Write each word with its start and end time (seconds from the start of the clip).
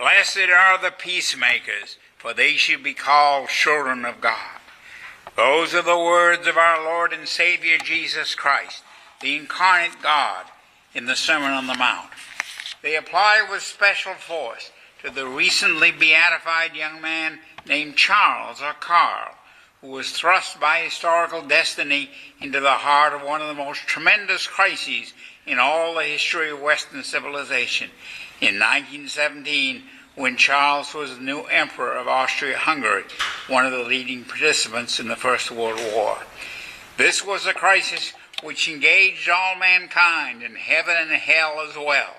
Blessed 0.00 0.48
are 0.48 0.78
the 0.78 0.92
peacemakers, 0.92 1.98
for 2.16 2.32
they 2.32 2.52
shall 2.52 2.80
be 2.80 2.94
called 2.94 3.50
children 3.50 4.06
of 4.06 4.22
God. 4.22 4.58
Those 5.36 5.74
are 5.74 5.82
the 5.82 5.98
words 5.98 6.46
of 6.46 6.56
our 6.56 6.82
Lord 6.82 7.12
and 7.12 7.28
Savior 7.28 7.76
Jesus 7.76 8.34
Christ, 8.34 8.82
the 9.20 9.36
incarnate 9.36 10.00
God, 10.02 10.46
in 10.94 11.04
the 11.04 11.16
Sermon 11.16 11.50
on 11.50 11.66
the 11.66 11.74
Mount. 11.74 12.08
They 12.80 12.96
apply 12.96 13.46
with 13.50 13.60
special 13.60 14.14
force 14.14 14.70
to 15.04 15.10
the 15.10 15.26
recently 15.26 15.90
beatified 15.90 16.74
young 16.74 17.02
man 17.02 17.38
named 17.66 17.96
Charles 17.96 18.62
or 18.62 18.72
Carl, 18.80 19.34
who 19.82 19.88
was 19.88 20.12
thrust 20.12 20.58
by 20.58 20.78
historical 20.78 21.42
destiny 21.42 22.08
into 22.40 22.60
the 22.60 22.70
heart 22.70 23.12
of 23.12 23.20
one 23.20 23.42
of 23.42 23.48
the 23.48 23.62
most 23.62 23.80
tremendous 23.80 24.46
crises 24.46 25.12
in 25.44 25.58
all 25.58 25.94
the 25.94 26.04
history 26.04 26.50
of 26.50 26.62
Western 26.62 27.04
civilization. 27.04 27.90
In 28.40 28.58
1917, 28.58 29.82
when 30.14 30.38
Charles 30.38 30.94
was 30.94 31.16
the 31.16 31.22
new 31.22 31.42
emperor 31.42 31.92
of 31.96 32.08
Austria 32.08 32.56
Hungary, 32.56 33.04
one 33.48 33.66
of 33.66 33.72
the 33.72 33.84
leading 33.84 34.24
participants 34.24 34.98
in 34.98 35.08
the 35.08 35.16
First 35.16 35.50
World 35.50 35.78
War. 35.94 36.16
This 36.96 37.22
was 37.22 37.46
a 37.46 37.52
crisis 37.52 38.14
which 38.42 38.66
engaged 38.66 39.28
all 39.28 39.56
mankind 39.56 40.42
in 40.42 40.54
heaven 40.54 40.96
and 40.98 41.10
hell 41.10 41.60
as 41.68 41.76
well. 41.76 42.16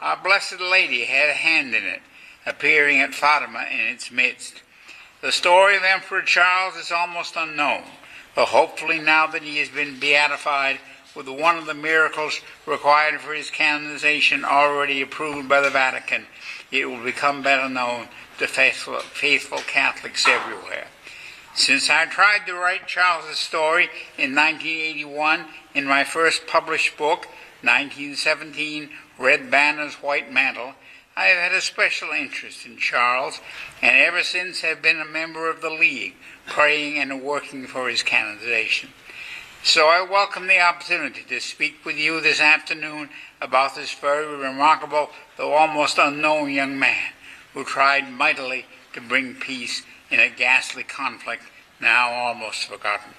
Our 0.00 0.16
Blessed 0.16 0.60
Lady 0.60 1.04
had 1.04 1.28
a 1.28 1.34
hand 1.34 1.76
in 1.76 1.84
it, 1.84 2.02
appearing 2.44 2.98
at 2.98 3.14
Fatima 3.14 3.64
in 3.72 3.80
its 3.80 4.10
midst. 4.10 4.62
The 5.20 5.30
story 5.30 5.76
of 5.76 5.84
Emperor 5.84 6.22
Charles 6.22 6.74
is 6.74 6.90
almost 6.90 7.36
unknown, 7.36 7.84
but 8.34 8.46
hopefully 8.46 8.98
now 8.98 9.28
that 9.28 9.42
he 9.42 9.58
has 9.58 9.68
been 9.68 10.00
beatified 10.00 10.80
with 11.14 11.28
one 11.28 11.56
of 11.56 11.66
the 11.66 11.74
miracles 11.74 12.40
required 12.66 13.20
for 13.20 13.34
his 13.34 13.50
canonization 13.50 14.44
already 14.44 15.02
approved 15.02 15.48
by 15.48 15.60
the 15.60 15.70
Vatican, 15.70 16.26
it 16.70 16.86
will 16.86 17.02
become 17.02 17.42
better 17.42 17.68
known 17.68 18.08
to 18.38 18.46
faithful, 18.46 18.98
faithful 19.00 19.58
Catholics 19.58 20.26
everywhere. 20.26 20.86
Since 21.54 21.90
I 21.90 22.06
tried 22.06 22.46
to 22.46 22.54
write 22.54 22.86
Charles's 22.86 23.38
story 23.38 23.84
in 24.16 24.34
1981 24.34 25.44
in 25.74 25.84
my 25.84 26.02
first 26.02 26.46
published 26.46 26.96
book, 26.96 27.26
1917 27.60 28.88
Red 29.18 29.50
Banner's 29.50 29.94
White 29.96 30.32
Mantle, 30.32 30.74
I 31.14 31.26
have 31.26 31.38
had 31.38 31.52
a 31.52 31.60
special 31.60 32.08
interest 32.10 32.64
in 32.64 32.78
Charles, 32.78 33.40
and 33.82 33.94
ever 33.94 34.22
since 34.22 34.62
have 34.62 34.80
been 34.80 34.98
a 34.98 35.04
member 35.04 35.50
of 35.50 35.60
the 35.60 35.70
League, 35.70 36.14
praying 36.46 36.98
and 36.98 37.22
working 37.22 37.66
for 37.66 37.90
his 37.90 38.02
canonization. 38.02 38.88
So 39.64 39.86
I 39.86 40.02
welcome 40.02 40.48
the 40.48 40.58
opportunity 40.58 41.22
to 41.28 41.40
speak 41.40 41.84
with 41.84 41.96
you 41.96 42.20
this 42.20 42.40
afternoon 42.40 43.10
about 43.40 43.76
this 43.76 43.94
very 43.94 44.26
remarkable, 44.26 45.10
though 45.36 45.52
almost 45.52 45.98
unknown 45.98 46.50
young 46.50 46.76
man 46.76 47.12
who 47.54 47.62
tried 47.62 48.10
mightily 48.10 48.66
to 48.92 49.00
bring 49.00 49.36
peace 49.36 49.82
in 50.10 50.18
a 50.18 50.28
ghastly 50.28 50.82
conflict 50.82 51.44
now 51.80 52.10
almost 52.10 52.66
forgotten. 52.66 53.12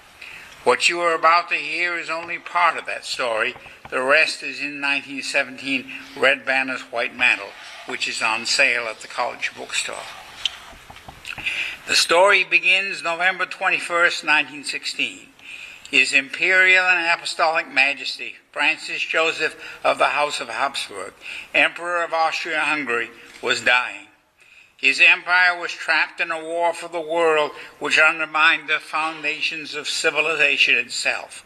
What 0.64 0.86
you 0.90 1.00
are 1.00 1.14
about 1.14 1.48
to 1.48 1.54
hear 1.54 1.98
is 1.98 2.10
only 2.10 2.38
part 2.38 2.76
of 2.76 2.84
that 2.84 3.06
story. 3.06 3.54
The 3.88 4.02
rest 4.02 4.42
is 4.42 4.60
in 4.60 4.82
1917 4.82 5.90
Red 6.14 6.44
Banner's 6.44 6.82
White 6.82 7.16
Mantle 7.16 7.52
which 7.86 8.06
is 8.06 8.20
on 8.20 8.44
sale 8.44 8.84
at 8.84 9.00
the 9.00 9.08
college 9.08 9.50
bookstore. 9.56 9.96
The 11.88 11.94
story 11.94 12.44
begins 12.44 13.02
November 13.02 13.46
21st, 13.46 14.24
1916. 14.24 15.28
His 15.90 16.12
Imperial 16.12 16.84
and 16.84 17.06
Apostolic 17.06 17.68
Majesty, 17.68 18.36
Francis 18.52 19.02
Joseph 19.02 19.56
of 19.84 19.98
the 19.98 20.06
House 20.06 20.40
of 20.40 20.48
Habsburg, 20.48 21.14
Emperor 21.54 22.02
of 22.02 22.12
Austria 22.12 22.60
Hungary, 22.60 23.10
was 23.42 23.60
dying. 23.60 24.06
His 24.76 25.00
empire 25.00 25.58
was 25.58 25.72
trapped 25.72 26.20
in 26.20 26.30
a 26.30 26.44
war 26.44 26.74
for 26.74 26.88
the 26.88 27.00
world 27.00 27.52
which 27.78 27.98
undermined 27.98 28.68
the 28.68 28.80
foundations 28.80 29.74
of 29.74 29.88
civilization 29.88 30.76
itself. 30.76 31.44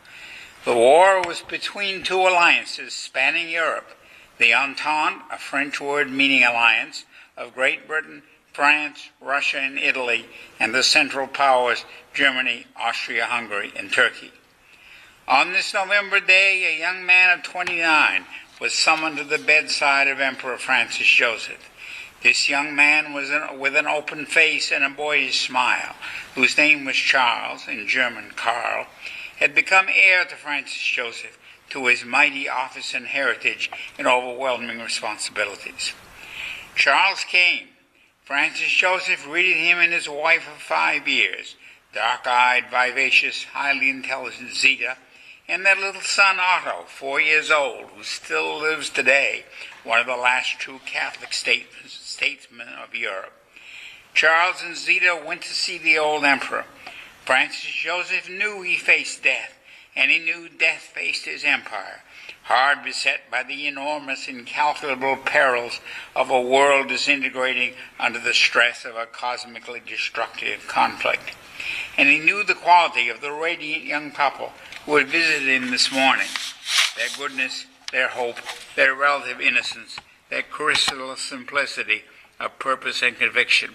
The 0.65 0.75
war 0.75 1.23
was 1.23 1.43
between 1.43 2.03
two 2.03 2.21
alliances 2.21 2.93
spanning 2.93 3.49
Europe 3.49 3.95
the 4.39 4.55
Entente, 4.55 5.23
a 5.31 5.39
French 5.39 5.81
word 5.81 6.11
meaning 6.11 6.45
alliance, 6.45 7.05
of 7.37 7.55
Great 7.55 7.87
Britain, 7.87 8.23
France, 8.59 9.11
Russia, 9.21 9.59
and 9.59 9.79
Italy, 9.79 10.27
and 10.59 10.75
the 10.75 10.83
Central 10.83 11.29
Powers, 11.29 11.85
Germany, 12.13 12.67
Austria 12.75 13.27
Hungary, 13.27 13.73
and 13.77 13.93
Turkey. 13.93 14.33
On 15.29 15.53
this 15.53 15.73
November 15.73 16.19
day, 16.19 16.75
a 16.75 16.81
young 16.81 17.07
man 17.07 17.39
of 17.39 17.45
29 17.45 18.25
was 18.61 18.75
summoned 18.75 19.17
to 19.19 19.23
the 19.23 19.39
bedside 19.39 20.09
of 20.09 20.19
Emperor 20.19 20.59
Francis 20.59 21.07
Joseph. 21.07 21.71
This 22.25 22.49
young 22.49 22.75
man 22.75 23.13
was 23.13 23.31
in, 23.31 23.61
with 23.61 23.77
an 23.77 23.87
open 23.87 24.27
face 24.27 24.73
and 24.73 24.83
a 24.83 24.91
boyish 24.91 25.47
smile, 25.47 25.95
whose 26.35 26.59
name 26.59 26.85
was 26.85 26.97
Charles, 26.97 27.69
in 27.69 27.87
German 27.87 28.33
Karl, 28.35 28.89
had 29.37 29.55
become 29.55 29.87
heir 29.89 30.25
to 30.25 30.35
Francis 30.35 30.83
Joseph 30.83 31.39
to 31.71 31.87
his 31.87 32.05
mighty 32.05 32.49
office 32.49 32.93
and 32.93 33.07
heritage 33.07 33.71
and 33.97 34.09
overwhelming 34.09 34.81
responsibilities. 34.81 35.93
Charles 36.75 37.23
came. 37.23 37.69
Francis 38.29 38.69
Joseph 38.69 39.25
greeted 39.25 39.57
him 39.57 39.79
and 39.79 39.91
his 39.91 40.07
wife 40.07 40.47
of 40.47 40.61
five 40.61 41.09
years, 41.09 41.57
dark-eyed, 41.95 42.67
vivacious, 42.71 43.45
highly 43.45 43.89
intelligent 43.89 44.55
Zita, 44.55 44.99
and 45.49 45.65
their 45.65 45.75
little 45.75 46.03
son 46.03 46.37
Otto, 46.39 46.85
four 46.89 47.23
years 47.23 47.51
old, 47.51 47.87
who 47.87 48.03
still 48.03 48.59
lives 48.61 48.91
today, 48.91 49.47
one 49.83 49.99
of 49.99 50.05
the 50.05 50.15
last 50.15 50.59
true 50.59 50.79
Catholic 50.85 51.33
statesmen 51.33 52.69
of 52.69 52.95
Europe. 52.95 53.33
Charles 54.13 54.63
and 54.63 54.77
Zita 54.77 55.19
went 55.27 55.41
to 55.41 55.55
see 55.55 55.79
the 55.79 55.97
old 55.97 56.23
emperor. 56.23 56.67
Francis 57.25 57.71
Joseph 57.71 58.29
knew 58.29 58.61
he 58.61 58.77
faced 58.77 59.23
death, 59.23 59.55
and 59.97 60.11
he 60.11 60.19
knew 60.19 60.51
death 60.51 60.83
faced 60.83 61.25
his 61.25 61.45
empire, 61.45 62.03
hard 62.49 62.83
beset 62.83 63.31
by 63.31 63.43
the 63.43 63.67
enormous, 63.67 64.27
incalculable 64.27 65.17
perils 65.17 65.81
of 66.17 66.31
a 66.31 66.41
world 66.41 66.89
disintegrating 66.89 67.75
under 68.01 68.19
the 68.19 68.33
stress 68.33 68.87
of 68.87 68.97
a 68.97 69.05
cosmically 69.05 69.83
destructive 69.87 70.67
conflict. 70.67 71.37
And 71.99 72.09
he 72.09 72.19
knew 72.19 72.43
the 72.43 72.55
quality 72.55 73.11
of 73.11 73.21
the 73.21 73.33
radiant 73.33 73.85
young 73.85 74.13
couple 74.13 74.55
who 74.87 74.97
had 74.97 75.09
visited 75.09 75.47
him 75.47 75.71
this 75.71 75.93
morning 75.93 76.29
their 76.97 77.09
goodness, 77.19 77.67
their 77.93 78.09
hope, 78.09 78.39
their 78.77 78.95
relative 78.95 79.43
innocence, 79.43 79.99
their 80.31 80.43
crystal 80.43 81.15
simplicity 81.17 82.03
of 82.41 82.59
purpose 82.59 83.03
and 83.03 83.19
conviction. 83.19 83.75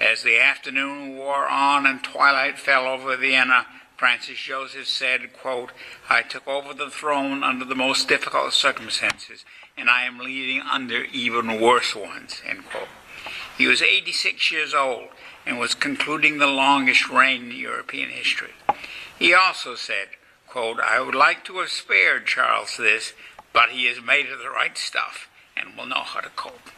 As 0.00 0.24
the 0.24 0.40
afternoon 0.40 1.16
wore 1.16 1.46
on 1.46 1.86
and 1.86 2.02
twilight 2.02 2.58
fell 2.58 2.86
over 2.86 3.16
Vienna, 3.16 3.66
Francis 3.96 4.38
Joseph 4.38 4.88
said, 4.88 5.32
quote, 5.32 5.70
I 6.08 6.22
took 6.22 6.48
over 6.48 6.74
the 6.74 6.90
throne 6.90 7.44
under 7.44 7.64
the 7.64 7.76
most 7.76 8.08
difficult 8.08 8.52
circumstances, 8.52 9.44
and 9.76 9.88
I 9.88 10.04
am 10.04 10.18
leading 10.18 10.62
under 10.62 11.04
even 11.04 11.60
worse 11.60 11.94
ones, 11.94 12.42
end 12.46 12.64
quote. 12.66 12.88
He 13.56 13.66
was 13.68 13.82
86 13.82 14.50
years 14.50 14.74
old 14.74 15.08
and 15.46 15.58
was 15.58 15.74
concluding 15.74 16.38
the 16.38 16.48
longest 16.48 17.08
reign 17.08 17.50
in 17.50 17.56
European 17.56 18.10
history. 18.10 18.52
He 19.18 19.32
also 19.32 19.76
said, 19.76 20.08
quote, 20.48 20.80
I 20.80 21.00
would 21.00 21.14
like 21.14 21.44
to 21.44 21.58
have 21.58 21.70
spared 21.70 22.26
Charles 22.26 22.76
this, 22.76 23.12
but 23.52 23.70
he 23.70 23.86
is 23.86 24.02
made 24.02 24.26
of 24.30 24.40
the 24.40 24.50
right 24.50 24.76
stuff 24.76 25.28
and 25.56 25.76
will 25.76 25.86
know 25.86 26.02
how 26.02 26.20
to 26.20 26.30
cope, 26.30 26.70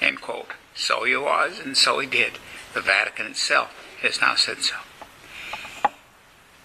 end 0.00 0.20
quote. 0.20 0.52
So 0.76 1.04
he 1.04 1.16
was, 1.16 1.58
and 1.58 1.76
so 1.76 1.98
he 1.98 2.06
did. 2.06 2.34
The 2.74 2.80
Vatican 2.80 3.26
itself 3.26 3.74
has 4.02 4.20
now 4.20 4.36
said 4.36 4.58
so. 4.58 4.76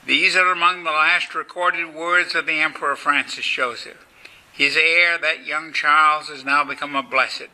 These 0.06 0.36
are 0.38 0.50
among 0.50 0.84
the 0.84 0.92
last 0.92 1.36
recorded 1.36 1.94
words 1.94 2.34
of 2.34 2.46
the 2.46 2.62
Emperor 2.62 2.96
Francis 2.96 3.46
Joseph. 3.46 4.06
His 4.52 4.78
heir, 4.78 5.18
that 5.18 5.46
young 5.46 5.74
Charles, 5.74 6.30
has 6.30 6.46
now 6.46 6.64
become 6.64 6.96
a 6.96 7.04
blessed. 7.04 7.50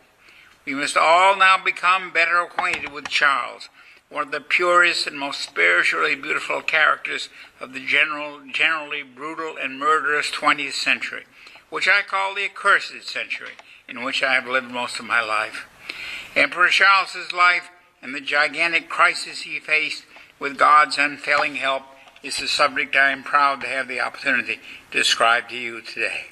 We 0.64 0.76
must 0.76 0.96
all 0.96 1.36
now 1.36 1.58
become 1.64 2.14
better 2.14 2.40
acquainted 2.40 2.92
with 2.92 3.10
Charles, 3.10 3.70
one 4.10 4.24
of 4.24 4.32
the 4.32 4.42
purest 4.42 5.08
and 5.08 5.18
most 5.18 5.42
spiritually 5.42 6.16
beautiful 6.16 6.62
characters 6.62 7.30
of 7.60 7.74
the 7.74 7.86
general, 7.86 8.42
generally 8.52 9.02
brutal 9.02 9.58
and 9.58 9.80
murderous 9.80 10.30
20th 10.30 10.74
century, 10.74 11.24
which 11.72 11.88
I 11.88 12.04
call 12.04 12.36
the 12.36 12.46
accursed 12.46 13.08
century, 13.10 13.54
in 13.90 14.04
which 14.04 14.22
I 14.22 14.34
have 14.36 14.48
lived 14.48 14.72
most 14.72 15.00
of 15.00 15.06
my 15.06 15.22
life. 15.22 15.68
Emperor 16.36 16.70
Charles's 16.70 17.34
life 17.34 17.70
and 18.04 18.14
the 18.14 18.22
gigantic 18.22 18.88
crisis 18.88 19.42
he 19.42 19.60
faced 19.60 20.06
with 20.40 20.60
God's 20.60 21.00
unfailing 21.00 21.56
help 21.56 21.84
is 22.26 22.38
the 22.38 22.48
subject 22.48 22.96
I 22.96 23.12
am 23.12 23.22
proud 23.22 23.62
to 23.62 23.68
have 23.68 23.88
the 23.88 24.00
opportunity 24.00 24.60
to 24.90 24.98
describe 24.98 25.48
to 25.50 25.56
you 25.56 25.82
today. 25.82 26.26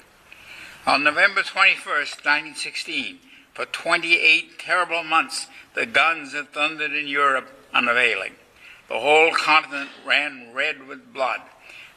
On 0.86 1.04
November 1.04 1.42
21st, 1.42 2.24
1916, 2.24 3.18
for 3.54 3.64
28 3.66 4.58
terrible 4.58 5.04
months, 5.04 5.46
the 5.74 5.86
guns 5.86 6.32
had 6.32 6.52
thundered 6.52 6.92
in 6.92 7.06
Europe 7.06 7.48
unavailing. 7.72 8.32
The 8.88 8.98
whole 8.98 9.32
continent 9.34 9.90
ran 10.04 10.52
red 10.52 10.88
with 10.88 11.14
blood. 11.14 11.40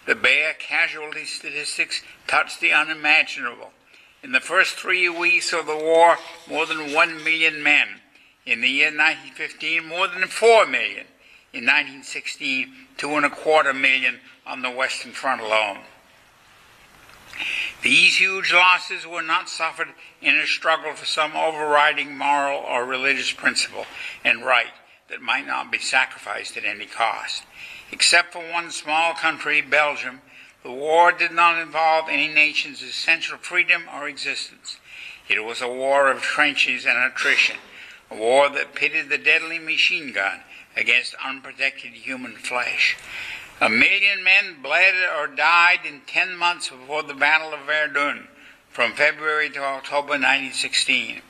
The 0.06 0.14
bare 0.14 0.54
casualty 0.54 1.26
statistics 1.26 2.04
touched 2.28 2.62
the 2.62 2.74
unimaginable. 2.74 3.72
In 4.22 4.32
the 4.32 4.40
first 4.40 4.76
three 4.76 5.10
weeks 5.10 5.52
of 5.54 5.66
the 5.66 5.76
war, 5.76 6.18
more 6.48 6.68
than 6.68 6.94
one 6.94 7.24
million 7.24 7.64
men, 7.64 7.88
In 8.46 8.62
the 8.62 8.70
year 8.70 8.88
1915, 8.88 9.86
more 9.86 10.08
than 10.08 10.26
4 10.26 10.68
million. 10.68 11.06
In 11.58 11.64
1916, 11.64 12.72
two 12.98 13.16
and 13.16 13.26
a 13.26 13.32
quarter 13.32 13.74
million 13.74 14.20
on 14.46 14.62
the 14.62 14.70
Western 14.70 15.12
Front 15.12 15.42
alone. 15.42 15.80
These 17.82 18.18
huge 18.18 18.54
losses 18.54 19.08
were 19.08 19.24
not 19.24 19.50
suffered 19.50 19.88
in 20.22 20.36
a 20.36 20.46
struggle 20.46 20.94
for 20.94 21.08
some 21.08 21.36
overriding 21.36 22.16
moral 22.16 22.60
or 22.60 22.86
religious 22.86 23.32
principle 23.32 23.88
and 24.24 24.46
right 24.46 24.72
that 25.10 25.20
might 25.20 25.48
not 25.48 25.72
be 25.72 25.80
sacrificed 25.80 26.58
at 26.58 26.64
any 26.64 26.86
cost. 26.86 27.42
Except 27.92 28.34
for 28.34 28.52
one 28.52 28.70
small 28.70 29.16
country, 29.16 29.60
Belgium, 29.60 30.22
the 30.62 30.72
war 30.72 31.12
did 31.12 31.32
not 31.32 31.60
involve 31.60 32.06
any 32.08 32.28
nation's 32.28 32.84
essential 32.84 33.40
freedom 33.40 33.86
or 33.96 34.08
existence. 34.08 34.78
It 35.28 35.44
was 35.44 35.64
a 35.64 35.68
war 35.68 36.12
of 36.12 36.22
trenches 36.22 36.86
and 36.86 37.00
attrition, 37.00 37.58
a 38.12 38.16
war 38.16 38.48
that 38.48 38.76
pitted 38.76 39.10
the 39.10 39.18
deadly 39.18 39.58
machine 39.58 40.14
gun 40.14 40.42
against 40.78 41.16
unprotected 41.26 41.92
human 41.92 42.34
flesh. 42.34 42.96
A 43.60 43.70
million 43.70 44.24
men 44.24 44.62
bled 44.62 44.94
or 45.18 45.28
died 45.28 45.80
in 45.84 46.02
10 46.06 46.38
months 46.38 46.70
before 46.70 47.02
the 47.02 47.16
Battle 47.16 47.54
of 47.54 47.66
Verdun 47.66 48.28
from 48.70 48.94
February 48.94 49.50
to 49.50 49.60
October 49.60 50.10
1916. 50.10 51.22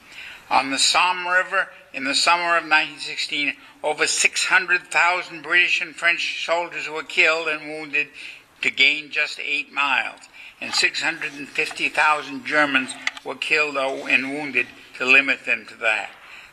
On 0.50 0.70
the 0.70 0.78
Somme 0.78 1.26
River 1.26 1.70
in 1.94 2.04
the 2.04 2.14
summer 2.14 2.58
of 2.58 2.64
1916, 2.64 3.54
over 3.84 4.06
600,000 4.06 5.42
British 5.42 5.82
and 5.82 5.96
French 5.96 6.46
soldiers 6.46 6.90
were 6.90 7.04
killed 7.04 7.48
and 7.48 7.68
wounded 7.70 8.08
to 8.62 8.70
gain 8.70 9.10
just 9.10 9.40
eight 9.40 9.72
miles, 9.72 10.22
and 10.60 10.74
650,000 10.74 12.46
Germans 12.46 12.94
were 13.24 13.36
killed 13.36 13.78
and 13.78 14.34
wounded 14.34 14.68
to 14.98 15.06
limit 15.06 15.46
them 15.46 15.66
to 15.68 15.76
that. 15.76 16.10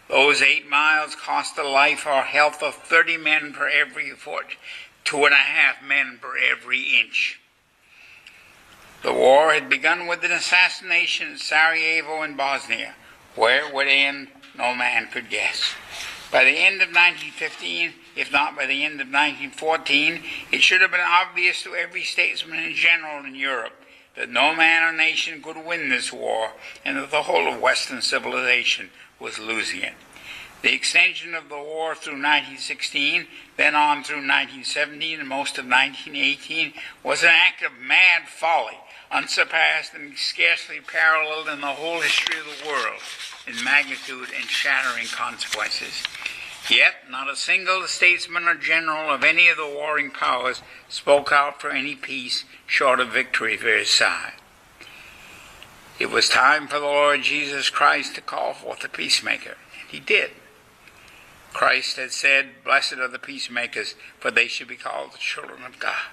Those 0.09 0.43
eight 0.43 0.69
miles 0.69 1.15
cost 1.15 1.57
the 1.57 1.65
life 1.65 2.07
or 2.07 2.23
health 2.23 2.63
of 2.63 2.75
30 2.75 3.17
men 3.17 3.53
for 3.53 3.69
every 3.69 4.11
foot 4.11 4.57
two 5.05 5.25
and 5.25 5.35
a 5.35 5.37
half 5.37 5.83
men 5.87 6.19
per 6.21 6.37
every 6.39 6.99
inch. 6.99 7.41
The 9.03 9.13
war 9.13 9.53
had 9.53 9.69
begun 9.69 10.07
with 10.07 10.25
an 10.25 10.33
assassination 10.33 11.33
in 11.33 11.39
Sarajevo 11.39 12.23
in 12.23 12.37
Bosnia. 12.37 12.95
Where 13.35 13.67
it 13.67 13.75
would 13.75 13.87
end, 13.87 14.29
no 14.57 14.75
man 14.75 15.09
could 15.13 15.29
guess. 15.29 15.75
By 16.33 16.45
the 16.45 16.51
end 16.51 16.77
of 16.77 16.89
1915, 16.89 17.93
if 18.17 18.33
not 18.33 18.57
by 18.57 18.67
the 18.67 18.83
end 18.85 19.01
of 19.01 19.09
1914, 19.09 20.23
it 20.51 20.63
should 20.63 20.81
have 20.81 20.91
been 20.91 21.01
obvious 21.01 21.63
to 21.63 21.75
every 21.75 22.03
statesman 22.03 22.61
and 22.61 22.75
general 22.75 23.25
in 23.25 23.35
Europe 23.35 23.85
that 24.17 24.31
no 24.31 24.55
man 24.55 24.83
or 24.83 24.97
nation 24.97 25.43
could 25.43 25.57
win 25.65 25.89
this 25.89 26.13
war 26.13 26.53
and 26.85 26.97
that 26.97 27.11
the 27.11 27.23
whole 27.23 27.53
of 27.53 27.61
Western 27.61 28.01
civilization 28.01 28.91
was 29.19 29.39
losing 29.39 29.83
it. 29.83 29.95
The 30.63 30.73
extension 30.73 31.35
of 31.35 31.51
the 31.51 31.59
war 31.59 31.95
through 31.95 32.15
1916, 32.15 33.27
then 33.59 33.75
on 33.75 34.03
through 34.03 34.25
1917 34.25 35.21
and 35.21 35.29
most 35.29 35.59
of 35.59 35.67
1918, 35.67 36.73
was 37.03 37.23
an 37.23 37.29
act 37.29 37.63
of 37.63 37.79
mad 37.79 38.29
folly, 38.29 38.79
unsurpassed 39.11 39.93
and 39.93 40.17
scarcely 40.17 40.81
paralleled 40.81 41.49
in 41.49 41.61
the 41.61 41.67
whole 41.67 42.01
history 42.01 42.41
of 42.41 42.47
the 42.47 42.67
world 42.67 43.01
in 43.47 43.63
magnitude 43.63 44.31
and 44.35 44.49
shattering 44.49 45.07
consequences. 45.09 46.03
Yet, 46.71 47.11
not 47.11 47.29
a 47.29 47.37
single 47.37 47.87
statesman 47.87 48.49
or 48.49 48.55
general 48.55 49.13
of 49.13 49.23
any 49.23 49.49
of 49.49 49.59
the 49.59 49.67
warring 49.67 50.11
powers 50.11 50.63
spoke 50.89 51.31
out 51.31 51.61
for 51.61 51.69
any 51.69 51.95
peace 51.95 52.45
short 52.67 53.01
of 53.01 53.13
victory 53.13 53.59
for 53.59 53.69
his 53.69 53.91
side. 53.91 54.33
It 55.99 56.11
was 56.11 56.29
time 56.29 56.67
for 56.67 56.81
the 56.81 56.87
Lord 56.87 57.23
Jesus 57.23 57.71
Christ 57.71 58.17
to 58.17 58.21
call 58.21 58.53
forth 58.53 58.83
a 58.85 58.89
peacemaker, 58.89 59.57
and 59.81 59.91
he 59.91 60.01
did. 60.01 60.33
Christ 61.53 61.97
had 61.97 62.11
said, 62.11 62.65
Blessed 62.65 62.95
are 62.95 63.07
the 63.07 63.21
peacemakers, 63.21 63.95
for 64.19 64.33
they 64.33 64.49
shall 64.49 64.67
be 64.67 64.75
called 64.75 65.13
the 65.13 65.19
children 65.19 65.63
of 65.65 65.79
God. 65.79 66.07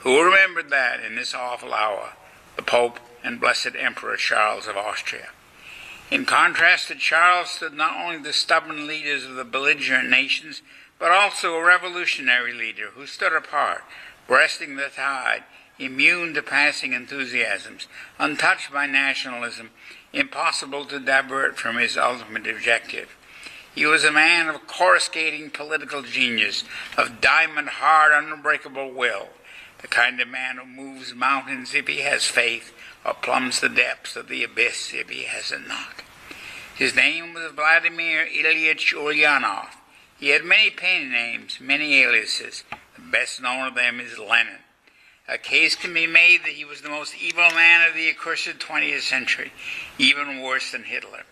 Who 0.00 0.22
remembered 0.22 0.68
that 0.68 1.00
in 1.00 1.16
this 1.16 1.34
awful 1.34 1.72
hour? 1.72 2.12
The 2.56 2.62
Pope 2.62 3.00
and 3.24 3.40
Blessed 3.40 3.72
Emperor 3.78 4.16
Charles 4.16 4.66
of 4.66 4.76
Austria. 4.76 5.28
In 6.10 6.26
contrast 6.26 6.88
to 6.88 6.94
Charles 6.94 7.50
stood 7.50 7.72
not 7.72 7.96
only 7.96 8.18
the 8.18 8.34
stubborn 8.34 8.86
leaders 8.86 9.24
of 9.24 9.34
the 9.34 9.44
belligerent 9.44 10.10
nations, 10.10 10.60
but 10.98 11.10
also 11.10 11.54
a 11.54 11.64
revolutionary 11.64 12.52
leader 12.52 12.90
who 12.94 13.06
stood 13.06 13.32
apart, 13.32 13.82
breasting 14.28 14.76
the 14.76 14.88
tide, 14.94 15.44
immune 15.78 16.34
to 16.34 16.42
passing 16.42 16.92
enthusiasms, 16.92 17.86
untouched 18.18 18.72
by 18.72 18.86
nationalism, 18.86 19.70
impossible 20.12 20.84
to 20.86 20.98
divert 20.98 21.56
from 21.58 21.76
his 21.76 21.96
ultimate 21.96 22.46
objective. 22.46 23.14
He 23.74 23.84
was 23.84 24.04
a 24.04 24.12
man 24.12 24.48
of 24.48 24.66
coruscating 24.66 25.50
political 25.50 26.02
genius, 26.02 26.64
of 26.96 27.20
diamond 27.20 27.68
hard, 27.68 28.12
unbreakable 28.12 28.92
will, 28.92 29.28
the 29.82 29.88
kind 29.88 30.18
of 30.20 30.28
man 30.28 30.56
who 30.56 30.64
moves 30.64 31.14
mountains 31.14 31.74
if 31.74 31.86
he 31.86 31.98
has 31.98 32.24
faith, 32.24 32.72
or 33.04 33.12
plumbs 33.12 33.60
the 33.60 33.68
depths 33.68 34.16
of 34.16 34.28
the 34.28 34.42
abyss 34.42 34.92
if 34.94 35.10
he 35.10 35.24
has 35.24 35.52
it 35.52 35.68
not. 35.68 36.02
His 36.74 36.94
name 36.94 37.34
was 37.34 37.52
Vladimir 37.52 38.26
Ilyich 38.26 38.94
Ulyanov. 38.94 39.68
He 40.18 40.30
had 40.30 40.44
many 40.44 40.70
pen 40.70 41.10
names, 41.10 41.58
many 41.60 42.02
aliases. 42.02 42.64
The 42.94 43.02
best 43.02 43.42
known 43.42 43.68
of 43.68 43.74
them 43.74 44.00
is 44.00 44.18
Lenin. 44.18 44.60
A 45.28 45.38
case 45.38 45.74
can 45.74 45.92
be 45.92 46.06
made 46.06 46.42
that 46.44 46.52
he 46.52 46.64
was 46.64 46.82
the 46.82 46.88
most 46.88 47.14
evil 47.20 47.50
man 47.50 47.88
of 47.88 47.94
the 47.94 48.08
accursed 48.08 48.58
20th 48.58 49.00
century, 49.00 49.52
even 49.98 50.40
worse 50.40 50.70
than 50.70 50.84
Hitler. 50.84 51.24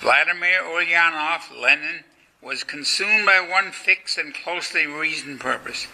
Vladimir 0.00 0.62
Ulyanov, 0.62 1.56
Lenin, 1.56 2.02
was 2.40 2.64
consumed 2.64 3.24
by 3.24 3.40
one 3.40 3.70
fixed 3.70 4.18
and 4.18 4.34
closely 4.34 4.84
reasoned 4.84 5.38
purpose 5.38 5.86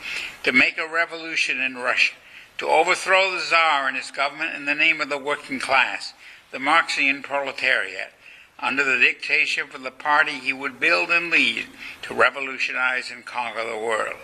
to 0.44 0.50
make 0.50 0.78
a 0.78 0.88
revolution 0.88 1.60
in 1.60 1.76
Russia, 1.76 2.14
to 2.56 2.66
overthrow 2.66 3.30
the 3.32 3.40
Tsar 3.40 3.86
and 3.86 3.96
his 3.96 4.10
government 4.10 4.54
in 4.56 4.64
the 4.64 4.74
name 4.74 5.02
of 5.02 5.10
the 5.10 5.18
working 5.18 5.60
class, 5.60 6.14
the 6.52 6.58
Marxian 6.58 7.22
proletariat, 7.22 8.14
under 8.60 8.82
the 8.82 8.98
dictatorship 8.98 9.74
of 9.74 9.82
the 9.82 9.90
party 9.90 10.32
he 10.32 10.52
would 10.52 10.80
build 10.80 11.10
and 11.10 11.30
lead 11.30 11.66
to 12.02 12.14
revolutionize 12.14 13.10
and 13.10 13.24
conquer 13.24 13.64
the 13.64 13.78
world. 13.78 14.16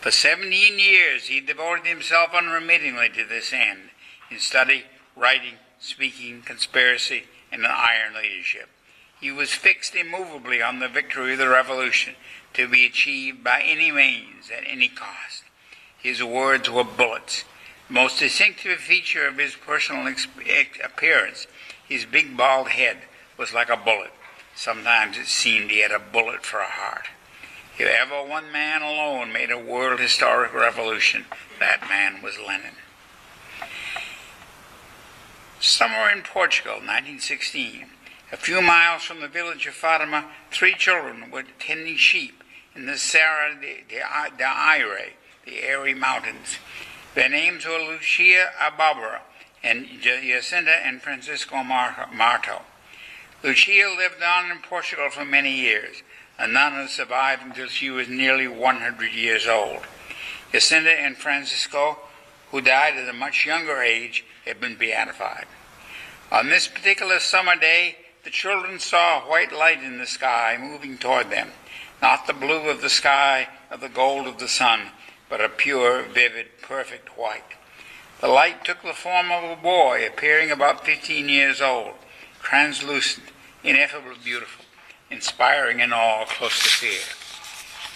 For 0.00 0.10
17 0.10 0.78
years 0.78 1.26
he 1.26 1.40
devoted 1.40 1.86
himself 1.86 2.30
unremittingly 2.34 3.10
to 3.10 3.24
this 3.24 3.52
end 3.52 3.90
in 4.30 4.38
study, 4.38 4.84
writing, 5.16 5.54
speaking, 5.80 6.42
conspiracy, 6.42 7.24
and 7.50 7.64
an 7.64 7.70
iron 7.70 8.14
leadership. 8.14 8.68
He 9.20 9.30
was 9.32 9.50
fixed 9.50 9.94
immovably 9.94 10.62
on 10.62 10.78
the 10.78 10.88
victory 10.88 11.32
of 11.32 11.38
the 11.38 11.48
revolution 11.48 12.14
to 12.54 12.68
be 12.68 12.86
achieved 12.86 13.42
by 13.42 13.60
any 13.60 13.90
means 13.90 14.50
at 14.56 14.64
any 14.66 14.88
cost. 14.88 15.44
His 15.98 16.22
words 16.22 16.70
were 16.70 16.84
bullets. 16.84 17.44
The 17.88 17.94
most 17.94 18.20
distinctive 18.20 18.78
feature 18.78 19.26
of 19.26 19.38
his 19.38 19.56
personal 19.56 20.14
appearance, 20.84 21.46
his 21.88 22.04
big 22.04 22.36
bald 22.36 22.68
head, 22.68 22.98
was 23.38 23.54
like 23.54 23.70
a 23.70 23.76
bullet. 23.76 24.12
Sometimes 24.54 25.16
it 25.16 25.26
seemed 25.26 25.70
he 25.70 25.80
had 25.80 25.92
a 25.92 25.98
bullet 25.98 26.44
for 26.44 26.58
a 26.58 26.64
heart. 26.64 27.06
If 27.78 27.86
ever 27.86 28.28
one 28.28 28.50
man 28.50 28.82
alone 28.82 29.32
made 29.32 29.52
a 29.52 29.58
world 29.58 30.00
historic 30.00 30.52
revolution, 30.52 31.26
that 31.60 31.88
man 31.88 32.20
was 32.22 32.38
Lenin. 32.38 32.74
Somewhere 35.60 36.10
in 36.10 36.22
Portugal, 36.22 36.74
1916, 36.74 37.86
a 38.32 38.36
few 38.36 38.60
miles 38.60 39.02
from 39.04 39.20
the 39.20 39.28
village 39.28 39.66
of 39.66 39.74
Fatima, 39.74 40.26
three 40.50 40.74
children 40.74 41.30
were 41.30 41.44
tending 41.60 41.96
sheep 41.96 42.42
in 42.74 42.86
the 42.86 42.98
Serra 42.98 43.54
de, 43.54 43.84
de, 43.88 44.00
de 44.36 44.44
Aire, 44.44 45.12
the 45.44 45.64
Aire 45.64 45.94
Mountains. 45.96 46.58
Their 47.14 47.28
names 47.28 47.64
were 47.64 47.78
Lucia 47.78 48.50
Abóbora 48.60 49.20
and 49.62 49.86
Jacinta 50.00 50.84
and 50.84 51.00
Francisco 51.00 51.62
Marto. 51.62 52.62
Lucia 53.42 53.94
lived 53.96 54.20
on 54.20 54.50
in 54.50 54.58
Portugal 54.58 55.10
for 55.10 55.24
many 55.24 55.54
years. 55.54 56.02
A 56.38 56.48
nun 56.48 56.74
who 56.74 56.88
survived 56.88 57.42
until 57.44 57.68
she 57.68 57.88
was 57.88 58.08
nearly 58.08 58.48
100 58.48 59.12
years 59.12 59.46
old. 59.46 59.82
Jacinta 60.50 60.90
and 60.90 61.16
Francisco, 61.16 61.98
who 62.50 62.60
died 62.60 62.96
at 62.96 63.08
a 63.08 63.12
much 63.12 63.46
younger 63.46 63.80
age, 63.80 64.24
had 64.44 64.60
been 64.60 64.76
beatified. 64.76 65.46
On 66.32 66.48
this 66.48 66.66
particular 66.66 67.20
summer 67.20 67.54
day, 67.54 67.96
the 68.24 68.30
children 68.30 68.80
saw 68.80 69.18
a 69.18 69.30
white 69.30 69.52
light 69.52 69.82
in 69.82 69.98
the 69.98 70.06
sky 70.06 70.58
moving 70.60 70.98
toward 70.98 71.30
them, 71.30 71.50
not 72.02 72.26
the 72.26 72.32
blue 72.32 72.68
of 72.68 72.82
the 72.82 72.90
sky 72.90 73.48
or 73.70 73.76
the 73.76 73.88
gold 73.88 74.26
of 74.26 74.38
the 74.38 74.48
sun, 74.48 74.90
but 75.28 75.40
a 75.40 75.48
pure, 75.48 76.02
vivid, 76.02 76.60
perfect 76.60 77.16
white. 77.16 77.54
The 78.20 78.28
light 78.28 78.64
took 78.64 78.82
the 78.82 78.92
form 78.92 79.30
of 79.30 79.44
a 79.44 79.62
boy 79.62 80.04
appearing 80.06 80.50
about 80.50 80.84
15 80.84 81.28
years 81.28 81.60
old, 81.60 81.94
translucent, 82.48 83.26
ineffably 83.62 84.16
beautiful, 84.24 84.64
inspiring 85.10 85.80
in 85.80 85.92
all 85.92 86.24
close 86.24 86.62
to 86.62 86.68
fear. 86.68 87.00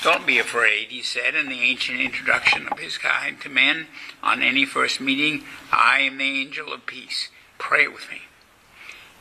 Don't 0.02 0.26
be 0.26 0.38
afraid, 0.38 0.88
he 0.88 1.00
said 1.00 1.35
in 1.35 1.49
the 1.49 1.61
ancient 1.61 1.99
introduction 1.99 2.68
of 2.68 2.78
his 2.78 2.99
kind 2.99 3.40
to 3.40 3.49
men 3.49 3.87
on 4.23 4.42
any 4.42 4.66
first 4.66 5.00
meeting. 5.00 5.44
I 5.73 6.00
am 6.00 6.18
the 6.18 6.42
angel 6.42 6.71
of 6.71 6.85
peace. 6.85 7.30
Pray 7.56 7.88
with 7.88 8.11
me. 8.11 8.23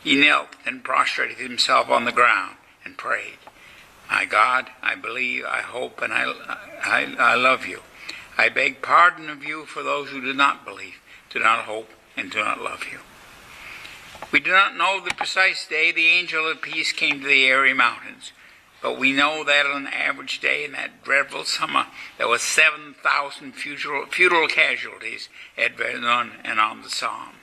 He 0.04 0.20
knelt 0.20 0.50
and 0.66 0.84
prostrated 0.84 1.38
himself 1.38 1.90
on 1.90 2.04
the 2.04 2.12
ground 2.12 2.58
and 2.84 2.98
prayed, 2.98 3.38
My 4.10 4.26
God, 4.26 4.68
I 4.84 4.96
believe, 4.96 5.46
I 5.46 5.62
hope, 5.62 6.02
and 6.02 6.12
I, 6.12 6.26
I, 6.84 7.16
I 7.18 7.36
love 7.36 7.66
you. 7.66 7.84
I 8.38 8.50
beg 8.50 8.82
pardon 8.82 9.30
of 9.30 9.46
you 9.46 9.64
for 9.64 9.82
those 9.82 10.10
who 10.10 10.20
do 10.20 10.34
not 10.34 10.66
believe, 10.66 11.00
do 11.30 11.40
not 11.40 11.66
hope, 11.66 11.90
and 12.18 12.30
do 12.30 12.40
not 12.40 12.60
love 12.60 12.84
you. 12.92 13.00
We 14.30 14.40
do 14.40 14.52
not 14.52 14.78
know 14.78 15.00
the 15.00 15.14
precise 15.14 15.68
day 15.68 15.92
the 15.92 16.08
angel 16.08 16.50
of 16.50 16.62
peace 16.62 16.92
came 16.92 17.22
to 17.22 17.28
the 17.28 17.46
Aire 17.46 17.76
Mountains, 17.76 18.32
but 18.82 18.98
we 18.98 19.12
know 19.12 19.44
that 19.44 19.66
on 19.66 19.88
an 19.88 19.94
average 19.94 20.40
day 20.40 20.64
in 20.64 20.72
that 20.74 21.04
dreadful 21.04 21.44
summer 21.44 21.88
there 22.18 22.28
were 22.28 22.38
7,000 22.38 23.52
futile 23.54 24.48
casualties 24.48 25.28
at 25.58 25.76
Verdun 25.76 26.32
and 26.44 26.60
on 26.60 26.82
the 26.82 26.90
Somme. 26.90 27.36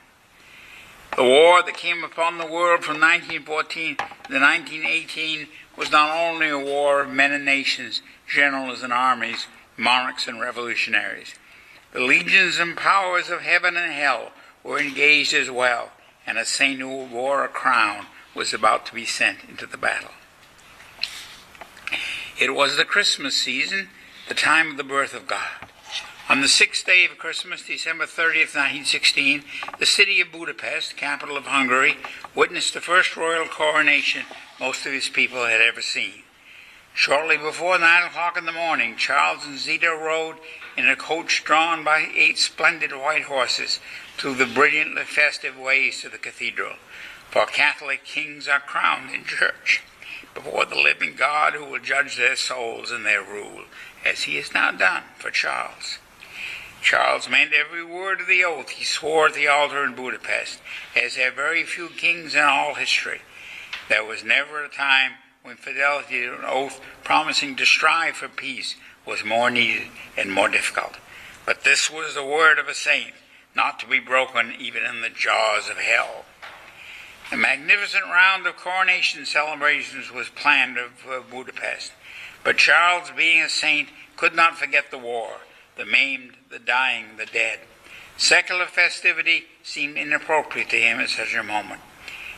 The 1.17 1.25
war 1.25 1.63
that 1.63 1.77
came 1.77 2.05
upon 2.05 2.39
the 2.39 2.47
world 2.47 2.85
from 2.85 3.01
1914 3.01 3.97
to 3.97 4.05
1918 4.05 5.49
was 5.77 5.91
not 5.91 6.17
only 6.17 6.49
a 6.49 6.59
war 6.59 7.03
of 7.03 7.11
men 7.11 7.33
and 7.33 7.45
nations, 7.45 8.03
generals 8.27 8.83
and 8.83 8.93
armies, 8.93 9.47
monarchs 9.77 10.27
and 10.27 10.41
revolutionaries. 10.41 11.35
The 11.93 12.01
legions 12.01 12.59
and 12.59 12.77
powers 12.77 13.31
of 13.31 13.41
heaven 13.41 13.77
and 13.77 13.93
hell 13.93 14.33
were 14.63 14.79
engaged 14.79 15.35
as 15.35 15.51
well, 15.51 15.93
and 16.29 16.37
a 16.37 16.45
saint 16.45 16.79
who 16.79 17.07
wore 17.07 17.43
a 17.43 17.49
crown 17.49 18.05
was 18.35 18.53
about 18.53 18.85
to 18.85 18.95
be 18.95 19.07
sent 19.07 19.39
into 19.49 19.65
the 19.65 19.79
battle. 19.79 20.11
It 22.39 22.55
was 22.55 22.77
the 22.77 22.85
Christmas 22.85 23.35
season, 23.35 23.89
the 24.29 24.35
time 24.35 24.71
of 24.71 24.77
the 24.77 24.85
birth 24.85 25.15
of 25.15 25.27
God. 25.27 25.49
On 26.29 26.43
the 26.43 26.49
sixth 26.49 26.85
day 26.85 27.07
of 27.07 27.17
Christmas, 27.17 27.65
December 27.65 28.05
30th, 28.05 28.55
1916, 28.55 29.43
the 29.79 29.87
city 29.87 30.21
of 30.21 30.31
Budapest, 30.31 30.99
capital 30.99 31.39
of 31.39 31.47
Hungary, 31.47 31.97
witnessed 32.35 32.75
the 32.75 32.83
first 32.83 33.17
royal 33.17 33.47
coronation 33.47 34.25
most 34.61 34.85
of 34.85 34.93
its 34.93 35.09
people 35.09 35.47
had 35.47 35.63
ever 35.63 35.81
seen. 35.81 36.25
Shortly 36.93 37.39
before 37.39 37.79
nine 37.79 38.03
o'clock 38.03 38.37
in 38.37 38.45
the 38.45 38.53
morning, 38.53 38.97
Charles 38.97 39.47
and 39.47 39.57
Zita 39.57 39.89
rode 39.89 40.37
in 40.77 40.89
a 40.89 40.97
coach 40.97 41.43
drawn 41.43 41.83
by 41.83 42.11
eight 42.15 42.37
splendid 42.37 42.93
white 42.93 43.23
horses 43.23 43.81
through 44.19 44.35
the 44.35 44.47
brilliantly 44.47 45.05
festive 45.05 45.57
ways 45.57 46.03
to 46.03 46.09
the 46.09 46.19
cathedral. 46.19 46.75
For 47.31 47.47
Catholic 47.47 48.05
kings 48.05 48.49
are 48.49 48.61
crowned 48.61 49.15
in 49.15 49.25
church 49.25 49.83
before 50.35 50.65
the 50.65 50.79
living 50.79 51.15
God 51.17 51.55
who 51.55 51.65
will 51.65 51.79
judge 51.79 52.17
their 52.17 52.37
souls 52.37 52.91
and 52.91 53.07
their 53.07 53.23
rule, 53.23 53.65
as 54.05 54.23
he 54.23 54.37
has 54.37 54.53
now 54.53 54.71
done 54.71 55.05
for 55.17 55.31
Charles. 55.31 55.99
Charles 56.81 57.29
meant 57.29 57.53
every 57.53 57.85
word 57.85 58.21
of 58.21 58.29
the 58.29 58.45
oath 58.45 58.71
he 58.71 58.85
swore 58.85 59.27
at 59.27 59.35
the 59.35 59.49
altar 59.49 59.85
in 59.85 59.95
Budapest, 59.95 60.61
as 60.97 61.17
have 61.17 61.35
very 61.35 61.65
few 61.65 61.89
kings 61.89 62.35
in 62.35 62.43
all 62.43 62.75
history. 62.75 63.21
There 63.89 64.05
was 64.05 64.25
never 64.25 64.65
a 64.65 64.69
time 64.69 65.13
when 65.43 65.57
fidelity 65.57 66.21
to 66.23 66.39
an 66.39 66.45
oath 66.45 66.81
promising 67.05 67.57
to 67.57 67.67
strive 67.67 68.17
for 68.17 68.29
peace 68.29 68.77
was 69.07 69.25
more 69.25 69.51
needed 69.51 69.89
and 70.17 70.33
more 70.33 70.49
difficult. 70.49 70.99
But 71.47 71.65
this 71.65 71.91
was 71.91 72.15
the 72.15 72.25
word 72.25 72.59
of 72.59 72.69
a 72.69 72.75
saint, 72.75 73.15
not 73.59 73.81
to 73.81 73.87
be 73.89 73.99
broken 73.99 74.55
even 74.61 74.85
in 74.85 75.01
the 75.01 75.11
jaws 75.11 75.69
of 75.69 75.77
hell. 75.79 76.25
A 77.33 77.37
magnificent 77.37 78.05
round 78.05 78.47
of 78.47 78.57
coronation 78.57 79.27
celebrations 79.27 80.13
was 80.13 80.29
planned 80.29 80.79
for 80.95 81.21
Budapest, 81.21 81.93
but 82.45 82.57
Charles, 82.57 83.11
being 83.17 83.43
a 83.43 83.49
saint, 83.49 83.89
could 84.17 84.35
not 84.35 84.57
forget 84.57 84.93
the 84.93 84.97
war, 84.97 85.41
the 85.77 85.85
maimed, 85.85 86.35
the 86.51 86.61
dying, 86.61 87.17
the 87.19 87.27
dead. 87.27 87.59
Secular 88.17 88.67
festivity 88.67 89.47
seemed 89.65 89.97
inappropriate 89.97 90.71
to 90.71 90.77
him 90.77 91.01
at 91.01 91.11
such 91.11 91.35
a 91.35 91.43
moment. 91.43 91.81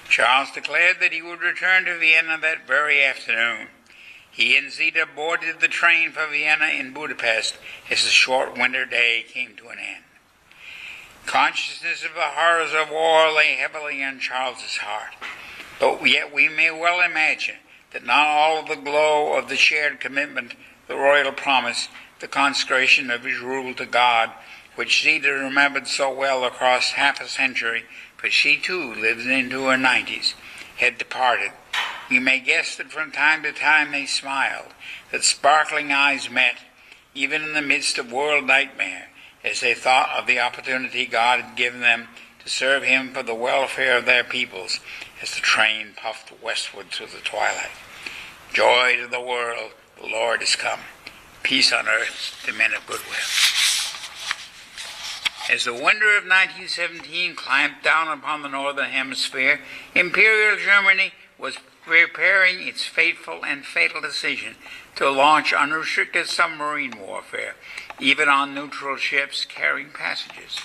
Charles 0.08 0.50
declared 0.50 0.96
that 1.00 1.12
he 1.12 1.20
would 1.20 1.40
return 1.40 1.84
to 1.84 1.98
Vienna 1.98 2.38
that 2.40 2.66
very 2.66 3.04
afternoon. 3.04 3.68
He 4.30 4.56
and 4.56 4.72
Zita 4.72 5.06
boarded 5.14 5.60
the 5.60 5.68
train 5.68 6.12
for 6.12 6.26
Vienna 6.26 6.68
in 6.68 6.94
Budapest 6.94 7.58
as 7.90 8.04
the 8.04 8.10
short 8.10 8.56
winter 8.56 8.86
day 8.86 9.24
came 9.28 9.54
to 9.56 9.68
an 9.68 9.78
end. 9.78 10.04
Consciousness 11.26 12.04
of 12.04 12.14
the 12.14 12.20
horrors 12.20 12.72
of 12.74 12.90
war 12.90 13.32
lay 13.32 13.54
heavily 13.54 14.02
on 14.02 14.18
Charles's 14.18 14.78
heart, 14.78 15.14
but 15.78 16.04
yet 16.06 16.34
we 16.34 16.48
may 16.48 16.70
well 16.70 17.00
imagine 17.00 17.56
that 17.92 18.04
not 18.04 18.26
all 18.26 18.58
of 18.58 18.68
the 18.68 18.76
glow 18.76 19.36
of 19.36 19.48
the 19.48 19.56
shared 19.56 20.00
commitment, 20.00 20.54
the 20.88 20.96
royal 20.96 21.32
promise, 21.32 21.88
the 22.18 22.28
consecration 22.28 23.10
of 23.10 23.24
his 23.24 23.38
rule 23.38 23.74
to 23.74 23.86
God, 23.86 24.30
which 24.74 25.02
Zita 25.02 25.30
remembered 25.30 25.86
so 25.86 26.12
well 26.12 26.44
across 26.44 26.92
half 26.92 27.20
a 27.20 27.28
century, 27.28 27.84
for 28.16 28.28
she 28.28 28.56
too 28.56 28.94
lived 28.94 29.26
into 29.26 29.66
her 29.66 29.76
nineties, 29.76 30.34
had 30.78 30.98
departed. 30.98 31.52
We 32.10 32.18
may 32.18 32.40
guess 32.40 32.76
that 32.76 32.90
from 32.90 33.12
time 33.12 33.44
to 33.44 33.52
time 33.52 33.92
they 33.92 34.06
smiled, 34.06 34.74
that 35.12 35.22
sparkling 35.22 35.92
eyes 35.92 36.28
met, 36.28 36.56
even 37.14 37.42
in 37.42 37.52
the 37.52 37.62
midst 37.62 37.98
of 37.98 38.10
world 38.10 38.46
nightmare, 38.46 39.09
as 39.44 39.60
they 39.60 39.74
thought 39.74 40.10
of 40.16 40.26
the 40.26 40.38
opportunity 40.38 41.06
God 41.06 41.40
had 41.40 41.56
given 41.56 41.80
them 41.80 42.08
to 42.42 42.48
serve 42.48 42.82
Him 42.82 43.12
for 43.12 43.22
the 43.22 43.34
welfare 43.34 43.96
of 43.96 44.06
their 44.06 44.24
peoples 44.24 44.80
as 45.22 45.34
the 45.34 45.40
train 45.40 45.88
puffed 45.96 46.32
westward 46.42 46.90
through 46.90 47.06
the 47.06 47.18
twilight. 47.18 47.70
Joy 48.52 48.96
to 49.00 49.06
the 49.06 49.20
world, 49.20 49.72
the 50.00 50.08
Lord 50.08 50.42
is 50.42 50.56
come. 50.56 50.80
Peace 51.42 51.72
on 51.72 51.88
earth 51.88 52.42
to 52.44 52.52
men 52.52 52.72
of 52.74 52.86
goodwill. 52.86 53.16
As 55.50 55.64
the 55.64 55.72
winter 55.72 56.16
of 56.16 56.24
1917 56.24 57.34
clamped 57.34 57.82
down 57.82 58.08
upon 58.08 58.42
the 58.42 58.48
northern 58.48 58.90
hemisphere, 58.90 59.60
Imperial 59.94 60.56
Germany 60.56 61.12
was 61.38 61.56
preparing 61.84 62.68
its 62.68 62.84
fateful 62.84 63.44
and 63.44 63.64
fatal 63.64 64.00
decision 64.00 64.54
to 64.96 65.10
launch 65.10 65.52
unrestricted 65.52 66.28
submarine 66.28 66.98
warfare, 66.98 67.56
even 68.00 68.28
on 68.28 68.54
neutral 68.54 68.96
ships 68.96 69.44
carrying 69.44 69.90
passengers. 69.90 70.58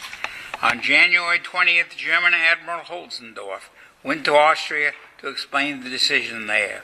On 0.62 0.82
January 0.82 1.40
20th, 1.40 1.96
German 1.98 2.34
Admiral 2.34 2.86
Holtzendorff 2.86 3.70
went 4.04 4.24
to 4.26 4.36
Austria 4.36 4.94
to 5.20 5.28
explain 5.28 5.84
the 5.84 5.90
decision 5.90 6.48
there. 6.48 6.84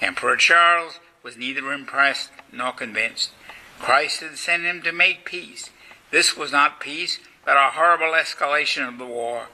Emperor 0.00 0.36
Charles 0.36 1.00
was 1.22 1.36
neither 1.36 1.72
impressed 1.72 2.30
nor 2.52 2.72
convinced. 2.72 3.30
Christ 3.78 4.20
had 4.20 4.38
sent 4.38 4.64
him 4.64 4.82
to 4.82 4.92
make 4.92 5.24
peace. 5.24 5.70
This 6.10 6.36
was 6.36 6.52
not 6.52 6.80
peace, 6.80 7.18
but 7.44 7.56
a 7.56 7.70
horrible 7.72 8.12
escalation 8.12 8.86
of 8.86 8.98
the 8.98 9.06
war. 9.06 9.46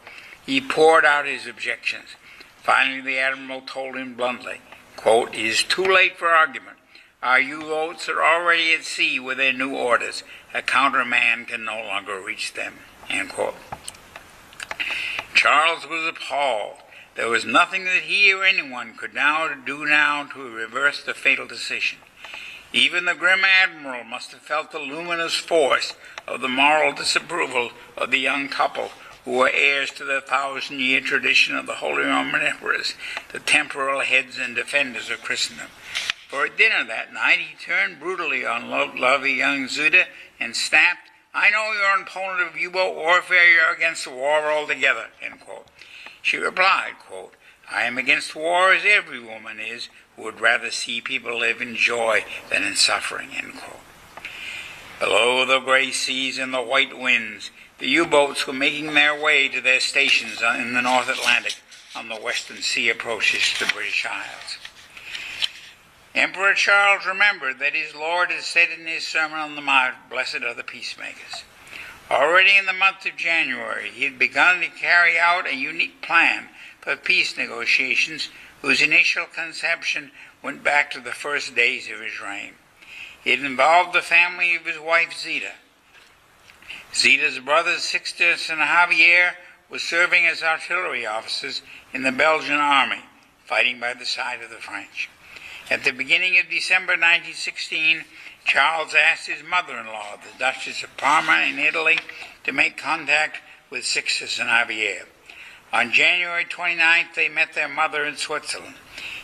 He 0.44 0.61
poured 0.61 1.04
out 1.04 1.26
his 1.26 1.46
objections. 1.46 2.16
Finally, 2.62 3.00
the 3.00 3.18
admiral 3.18 3.61
told 3.62 3.96
him 3.96 4.14
bluntly, 4.14 4.61
quote, 4.96 5.34
It 5.34 5.44
is 5.44 5.62
too 5.62 5.84
late 5.84 6.16
for 6.16 6.28
argument. 6.28 6.72
Our 7.23 7.38
U-boats 7.38 8.09
are 8.09 8.21
already 8.21 8.75
at 8.75 8.83
sea 8.83 9.21
with 9.21 9.38
their 9.38 9.52
new 9.52 9.76
orders. 9.76 10.25
A 10.52 10.61
countermand 10.61 11.47
can 11.47 11.64
no 11.64 11.81
longer 11.81 12.21
reach 12.21 12.55
them. 12.55 12.75
End 13.09 13.29
quote. 13.29 13.55
Charles 15.33 15.87
was 15.88 16.05
appalled. 16.09 16.79
There 17.14 17.29
was 17.29 17.45
nothing 17.45 17.85
that 17.85 18.02
he 18.02 18.33
or 18.33 18.43
anyone 18.43 18.95
could 18.95 19.14
now 19.14 19.49
do 19.55 19.87
now 19.87 20.25
to 20.33 20.50
reverse 20.50 21.05
the 21.05 21.14
fatal 21.14 21.47
decision. 21.47 21.99
Even 22.73 23.05
the 23.05 23.14
grim 23.14 23.45
admiral 23.45 24.02
must 24.02 24.33
have 24.33 24.41
felt 24.41 24.73
the 24.73 24.81
luminous 24.81 25.37
force 25.37 25.95
of 26.26 26.41
the 26.41 26.49
moral 26.49 26.93
disapproval 26.93 27.71
of 27.97 28.11
the 28.11 28.19
young 28.19 28.49
couple 28.49 28.91
who 29.25 29.33
were 29.33 29.50
heirs 29.52 29.91
to 29.93 30.05
the 30.05 30.21
thousand 30.21 30.81
year 30.81 31.00
tradition 31.00 31.57
of 31.57 31.67
the 31.67 31.75
Holy 31.75 32.02
Roman 32.02 32.41
Emperors, 32.41 32.95
the 33.31 33.38
temporal 33.38 34.00
heads 34.00 34.38
and 34.41 34.57
defenders 34.57 35.09
of 35.09 35.23
Christendom. 35.23 35.69
For 36.32 36.46
at 36.46 36.56
dinner 36.56 36.82
that 36.82 37.12
night, 37.12 37.40
he 37.40 37.54
turned 37.62 38.00
brutally 38.00 38.46
on 38.46 38.70
lovely 38.70 39.34
young 39.34 39.68
Zita 39.68 40.06
and 40.40 40.56
snapped, 40.56 41.10
I 41.34 41.50
know 41.50 41.72
you're 41.74 41.94
an 41.94 42.06
opponent 42.06 42.48
of 42.48 42.58
U-boat 42.58 42.96
warfare, 42.96 43.52
you're 43.52 43.74
against 43.74 44.04
the 44.04 44.12
war 44.12 44.50
altogether, 44.50 45.08
end 45.20 45.40
quote. 45.40 45.66
She 46.22 46.38
replied, 46.38 46.94
quote, 47.06 47.34
I 47.70 47.82
am 47.82 47.98
against 47.98 48.34
war 48.34 48.72
as 48.72 48.82
every 48.86 49.20
woman 49.20 49.60
is 49.60 49.90
who 50.16 50.22
would 50.22 50.40
rather 50.40 50.70
see 50.70 51.02
people 51.02 51.38
live 51.38 51.60
in 51.60 51.76
joy 51.76 52.24
than 52.48 52.62
in 52.62 52.76
suffering, 52.76 53.28
end 53.36 53.58
quote. 53.58 54.24
Below 55.00 55.44
the 55.44 55.60
gray 55.60 55.90
seas 55.90 56.38
and 56.38 56.54
the 56.54 56.62
white 56.62 56.98
winds, 56.98 57.50
the 57.78 57.88
U-boats 57.88 58.46
were 58.46 58.54
making 58.54 58.94
their 58.94 59.22
way 59.22 59.48
to 59.48 59.60
their 59.60 59.80
stations 59.80 60.40
in 60.40 60.72
the 60.72 60.80
North 60.80 61.10
Atlantic 61.10 61.56
on 61.94 62.08
the 62.08 62.16
western 62.16 62.62
sea 62.62 62.88
approaches 62.88 63.52
to 63.52 63.66
the 63.66 63.72
British 63.74 64.06
Isles. 64.06 64.56
Emperor 66.14 66.52
Charles 66.52 67.07
remembered 67.07 67.59
that 67.59 67.75
his 67.75 67.95
Lord 67.95 68.31
had 68.31 68.42
said 68.42 68.69
in 68.69 68.87
his 68.87 69.07
Sermon 69.07 69.38
on 69.38 69.57
the 69.57 69.62
Mount, 69.62 69.95
Blessed 70.11 70.42
are 70.42 70.52
the 70.52 70.62
peacemakers. 70.62 71.45
Already 72.11 72.57
in 72.59 72.66
the 72.66 72.75
month 72.75 73.07
of 73.07 73.16
January, 73.16 73.88
he 73.88 74.04
had 74.04 74.19
begun 74.19 74.61
to 74.61 74.69
carry 74.69 75.19
out 75.19 75.47
a 75.47 75.54
unique 75.54 76.02
plan 76.02 76.49
for 76.83 76.97
peace 76.97 77.38
negotiations 77.38 78.28
whose 78.61 78.83
initial 78.83 79.25
conception 79.25 80.11
went 80.42 80.62
back 80.62 80.90
to 80.90 81.00
the 81.00 81.12
first 81.12 81.54
days 81.54 81.90
of 81.90 82.00
his 82.00 82.21
reign. 82.21 82.52
It 83.25 83.42
involved 83.42 83.95
the 83.95 84.02
family 84.02 84.54
of 84.54 84.66
his 84.66 84.78
wife 84.78 85.14
Zita. 85.14 85.52
Zita's 86.95 87.38
brothers 87.38 87.85
Sixtus 87.85 88.50
and 88.50 88.61
Javier 88.61 89.33
were 89.71 89.78
serving 89.78 90.26
as 90.26 90.42
artillery 90.42 91.07
officers 91.07 91.62
in 91.95 92.02
the 92.02 92.12
Belgian 92.12 92.59
army, 92.59 93.00
fighting 93.47 93.81
by 93.81 93.95
the 93.95 94.04
side 94.04 94.42
of 94.42 94.50
the 94.50 94.57
French. 94.57 95.09
At 95.71 95.85
the 95.85 95.92
beginning 95.92 96.38
of 96.38 96.50
December 96.50 96.92
1916, 96.92 98.04
Charles 98.45 98.95
asked 98.95 99.28
his 99.28 99.42
mother-in-law, 99.42 100.16
the 100.16 100.38
Duchess 100.38 100.83
of 100.83 100.97
Parma 100.97 101.47
in 101.47 101.59
Italy, 101.59 101.99
to 102.45 102.52
make 102.52 102.76
contact 102.76 103.38
with 103.71 103.87
Sixtus 103.87 104.38
and 104.38 104.50
Javier. 104.50 105.07
On 105.73 105.92
January 105.92 106.45
29th, 106.45 107.14
they 107.14 107.28
met 107.28 107.54
their 107.54 107.69
mother 107.69 108.04
in 108.04 108.16
Switzerland. 108.16 108.75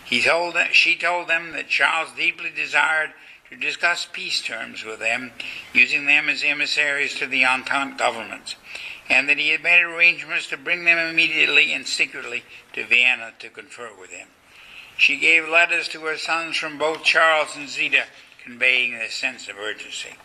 He 0.03 0.23
told 0.23 0.57
she 0.73 0.97
told 0.97 1.29
them 1.29 1.53
that 1.53 1.69
Charles 1.69 2.13
deeply 2.17 2.51
desired 2.51 3.13
to 3.51 3.57
discuss 3.57 4.07
peace 4.11 4.41
terms 4.41 4.85
with 4.85 5.01
them, 5.01 5.33
using 5.75 6.07
them 6.07 6.29
as 6.29 6.43
emissaries 6.43 7.15
to 7.17 7.27
the 7.27 7.45
Entente 7.45 7.99
governments, 7.99 8.55
and 9.11 9.29
that 9.29 9.39
he 9.39 9.51
had 9.51 9.63
made 9.63 9.83
arrangements 9.83 10.47
to 10.47 10.57
bring 10.57 10.85
them 10.85 10.99
immediately 10.99 11.73
and 11.73 11.87
secretly 11.87 12.45
to 12.73 12.87
Vienna 12.87 13.35
to 13.41 13.51
confer 13.51 13.91
with 13.99 14.11
him. 14.11 14.29
She 14.99 15.17
gave 15.17 15.49
letters 15.49 15.87
to 15.89 16.01
her 16.03 16.19
sons 16.19 16.57
from 16.57 16.77
both 16.77 17.05
Charles 17.05 17.57
and 17.57 17.69
Zita, 17.69 18.05
conveying 18.43 18.95
a 18.95 19.09
sense 19.09 19.49
of 19.49 19.57
urgency. 19.57 20.17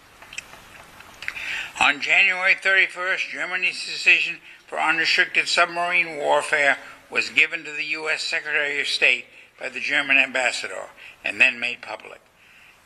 On 1.79 2.01
January 2.01 2.55
31st, 2.55 3.29
Germany's 3.29 3.85
decision 3.85 4.39
for 4.67 4.79
unrestricted 4.79 5.47
submarine 5.47 6.17
warfare 6.17 6.79
was 7.11 7.29
given 7.29 7.63
to 7.63 7.71
the 7.71 7.85
U.S. 7.85 8.23
Secretary 8.23 8.81
of 8.81 8.87
State 8.87 9.25
by 9.59 9.69
the 9.69 9.79
German 9.79 10.17
ambassador 10.17 10.89
and 11.23 11.39
then 11.39 11.59
made 11.59 11.83
public. 11.83 12.19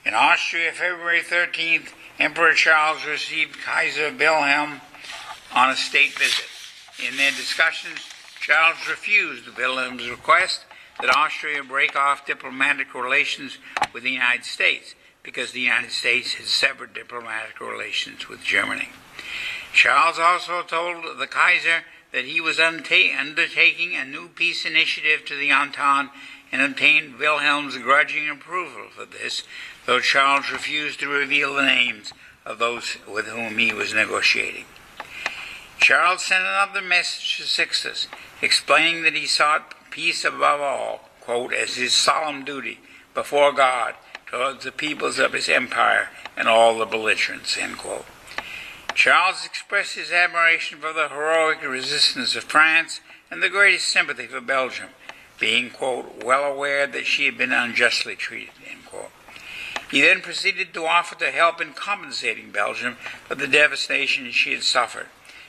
In 0.06 0.14
Austria, 0.14 0.74
February 0.74 1.22
13th, 1.22 1.94
Emperor 2.20 2.54
Charles 2.54 3.06
received 3.06 3.60
Kaiser 3.60 4.12
Wilhelm 4.12 4.82
on 5.54 5.70
a 5.70 5.76
state 5.76 6.18
visit. 6.20 6.46
In 7.08 7.16
their 7.16 7.32
discussions, 7.32 8.00
Charles 8.42 8.90
refused 8.90 9.48
Wilhelm's 9.58 10.10
request 10.10 10.66
that 11.00 11.16
Austria 11.16 11.64
break 11.64 11.96
off 11.96 12.26
diplomatic 12.26 12.94
relations 12.94 13.58
with 13.94 14.04
the 14.04 14.12
United 14.12 14.46
States 14.46 14.96
because 15.24 15.52
the 15.52 15.60
United 15.60 15.92
States 15.92 16.36
had 16.36 16.46
severed 16.46 16.94
diplomatic 16.94 17.60
relations 17.60 18.30
with 18.30 18.42
Germany. 18.42 18.90
Charles 19.74 20.18
also 20.18 20.64
told 20.64 21.20
the 21.20 21.28
Kaiser 21.28 21.84
that 22.12 22.26
he 22.26 22.40
was 22.40 22.60
undertaking 22.60 23.96
a 23.96 24.06
new 24.06 24.30
peace 24.30 24.66
initiative 24.66 25.26
to 25.26 25.36
the 25.36 25.52
Entente 25.52 26.12
and 26.52 26.62
obtained 26.62 27.20
Wilhelm's 27.20 27.78
grudging 27.78 28.30
approval 28.30 28.88
for 28.96 29.06
this, 29.06 29.44
though 29.86 30.00
Charles 30.00 30.52
refused 30.52 31.00
to 31.02 31.08
reveal 31.08 31.54
the 31.54 31.66
names 31.66 32.14
of 32.46 32.60
those 32.60 32.98
with 33.08 33.28
whom 33.28 33.58
he 33.58 33.74
was 33.74 33.94
negotiating. 33.94 34.66
Charles 35.80 36.24
sent 36.24 36.44
another 36.44 36.82
message 36.82 37.38
to 37.38 37.44
Sixtus, 37.44 38.08
explaining 38.42 39.04
that 39.04 39.16
he 39.16 39.26
sought 39.26 39.74
peace 39.98 40.24
above 40.24 40.62
all, 40.62 41.00
quote, 41.22 41.52
as 41.52 41.74
his 41.74 41.92
solemn 41.92 42.46
duty 42.46 42.80
before 43.16 43.52
God 43.52 43.96
towards 44.28 44.64
the 44.64 44.72
peoples 44.72 45.18
of 45.18 45.34
his 45.34 45.50
empire 45.50 46.10
and 46.38 46.48
all 46.48 46.78
the 46.78 46.86
belligerents, 46.86 47.58
end 47.58 47.80
quote. 47.80 48.06
Charles 48.94 49.44
expressed 49.44 49.96
his 49.96 50.12
admiration 50.12 50.78
for 50.78 50.94
the 50.94 51.10
heroic 51.10 51.64
resistance 51.64 52.36
of 52.36 52.44
France 52.44 53.02
and 53.32 53.42
the 53.42 53.50
greatest 53.50 53.88
sympathy 53.88 54.28
for 54.28 54.40
Belgium, 54.40 54.90
being, 55.40 55.72
quote, 55.72 56.24
well 56.24 56.44
aware 56.44 56.86
that 56.86 57.08
she 57.08 57.26
had 57.26 57.36
been 57.36 57.52
unjustly 57.52 58.16
treated, 58.16 58.54
end 58.70 58.86
quote. 58.86 59.10
He 59.90 60.02
then 60.02 60.22
proceeded 60.22 60.76
to 60.76 60.86
offer 60.86 61.16
to 61.16 61.32
help 61.32 61.60
in 61.60 61.74
compensating 61.74 62.52
Belgium 62.52 62.98
for 63.28 63.34
the 63.34 63.48
devastation 63.48 64.30
she 64.30 64.54
had 64.54 64.62
suffered, 64.62 65.08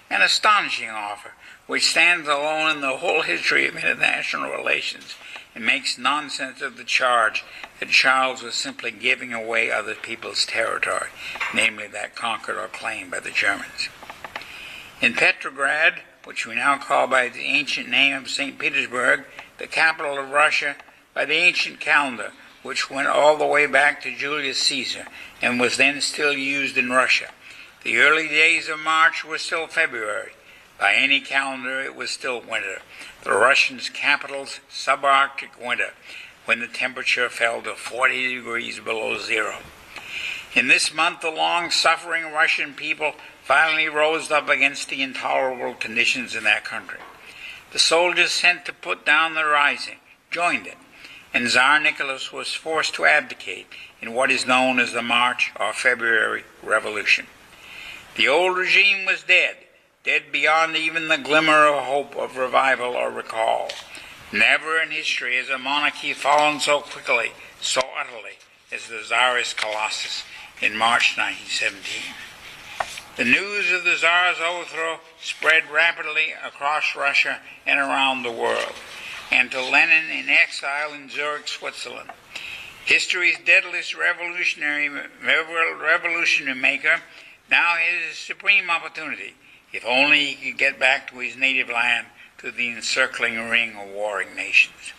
an 0.08 0.22
astonishing 0.22 0.88
offer 0.88 1.32
which 1.68 1.90
stands 1.90 2.26
alone 2.26 2.76
in 2.76 2.80
the 2.80 2.96
whole 2.96 3.22
history 3.22 3.68
of 3.68 3.76
international 3.76 4.50
relations 4.50 5.14
and 5.54 5.64
makes 5.64 5.98
nonsense 5.98 6.62
of 6.62 6.76
the 6.76 6.84
charge 6.84 7.44
that 7.78 7.90
Charles 7.90 8.42
was 8.42 8.54
simply 8.54 8.90
giving 8.90 9.32
away 9.32 9.70
other 9.70 9.94
people's 9.94 10.46
territory, 10.46 11.10
namely 11.54 11.86
that 11.86 12.16
conquered 12.16 12.56
or 12.56 12.68
claimed 12.68 13.10
by 13.10 13.20
the 13.20 13.30
Germans. 13.30 13.88
In 15.00 15.12
Petrograd, 15.12 16.00
which 16.24 16.46
we 16.46 16.54
now 16.54 16.78
call 16.78 17.06
by 17.06 17.28
the 17.28 17.40
ancient 17.40 17.88
name 17.88 18.16
of 18.16 18.30
St. 18.30 18.58
Petersburg, 18.58 19.24
the 19.58 19.66
capital 19.66 20.18
of 20.18 20.30
Russia, 20.30 20.74
by 21.12 21.26
the 21.26 21.34
ancient 21.34 21.80
calendar, 21.80 22.32
which 22.62 22.90
went 22.90 23.08
all 23.08 23.36
the 23.36 23.46
way 23.46 23.66
back 23.66 24.02
to 24.02 24.16
Julius 24.16 24.58
Caesar 24.58 25.06
and 25.42 25.60
was 25.60 25.76
then 25.76 26.00
still 26.00 26.32
used 26.32 26.78
in 26.78 26.90
Russia. 26.90 27.28
The 27.84 27.98
early 27.98 28.26
days 28.26 28.68
of 28.68 28.78
March 28.78 29.24
were 29.24 29.38
still 29.38 29.66
February. 29.66 30.32
By 30.78 30.94
any 30.94 31.20
calendar, 31.20 31.80
it 31.80 31.96
was 31.96 32.10
still 32.10 32.40
winter, 32.40 32.82
the 33.24 33.32
Russians' 33.32 33.90
capital's 33.90 34.60
subarctic 34.70 35.60
winter, 35.60 35.92
when 36.44 36.60
the 36.60 36.68
temperature 36.68 37.28
fell 37.28 37.62
to 37.62 37.74
40 37.74 38.36
degrees 38.36 38.78
below 38.78 39.18
zero. 39.18 39.58
In 40.54 40.68
this 40.68 40.94
month, 40.94 41.20
the 41.20 41.30
long 41.30 41.70
suffering 41.70 42.32
Russian 42.32 42.74
people 42.74 43.12
finally 43.42 43.88
rose 43.88 44.30
up 44.30 44.48
against 44.48 44.88
the 44.88 45.02
intolerable 45.02 45.74
conditions 45.74 46.34
in 46.34 46.44
their 46.44 46.60
country. 46.60 47.00
The 47.72 47.78
soldiers 47.78 48.30
sent 48.32 48.64
to 48.64 48.72
put 48.72 49.04
down 49.04 49.34
the 49.34 49.44
rising 49.44 49.98
joined 50.30 50.66
it, 50.66 50.76
and 51.32 51.48
Tsar 51.48 51.80
Nicholas 51.80 52.32
was 52.32 52.52
forced 52.54 52.94
to 52.94 53.06
abdicate 53.06 53.66
in 54.00 54.14
what 54.14 54.30
is 54.30 54.46
known 54.46 54.78
as 54.78 54.92
the 54.92 55.02
March 55.02 55.52
or 55.58 55.72
February 55.72 56.44
Revolution. 56.62 57.26
The 58.16 58.28
old 58.28 58.56
regime 58.56 59.06
was 59.06 59.22
dead, 59.22 59.56
dead 60.08 60.32
beyond 60.32 60.74
even 60.74 61.08
the 61.08 61.18
glimmer 61.18 61.66
of 61.66 61.84
hope 61.84 62.16
of 62.16 62.38
revival 62.38 62.94
or 62.94 63.10
recall. 63.10 63.68
Never 64.32 64.80
in 64.80 64.90
history 64.90 65.36
has 65.36 65.50
a 65.50 65.58
monarchy 65.58 66.14
fallen 66.14 66.60
so 66.60 66.80
quickly, 66.80 67.32
so 67.60 67.82
utterly, 68.00 68.38
as 68.72 68.88
the 68.88 69.02
Tsarist 69.02 69.58
Colossus 69.58 70.24
in 70.62 70.78
March 70.78 71.18
1917. 71.18 72.14
The 73.18 73.24
news 73.26 73.70
of 73.70 73.84
the 73.84 73.96
Tsar's 73.96 74.38
overthrow 74.40 75.00
spread 75.20 75.70
rapidly 75.70 76.32
across 76.42 76.96
Russia 76.96 77.40
and 77.66 77.78
around 77.78 78.22
the 78.22 78.32
world, 78.32 78.72
and 79.30 79.50
to 79.50 79.60
Lenin 79.60 80.10
in 80.10 80.30
exile 80.30 80.94
in 80.94 81.10
Zurich, 81.10 81.48
Switzerland. 81.48 82.08
History's 82.86 83.36
deadliest 83.44 83.94
revolutionary 83.94 84.88
revolutionary 84.88 86.58
maker 86.58 87.02
now 87.50 87.74
has 87.76 88.08
his 88.08 88.18
supreme 88.18 88.70
opportunity, 88.70 89.34
if 89.72 89.84
only 89.84 90.26
he 90.26 90.50
could 90.50 90.58
get 90.58 90.78
back 90.78 91.10
to 91.10 91.18
his 91.18 91.36
native 91.36 91.68
land 91.68 92.06
to 92.38 92.50
the 92.50 92.68
encircling 92.68 93.48
ring 93.48 93.76
of 93.76 93.88
warring 93.88 94.34
nations. 94.34 94.92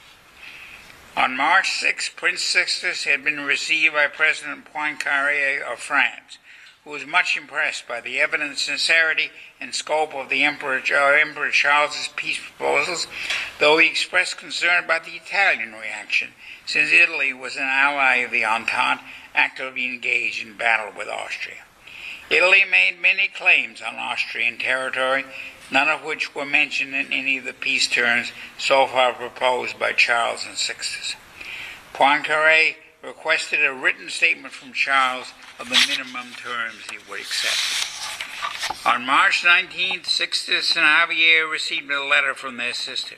On 1.16 1.36
March 1.36 1.72
6, 1.80 2.10
Prince 2.10 2.42
Sixtus 2.42 3.04
had 3.04 3.24
been 3.24 3.42
received 3.42 3.94
by 3.94 4.08
President 4.08 4.66
Poincaré 4.72 5.62
of 5.62 5.80
France, 5.80 6.38
who 6.84 6.92
was 6.92 7.06
much 7.06 7.36
impressed 7.36 7.88
by 7.88 8.00
the 8.00 8.20
evident 8.20 8.58
sincerity 8.58 9.32
and 9.60 9.76
scope 9.76 10.14
of 10.14 10.30
the 10.30 10.44
Emperor, 10.44 10.82
Emperor 11.16 11.50
Charles's 11.50 12.10
peace 12.16 12.40
proposals, 12.40 13.08
though 13.60 13.78
he 13.78 13.88
expressed 13.88 14.38
concern 14.38 14.84
about 14.84 15.04
the 15.04 15.16
Italian 15.16 15.74
reaction, 15.74 16.30
since 16.66 16.92
Italy 16.92 17.34
was 17.34 17.56
an 17.56 17.64
ally 17.64 18.18
of 18.18 18.32
the 18.32 18.46
Entente 18.46 19.04
actively 19.36 19.86
engaged 19.86 20.46
in 20.46 20.56
battle 20.56 20.94
with 20.98 21.08
Austria. 21.08 21.64
Italy 22.30 22.64
made 22.70 23.02
many 23.02 23.28
claims 23.28 23.82
on 23.82 23.96
Austrian 23.96 24.60
territory, 24.60 25.26
none 25.72 25.90
of 25.90 26.04
which 26.04 26.36
were 26.36 26.46
mentioned 26.46 26.94
in 26.94 27.12
any 27.12 27.40
of 27.40 27.46
the 27.46 27.54
peace 27.54 27.88
terms 27.88 28.32
so 28.58 28.86
far 28.86 29.14
proposed 29.14 29.80
by 29.80 29.94
Charles 29.94 30.46
and 30.46 30.56
Sixtus. 30.56 31.16
Poincaré 31.94 32.76
requested 33.04 33.66
a 33.66 33.74
written 33.74 34.10
statement 34.10 34.54
from 34.54 34.74
Charles 34.74 35.34
of 35.60 35.70
the 35.70 35.86
minimum 35.88 36.34
terms 36.34 36.84
he 36.92 36.98
would 37.10 37.22
accept. 37.22 38.86
On 38.86 39.06
March 39.06 39.44
19th, 39.44 40.06
Sixtus 40.06 40.76
and 40.76 40.86
Javier 40.86 41.50
received 41.50 41.90
a 41.90 42.04
letter 42.04 42.36
from 42.36 42.58
their 42.58 42.74
sister. 42.74 43.16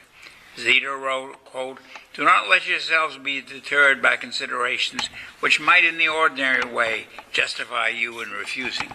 Wrote, 0.57 1.43
quote, 1.45 1.79
Do 2.13 2.23
not 2.23 2.49
let 2.49 2.67
yourselves 2.67 3.17
be 3.17 3.41
deterred 3.41 4.01
by 4.01 4.17
considerations 4.17 5.09
which 5.39 5.59
might 5.59 5.85
in 5.85 5.97
the 5.97 6.07
ordinary 6.07 6.65
way 6.65 7.07
justify 7.31 7.87
you 7.87 8.21
in 8.21 8.31
refusing. 8.31 8.91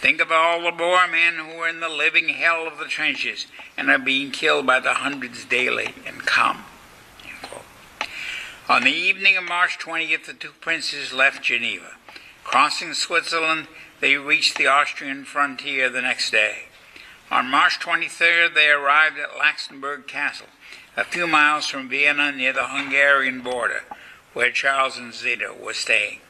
Think 0.00 0.20
of 0.20 0.30
all 0.30 0.62
the 0.62 0.72
Boer 0.72 1.08
men 1.08 1.34
who 1.34 1.58
are 1.60 1.68
in 1.68 1.80
the 1.80 1.88
living 1.88 2.28
hell 2.28 2.66
of 2.66 2.78
the 2.78 2.84
trenches 2.84 3.46
and 3.76 3.90
are 3.90 3.98
being 3.98 4.30
killed 4.30 4.66
by 4.66 4.80
the 4.80 4.94
hundreds 4.94 5.44
daily, 5.44 5.94
and 6.06 6.20
come. 6.20 6.64
On 8.68 8.82
the 8.82 8.90
evening 8.90 9.36
of 9.36 9.44
March 9.44 9.78
20th, 9.78 10.26
the 10.26 10.34
two 10.34 10.50
princes 10.60 11.12
left 11.12 11.42
Geneva. 11.42 11.92
Crossing 12.42 12.94
Switzerland, 12.94 13.68
they 14.00 14.16
reached 14.16 14.58
the 14.58 14.66
Austrian 14.66 15.24
frontier 15.24 15.88
the 15.88 16.02
next 16.02 16.30
day. 16.30 16.64
On 17.30 17.50
March 17.50 17.78
23rd, 17.78 18.54
they 18.54 18.68
arrived 18.68 19.18
at 19.18 19.38
Laxenburg 19.38 20.06
Castle, 20.06 20.48
a 20.96 21.04
few 21.04 21.26
miles 21.26 21.66
from 21.66 21.88
Vienna 21.88 22.32
near 22.32 22.54
the 22.54 22.68
Hungarian 22.68 23.42
border, 23.42 23.82
where 24.32 24.50
Charles 24.50 24.96
and 24.96 25.12
Zita 25.12 25.54
were 25.62 25.74
staying. 25.74 26.20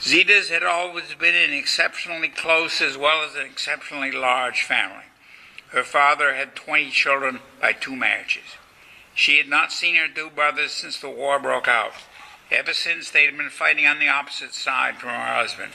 Zita's 0.00 0.48
had 0.48 0.64
always 0.64 1.14
been 1.18 1.34
an 1.34 1.52
exceptionally 1.52 2.28
close 2.28 2.80
as 2.80 2.96
well 2.96 3.22
as 3.22 3.34
an 3.34 3.46
exceptionally 3.46 4.10
large 4.10 4.62
family. 4.62 5.04
Her 5.68 5.84
father 5.84 6.34
had 6.34 6.56
20 6.56 6.90
children 6.90 7.40
by 7.60 7.72
two 7.72 7.94
marriages. 7.94 8.56
She 9.14 9.36
had 9.36 9.48
not 9.48 9.72
seen 9.72 9.94
her 9.96 10.08
two 10.08 10.30
brothers 10.30 10.72
since 10.72 10.98
the 10.98 11.10
war 11.10 11.38
broke 11.38 11.68
out. 11.68 11.92
Ever 12.50 12.72
since, 12.72 13.10
they 13.10 13.26
had 13.26 13.36
been 13.36 13.50
fighting 13.50 13.86
on 13.86 13.98
the 13.98 14.08
opposite 14.08 14.54
side 14.54 14.96
from 14.96 15.10
her 15.10 15.34
husband. 15.34 15.72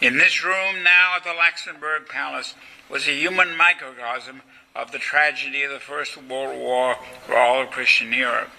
In 0.00 0.18
this 0.18 0.44
room 0.44 0.82
now 0.82 1.14
at 1.16 1.24
the 1.24 1.30
Laxenburg 1.30 2.08
Palace 2.08 2.54
was 2.90 3.06
a 3.06 3.12
human 3.12 3.56
microcosm 3.56 4.42
of 4.74 4.92
the 4.92 4.98
tragedy 4.98 5.62
of 5.62 5.72
the 5.72 5.80
First 5.80 6.16
World 6.16 6.58
War 6.58 6.96
for 7.26 7.36
all 7.36 7.62
of 7.62 7.70
Christian 7.70 8.12
Europe, 8.12 8.50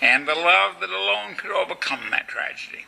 and 0.00 0.26
the 0.26 0.34
love 0.34 0.80
that 0.80 0.90
alone 0.90 1.34
could 1.36 1.50
overcome 1.50 2.10
that 2.10 2.28
tragedy. 2.28 2.86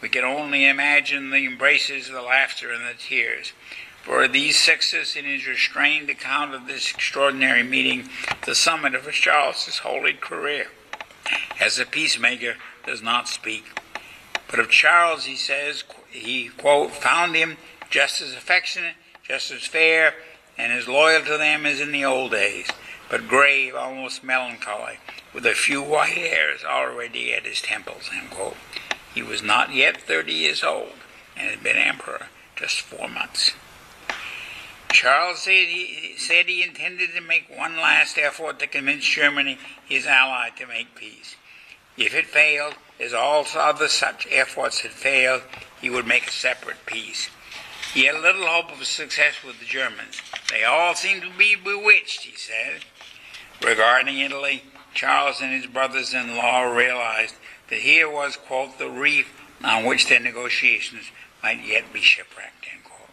We 0.00 0.08
can 0.08 0.24
only 0.24 0.66
imagine 0.66 1.30
the 1.30 1.44
embraces, 1.46 2.08
the 2.08 2.22
laughter, 2.22 2.72
and 2.72 2.84
the 2.84 2.98
tears. 2.98 3.52
For 4.02 4.26
these 4.26 4.58
sixes, 4.58 5.14
in 5.14 5.26
his 5.26 5.46
restrained 5.46 6.08
account 6.08 6.54
of 6.54 6.66
this 6.66 6.90
extraordinary 6.90 7.62
meeting, 7.62 8.08
the 8.46 8.54
summit 8.54 8.94
of 8.94 9.10
Charles's 9.12 9.78
holy 9.78 10.14
career. 10.14 10.68
As 11.60 11.78
a 11.78 11.84
peacemaker 11.84 12.54
does 12.86 13.02
not 13.02 13.28
speak. 13.28 13.64
But 14.48 14.58
of 14.58 14.70
Charles, 14.70 15.26
he 15.26 15.36
says, 15.36 15.84
he, 16.10 16.48
quote, 16.48 16.92
found 16.92 17.36
him 17.36 17.58
just 17.90 18.22
as 18.22 18.32
affectionate, 18.32 18.94
just 19.22 19.50
as 19.50 19.66
fair, 19.66 20.14
and 20.58 20.72
as 20.72 20.88
loyal 20.88 21.24
to 21.24 21.38
them 21.38 21.66
as 21.66 21.80
in 21.80 21.92
the 21.92 22.04
old 22.04 22.30
days, 22.30 22.68
but 23.08 23.28
grave, 23.28 23.74
almost 23.74 24.22
melancholy, 24.22 24.98
with 25.32 25.46
a 25.46 25.54
few 25.54 25.82
white 25.82 26.16
hairs 26.16 26.64
already 26.64 27.32
at 27.34 27.44
his 27.44 27.60
temples. 27.60 28.10
He 29.14 29.22
was 29.22 29.42
not 29.42 29.74
yet 29.74 30.00
30 30.00 30.32
years 30.32 30.62
old 30.62 30.92
and 31.36 31.50
had 31.50 31.62
been 31.62 31.76
emperor 31.76 32.26
just 32.56 32.80
four 32.80 33.08
months. 33.08 33.52
Charles 34.92 35.40
said 35.40 35.68
he, 35.68 36.14
said 36.16 36.46
he 36.46 36.62
intended 36.62 37.14
to 37.14 37.20
make 37.20 37.48
one 37.56 37.76
last 37.76 38.18
effort 38.18 38.58
to 38.58 38.66
convince 38.66 39.04
Germany, 39.04 39.58
his 39.88 40.04
ally, 40.06 40.50
to 40.58 40.66
make 40.66 40.94
peace. 40.94 41.36
If 41.96 42.14
it 42.14 42.26
failed, 42.26 42.74
as 42.98 43.14
all 43.14 43.46
other 43.54 43.88
such 43.88 44.26
efforts 44.30 44.80
had 44.80 44.90
failed, 44.90 45.42
he 45.80 45.90
would 45.90 46.06
make 46.06 46.28
a 46.28 46.32
separate 46.32 46.86
peace. 46.86 47.30
He 47.92 48.04
had 48.04 48.20
little 48.20 48.46
hope 48.46 48.70
of 48.70 48.86
success 48.86 49.42
with 49.44 49.58
the 49.58 49.64
Germans. 49.64 50.22
They 50.48 50.62
all 50.62 50.94
seemed 50.94 51.22
to 51.22 51.30
be 51.36 51.56
bewitched, 51.56 52.22
he 52.22 52.36
said. 52.36 52.82
Regarding 53.60 54.20
Italy, 54.20 54.62
Charles 54.94 55.40
and 55.40 55.52
his 55.52 55.66
brothers 55.66 56.14
in 56.14 56.36
law 56.36 56.62
realized 56.62 57.34
that 57.68 57.80
here 57.80 58.08
was, 58.08 58.36
quote, 58.36 58.78
the 58.78 58.88
reef 58.88 59.32
on 59.64 59.84
which 59.84 60.08
their 60.08 60.20
negotiations 60.20 61.10
might 61.42 61.64
yet 61.64 61.92
be 61.92 62.00
shipwrecked, 62.00 62.64
end 62.72 62.84
quote. 62.84 63.10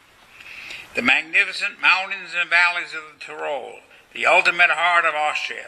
The 0.93 1.01
magnificent 1.01 1.81
mountains 1.81 2.29
and 2.39 2.47
valleys 2.47 2.93
of 2.93 3.17
the 3.17 3.25
Tyrol, 3.25 3.79
the 4.13 4.27
ultimate 4.27 4.69
heart 4.69 5.05
of 5.05 5.15
Austria, 5.15 5.67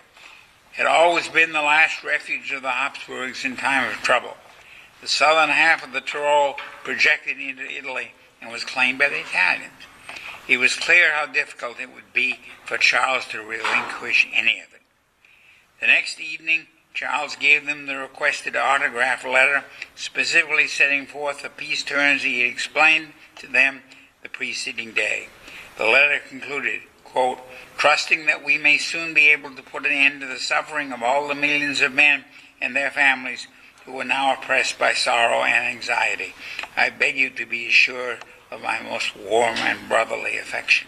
had 0.73 0.85
always 0.85 1.27
been 1.27 1.51
the 1.51 1.63
last 1.63 2.03
refuge 2.03 2.51
of 2.51 2.61
the 2.61 2.71
Habsburgs 2.71 3.43
in 3.43 3.57
time 3.57 3.89
of 3.89 3.95
trouble. 4.03 4.37
The 5.01 5.07
southern 5.07 5.49
half 5.49 5.83
of 5.83 5.93
the 5.93 6.01
Tyrol 6.01 6.57
projected 6.83 7.39
into 7.39 7.63
Italy 7.63 8.13
and 8.41 8.51
was 8.51 8.63
claimed 8.63 8.99
by 8.99 9.09
the 9.09 9.19
Italians. 9.19 9.71
It 10.47 10.57
was 10.57 10.75
clear 10.75 11.13
how 11.13 11.27
difficult 11.27 11.79
it 11.79 11.93
would 11.93 12.11
be 12.13 12.39
for 12.65 12.77
Charles 12.77 13.25
to 13.27 13.41
relinquish 13.41 14.27
any 14.33 14.59
of 14.59 14.73
it. 14.73 14.81
The 15.79 15.87
next 15.87 16.19
evening, 16.19 16.67
Charles 16.93 17.35
gave 17.35 17.65
them 17.65 17.85
the 17.85 17.97
requested 17.97 18.55
autograph 18.55 19.23
letter, 19.23 19.63
specifically 19.95 20.67
setting 20.67 21.05
forth 21.05 21.43
the 21.43 21.49
peace 21.49 21.83
terms 21.83 22.23
he 22.23 22.41
had 22.41 22.49
explained 22.49 23.13
to 23.37 23.47
them 23.47 23.81
the 24.23 24.29
preceding 24.29 24.93
day. 24.93 25.29
The 25.77 25.85
letter 25.85 26.19
concluded, 26.27 26.81
quote, 27.05 27.39
trusting 27.77 28.25
that 28.25 28.43
we 28.43 28.57
may 28.57 28.77
soon 28.77 29.13
be 29.13 29.29
able 29.29 29.55
to 29.55 29.61
put 29.61 29.85
an 29.85 29.91
end 29.91 30.21
to 30.21 30.27
the 30.27 30.39
suffering 30.39 30.91
of 30.91 31.03
all 31.03 31.27
the 31.27 31.35
millions 31.35 31.79
of 31.79 31.93
men 31.93 32.25
and 32.59 32.75
their 32.75 32.91
families 32.91 33.47
who 33.89 33.99
are 33.99 34.05
now 34.05 34.33
oppressed 34.33 34.77
by 34.77 34.93
sorrow 34.93 35.43
and 35.43 35.65
anxiety. 35.65 36.33
I 36.77 36.89
beg 36.89 37.17
you 37.17 37.29
to 37.31 37.45
be 37.45 37.67
assured 37.67 38.19
of 38.51 38.61
my 38.61 38.81
most 38.81 39.15
warm 39.15 39.57
and 39.57 39.89
brotherly 39.89 40.37
affection. 40.37 40.87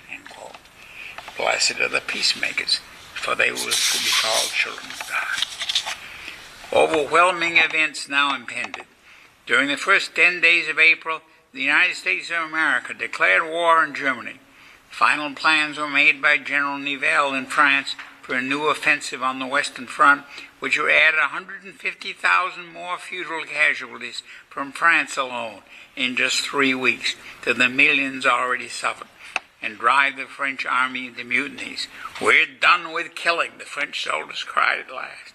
Blessed 1.38 1.80
are 1.80 1.90
the 1.90 2.02
peacemakers, 2.02 2.82
for 3.16 3.34
they 3.34 3.52
will 3.52 3.66
be 3.66 4.10
called 4.22 4.52
children 4.52 4.92
of 4.92 5.10
God. 5.10 5.38
Overwhelming 6.72 7.58
events 7.58 8.08
now 8.08 8.36
impended. 8.36 8.86
During 9.48 9.70
the 9.70 9.78
first 9.78 10.14
ten 10.14 10.40
days 10.40 10.70
of 10.70 10.78
April, 10.78 11.22
the 11.54 11.62
United 11.62 11.96
States 11.96 12.30
of 12.30 12.48
America 12.48 12.94
declared 12.94 13.44
war 13.44 13.80
on 13.80 13.96
Germany. 13.96 14.40
Final 14.90 15.34
plans 15.34 15.78
were 15.78 15.90
made 15.90 16.22
by 16.22 16.38
General 16.38 16.78
Nivelle 16.78 17.34
in 17.34 17.46
France 17.48 17.96
for 18.22 18.36
a 18.36 18.42
new 18.42 18.68
offensive 18.68 19.22
on 19.22 19.40
the 19.40 19.48
Western 19.48 19.88
Front, 19.88 20.24
which 20.60 20.80
would 20.80 20.92
add 20.92 21.16
150,000 21.16 22.74
more 22.74 22.98
futile 22.98 23.44
casualties 23.46 24.24
from 24.50 24.72
France 24.72 25.18
alone 25.18 25.62
in 25.96 26.16
just 26.16 26.42
three 26.42 26.74
weeks 26.74 27.16
to 27.44 27.54
the 27.54 27.70
millions 27.70 28.26
already 28.26 28.68
suffered, 28.68 29.08
and 29.62 29.78
drive 29.78 30.18
the 30.18 30.26
French 30.26 30.66
army 30.66 31.08
into 31.08 31.24
mutinies. 31.24 31.88
We're 32.22 32.46
done 32.46 32.94
with 32.94 33.16
killing, 33.16 33.52
the 33.58 33.66
French 33.66 34.04
soldiers 34.04 34.44
cried 34.44 34.80
at 34.80 34.94
last 34.94 35.34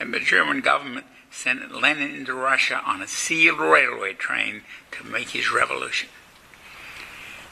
and 0.00 0.14
the 0.14 0.18
German 0.18 0.62
government 0.62 1.06
sent 1.30 1.70
Lenin 1.70 2.14
into 2.14 2.34
Russia 2.34 2.80
on 2.84 3.02
a 3.02 3.06
sealed 3.06 3.60
railway 3.60 4.14
train 4.14 4.62
to 4.90 5.04
make 5.04 5.28
his 5.28 5.52
revolution. 5.52 6.08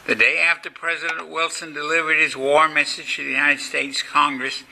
The 0.08 0.14
day 0.14 0.38
after 0.38 0.70
President 0.70 1.28
Wilson 1.28 1.74
delivered 1.74 2.16
his 2.16 2.34
war 2.34 2.66
message 2.66 3.16
to 3.16 3.24
the 3.24 3.30
United 3.30 3.60
States 3.60 4.02
Congress, 4.02 4.62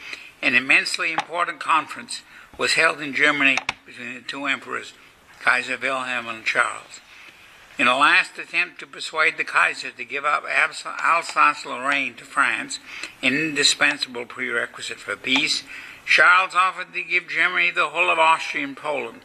an 0.41 0.55
immensely 0.55 1.13
important 1.13 1.61
conference 1.61 2.23
was 2.57 2.73
held 2.73 3.03
in 3.03 3.13
Germany 3.13 3.59
between 3.85 4.15
the 4.15 4.23
two 4.23 4.47
emperors, 4.47 4.95
Kaiser 5.43 5.77
Wilhelm 5.77 6.27
and 6.29 6.43
Charles. 6.47 7.01
In 7.79 7.87
a 7.87 7.99
last 7.99 8.39
attempt 8.39 8.79
to 8.81 8.87
persuade 8.87 9.37
the 9.37 9.45
Kaiser 9.45 9.91
to 9.91 10.05
give 10.07 10.25
up 10.25 10.45
Alsace-Lorraine 10.47 12.15
to 12.15 12.25
France, 12.25 12.79
an 13.23 13.35
indispensable 13.35 14.25
prerequisite 14.25 14.99
for 14.99 15.17
peace, 15.17 15.65
Charles 16.07 16.55
offered 16.55 16.95
to 16.95 17.03
give 17.03 17.29
Germany 17.29 17.71
the 17.71 17.89
whole 17.89 18.09
of 18.09 18.19
Austria 18.19 18.65
and 18.65 18.75
Poland, 18.75 19.21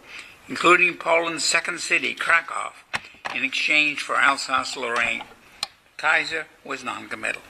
including 0.50 0.98
Poland's 0.98 1.46
second 1.46 1.80
city, 1.80 2.14
Krakow, 2.14 2.74
in 3.34 3.46
exchange 3.46 4.02
for 4.02 4.18
Alsace-Lorraine. 4.18 5.24
Kaiser 6.02 6.48
was 6.66 6.84
noncommittal. 6.84 7.44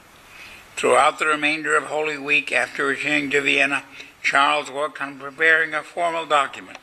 Throughout 0.75 1.19
the 1.19 1.25
remainder 1.25 1.77
of 1.77 1.85
Holy 1.85 2.17
Week 2.17 2.51
after 2.51 2.85
returning 2.85 3.29
to 3.29 3.39
Vienna, 3.39 3.83
Charles 4.21 4.69
worked 4.69 5.01
on 5.01 5.17
preparing 5.17 5.73
a 5.73 5.81
formal 5.81 6.25
document 6.25 6.77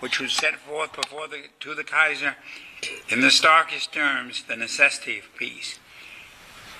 which 0.00 0.20
was 0.20 0.34
set 0.34 0.56
forth 0.56 0.92
before 0.92 1.26
the, 1.26 1.44
to 1.60 1.74
the 1.74 1.84
Kaiser 1.84 2.36
in 3.08 3.22
the 3.22 3.30
starkest 3.30 3.94
terms 3.94 4.42
the 4.42 4.56
necessity 4.56 5.18
of 5.18 5.24
peace. 5.38 5.78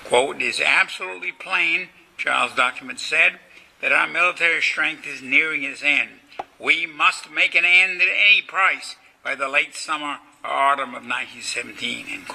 Quote, 0.03 0.35
it 0.35 0.43
is 0.43 0.61
absolutely 0.61 1.31
plain, 1.31 1.89
Charles' 2.15 2.53
document 2.53 2.99
said, 2.99 3.39
that 3.81 3.91
our 3.91 4.07
military 4.07 4.61
strength 4.61 5.07
is 5.07 5.19
nearing 5.19 5.63
its 5.63 5.81
end. 5.81 6.11
We 6.59 6.85
must 6.85 7.31
make 7.31 7.55
an 7.55 7.65
end 7.65 8.03
at 8.03 8.07
any 8.07 8.43
price 8.43 8.97
by 9.23 9.33
the 9.33 9.49
late 9.49 9.73
summer 9.73 10.19
or 10.43 10.51
autumn 10.51 10.89
of 10.93 11.01
1917. 11.01 12.27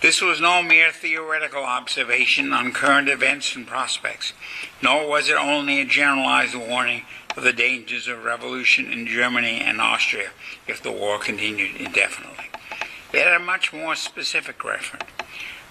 This 0.00 0.20
was 0.20 0.40
no 0.40 0.62
mere 0.62 0.92
theoretical 0.92 1.64
observation 1.64 2.52
on 2.52 2.72
current 2.72 3.08
events 3.08 3.56
and 3.56 3.66
prospects, 3.66 4.32
nor 4.80 5.08
was 5.08 5.28
it 5.28 5.36
only 5.36 5.80
a 5.80 5.84
generalized 5.84 6.54
warning 6.54 7.02
of 7.36 7.42
the 7.42 7.52
dangers 7.52 8.06
of 8.06 8.24
revolution 8.24 8.92
in 8.92 9.08
Germany 9.08 9.60
and 9.60 9.80
Austria 9.80 10.30
if 10.68 10.80
the 10.80 10.92
war 10.92 11.18
continued 11.18 11.74
indefinitely. 11.76 12.44
It 13.12 13.24
had 13.24 13.40
a 13.40 13.44
much 13.44 13.72
more 13.72 13.96
specific 13.96 14.62
reference. 14.62 15.10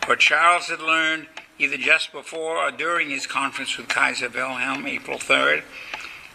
For 0.05 0.17
Charles 0.17 0.67
had 0.67 0.81
learned 0.81 1.27
either 1.57 1.77
just 1.77 2.11
before 2.11 2.57
or 2.57 2.71
during 2.71 3.09
his 3.09 3.27
conference 3.27 3.77
with 3.77 3.87
Kaiser 3.87 4.29
Wilhelm, 4.29 4.85
April 4.87 5.19
3rd, 5.19 5.63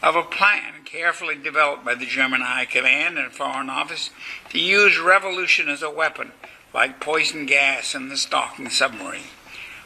of 0.02 0.16
a 0.16 0.22
plan 0.22 0.82
carefully 0.84 1.36
developed 1.36 1.84
by 1.84 1.94
the 1.94 2.06
German 2.06 2.40
High 2.40 2.64
Command 2.64 3.18
and 3.18 3.32
Foreign 3.32 3.68
Office 3.68 4.10
to 4.48 4.58
use 4.58 4.98
revolution 4.98 5.68
as 5.68 5.82
a 5.82 5.90
weapon, 5.90 6.32
like 6.74 7.00
poison 7.00 7.46
gas 7.46 7.94
in 7.94 8.08
the 8.08 8.16
stalking 8.16 8.70
submarine. 8.70 9.24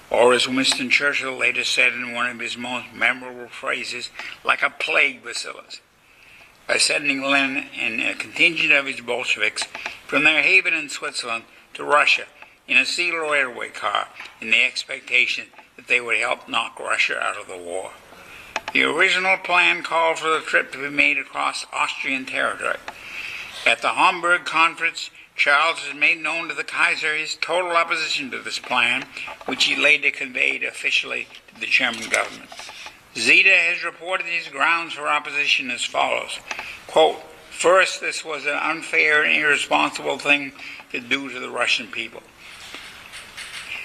Or, 0.08 0.32
as 0.32 0.48
Winston 0.48 0.88
Churchill 0.88 1.36
later 1.36 1.64
said 1.64 1.92
in 1.92 2.14
one 2.14 2.30
of 2.30 2.38
his 2.38 2.56
most 2.56 2.92
memorable 2.94 3.48
phrases, 3.48 4.10
like 4.44 4.62
a 4.62 4.70
plague 4.70 5.24
bacillus. 5.24 5.80
By 6.68 6.78
sending 6.78 7.22
Lenin 7.22 7.66
and 7.76 8.00
a 8.00 8.14
contingent 8.14 8.72
of 8.72 8.86
his 8.86 9.00
Bolsheviks 9.00 9.64
from 10.06 10.24
their 10.24 10.42
haven 10.42 10.74
in 10.74 10.88
Switzerland 10.88 11.44
to 11.74 11.84
Russia 11.84 12.26
in 12.68 12.76
a 12.76 12.86
sealed 12.86 13.30
railway 13.30 13.68
car 13.68 14.08
in 14.40 14.50
the 14.50 14.64
expectation 14.64 15.46
that 15.76 15.88
they 15.88 16.00
would 16.00 16.18
help 16.18 16.48
knock 16.48 16.78
Russia 16.78 17.18
out 17.20 17.36
of 17.40 17.48
the 17.48 17.56
war. 17.56 17.92
The 18.72 18.82
original 18.82 19.36
plan 19.38 19.82
called 19.82 20.18
for 20.18 20.28
the 20.28 20.40
trip 20.40 20.72
to 20.72 20.78
be 20.78 20.94
made 20.94 21.18
across 21.18 21.66
Austrian 21.72 22.26
territory. 22.26 22.78
At 23.64 23.82
the 23.82 23.90
Homburg 23.90 24.44
conference, 24.44 25.10
Charles 25.36 25.80
has 25.80 25.94
made 25.94 26.22
known 26.22 26.48
to 26.48 26.54
the 26.54 26.64
Kaiser 26.64 27.14
his 27.14 27.36
total 27.36 27.72
opposition 27.72 28.30
to 28.30 28.40
this 28.40 28.58
plan, 28.58 29.04
which 29.44 29.64
he 29.64 29.76
later 29.76 30.10
conveyed 30.10 30.64
officially 30.64 31.28
to 31.48 31.60
the 31.60 31.66
German 31.66 32.08
government. 32.08 32.50
Zita 33.16 33.50
has 33.50 33.84
reported 33.84 34.26
his 34.26 34.48
grounds 34.48 34.94
for 34.94 35.08
opposition 35.08 35.70
as 35.70 35.84
follows. 35.84 36.38
Quote, 36.86 37.22
First, 37.50 38.02
this 38.02 38.22
was 38.22 38.44
an 38.44 38.52
unfair 38.52 39.24
and 39.24 39.34
irresponsible 39.34 40.18
thing 40.18 40.52
to 40.92 41.00
do 41.00 41.30
to 41.30 41.40
the 41.40 41.48
Russian 41.48 41.86
people. 41.86 42.22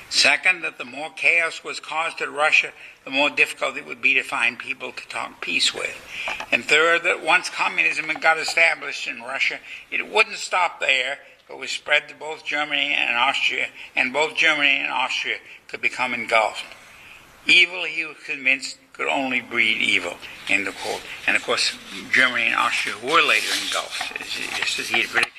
Second, 0.10 0.62
that 0.64 0.78
the 0.78 0.84
more 0.84 1.10
chaos 1.16 1.64
was 1.64 1.80
caused 1.80 2.18
to 2.18 2.30
Russia, 2.30 2.72
the 3.06 3.12
more 3.12 3.30
difficult 3.30 3.78
it 3.78 3.86
would 3.86 4.02
be 4.02 4.14
to 4.16 4.24
find 4.24 4.60
people 4.60 4.92
to 4.92 5.08
talk 5.08 5.40
peace 5.40 5.74
with. 5.74 5.98
And 6.52 6.66
third, 6.66 7.04
that 7.04 7.24
once 7.24 7.50
communism 7.50 8.10
had 8.10 8.22
got 8.22 8.38
established 8.38 9.08
in 9.08 9.22
Russia, 9.22 9.60
it 9.90 10.06
wouldn't 10.06 10.36
stop 10.36 10.82
there, 10.82 11.20
but 11.52 11.60
would 11.60 11.70
spread 11.70 12.08
to 12.08 12.16
both 12.16 12.46
Germany 12.46 12.94
and 12.94 13.18
Austria, 13.18 13.68
and 13.94 14.14
both 14.14 14.38
Germany 14.38 14.80
and 14.80 14.90
Austria 14.90 15.36
could 15.68 15.82
become 15.82 16.14
engulfed. 16.14 16.64
Evil, 17.46 17.84
he 17.84 18.06
was 18.06 18.16
convinced, 18.26 18.78
could 18.94 19.10
only 19.10 19.42
breed 19.42 19.82
evil. 19.82 20.14
End 20.48 20.66
of 20.66 20.78
quote. 20.78 21.02
And 21.28 21.36
of 21.36 21.44
course, 21.44 21.76
Germany 22.10 22.46
and 22.46 22.56
Austria 22.56 22.96
were 23.04 23.22
later 23.22 23.54
engulfed, 23.66 24.18
just 24.56 24.80
as 24.80 24.90
he 24.90 25.02
had 25.02 25.10
predicted. 25.10 25.34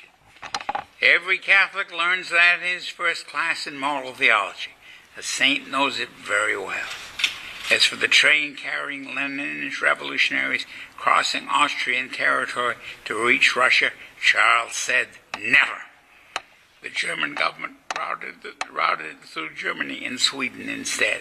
Every 1.01 1.39
Catholic 1.39 1.91
learns 1.91 2.29
that 2.29 2.59
in 2.61 2.75
his 2.75 2.89
first 2.89 3.27
class 3.27 3.67
in 3.67 3.79
moral 3.79 4.13
theology. 4.13 4.73
A 5.17 5.23
saint 5.23 5.71
knows 5.71 5.99
it 5.99 6.11
very 6.11 6.59
well. 6.59 6.91
As 7.71 7.85
for 7.85 7.97
the 7.97 8.09
train 8.09 8.55
carrying 8.55 9.07
Leninist 9.07 9.81
revolutionaries 9.81 10.67
crossing 10.99 11.49
Austrian 11.49 12.11
territory 12.11 12.75
to 13.07 13.27
reach 13.27 13.57
Russia, 13.57 13.93
Charles 14.21 14.77
said, 14.77 15.09
never. 15.39 15.81
The 16.83 16.89
German 16.89 17.35
government 17.35 17.75
routed, 17.97 18.35
routed 18.73 19.21
through 19.21 19.55
Germany 19.55 20.05
and 20.05 20.19
Sweden 20.19 20.69
instead. 20.69 21.21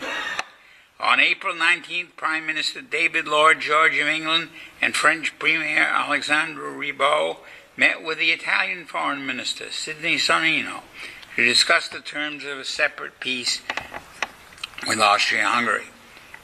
On 0.99 1.19
April 1.19 1.53
19th, 1.53 2.15
Prime 2.15 2.47
Minister 2.47 2.81
David 2.81 3.27
Lloyd 3.27 3.59
George 3.59 3.97
of 3.97 4.07
England 4.07 4.49
and 4.81 4.95
French 4.95 5.37
Premier 5.37 5.83
Alexandre 5.83 6.71
Ribot 6.71 7.37
met 7.77 8.03
with 8.03 8.17
the 8.17 8.31
Italian 8.31 8.85
Foreign 8.85 9.25
Minister, 9.25 9.71
Sidney 9.71 10.15
Sonnino, 10.17 10.81
to 11.35 11.45
discuss 11.45 11.87
the 11.87 11.99
terms 11.99 12.43
of 12.43 12.57
a 12.57 12.65
separate 12.65 13.19
peace 13.19 13.61
with 14.87 14.99
Austria-Hungary. 14.99 15.85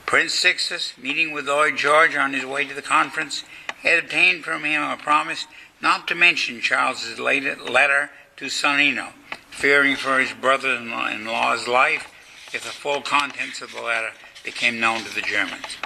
Prince 0.06 0.36
Sixtus, 0.36 0.94
meeting 0.98 1.32
with 1.32 1.48
Lloyd 1.48 1.76
George 1.76 2.16
on 2.16 2.34
his 2.34 2.46
way 2.46 2.66
to 2.66 2.74
the 2.74 2.82
conference, 2.84 3.44
had 3.82 4.00
obtained 4.00 4.44
from 4.44 4.64
him 4.64 4.82
a 4.82 4.96
promise 4.96 5.48
not 5.82 6.08
to 6.08 6.16
mention 6.16 6.62
Charles's 6.62 7.20
letter 7.20 8.10
to 8.38 8.46
Sonnino, 8.46 9.14
fearing 9.50 9.96
for 9.96 10.20
his 10.20 10.32
brother-in-law's 10.32 11.68
life 11.68 12.14
if 12.54 12.64
the 12.64 12.70
full 12.70 13.02
contents 13.02 13.62
of 13.62 13.74
the 13.74 13.82
letter 13.82 14.12
became 14.44 14.80
known 14.80 15.04
to 15.04 15.16
the 15.16 15.22
Germans. 15.22 15.78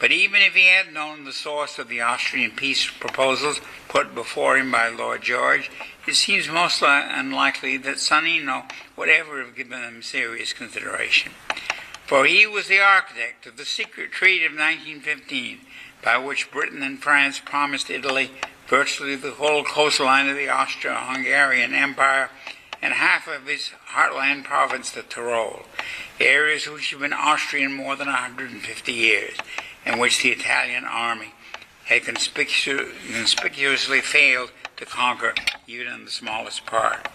But 0.00 0.10
even 0.10 0.40
if 0.40 0.54
he 0.54 0.66
had 0.66 0.92
known 0.94 1.24
the 1.24 1.32
source 1.32 1.78
of 1.78 1.88
the 1.88 2.00
Austrian 2.00 2.52
peace 2.52 2.90
proposals 2.90 3.60
put 3.88 4.14
before 4.14 4.56
him 4.56 4.70
by 4.70 4.88
Lloyd 4.88 5.22
George, 5.22 5.70
it 6.06 6.14
seems 6.14 6.48
most 6.48 6.82
unlikely 6.82 7.76
that 7.78 7.96
Sonnino 7.96 8.64
would 8.96 9.10
ever 9.10 9.44
have 9.44 9.54
given 9.54 9.82
them 9.82 10.02
serious 10.02 10.54
consideration. 10.54 11.32
For 12.06 12.24
he 12.24 12.46
was 12.46 12.66
the 12.66 12.80
architect 12.80 13.46
of 13.46 13.56
the 13.58 13.64
secret 13.64 14.10
treaty 14.10 14.46
of 14.46 14.52
1915, 14.52 15.60
by 16.02 16.16
which 16.16 16.50
Britain 16.50 16.82
and 16.82 17.02
France 17.02 17.40
promised 17.40 17.90
Italy 17.90 18.30
virtually 18.68 19.16
the 19.16 19.32
whole 19.32 19.64
coastline 19.64 20.28
of 20.28 20.36
the 20.36 20.48
Austro-Hungarian 20.48 21.74
Empire 21.74 22.30
and 22.80 22.92
half 22.94 23.26
of 23.28 23.48
its 23.48 23.70
heartland 23.92 24.44
province, 24.44 24.90
the 24.90 25.02
Tyrol, 25.02 25.62
areas 26.20 26.68
which 26.68 26.90
have 26.90 27.00
been 27.00 27.12
Austrian 27.12 27.72
more 27.72 27.96
than 27.96 28.08
150 28.08 28.92
years, 28.92 29.36
in 29.86 29.98
which 29.98 30.22
the 30.22 30.30
Italian 30.30 30.84
army 30.84 31.32
had 31.86 32.02
conspicu- 32.02 32.92
conspicuously 33.12 34.00
failed 34.00 34.50
to 34.76 34.84
conquer 34.84 35.34
even 35.66 35.86
in 35.86 36.04
the 36.04 36.10
smallest 36.10 36.66
part. 36.66 37.08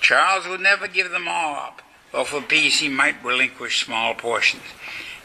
Charles 0.00 0.46
would 0.46 0.60
never 0.60 0.88
give 0.88 1.10
them 1.10 1.28
all 1.28 1.56
up, 1.56 1.82
though 2.12 2.24
for 2.24 2.40
peace 2.40 2.80
he 2.80 2.88
might 2.88 3.22
relinquish 3.24 3.84
small 3.84 4.14
portions. 4.14 4.62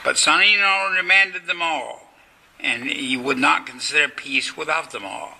But 0.04 0.18
Sonnino 0.18 0.96
demanded 0.96 1.48
them 1.48 1.62
all, 1.62 2.10
and 2.60 2.84
he 2.84 3.16
would 3.16 3.38
not 3.38 3.66
consider 3.66 4.10
peace 4.10 4.58
without 4.58 4.92
them 4.92 5.06
all. 5.06 5.38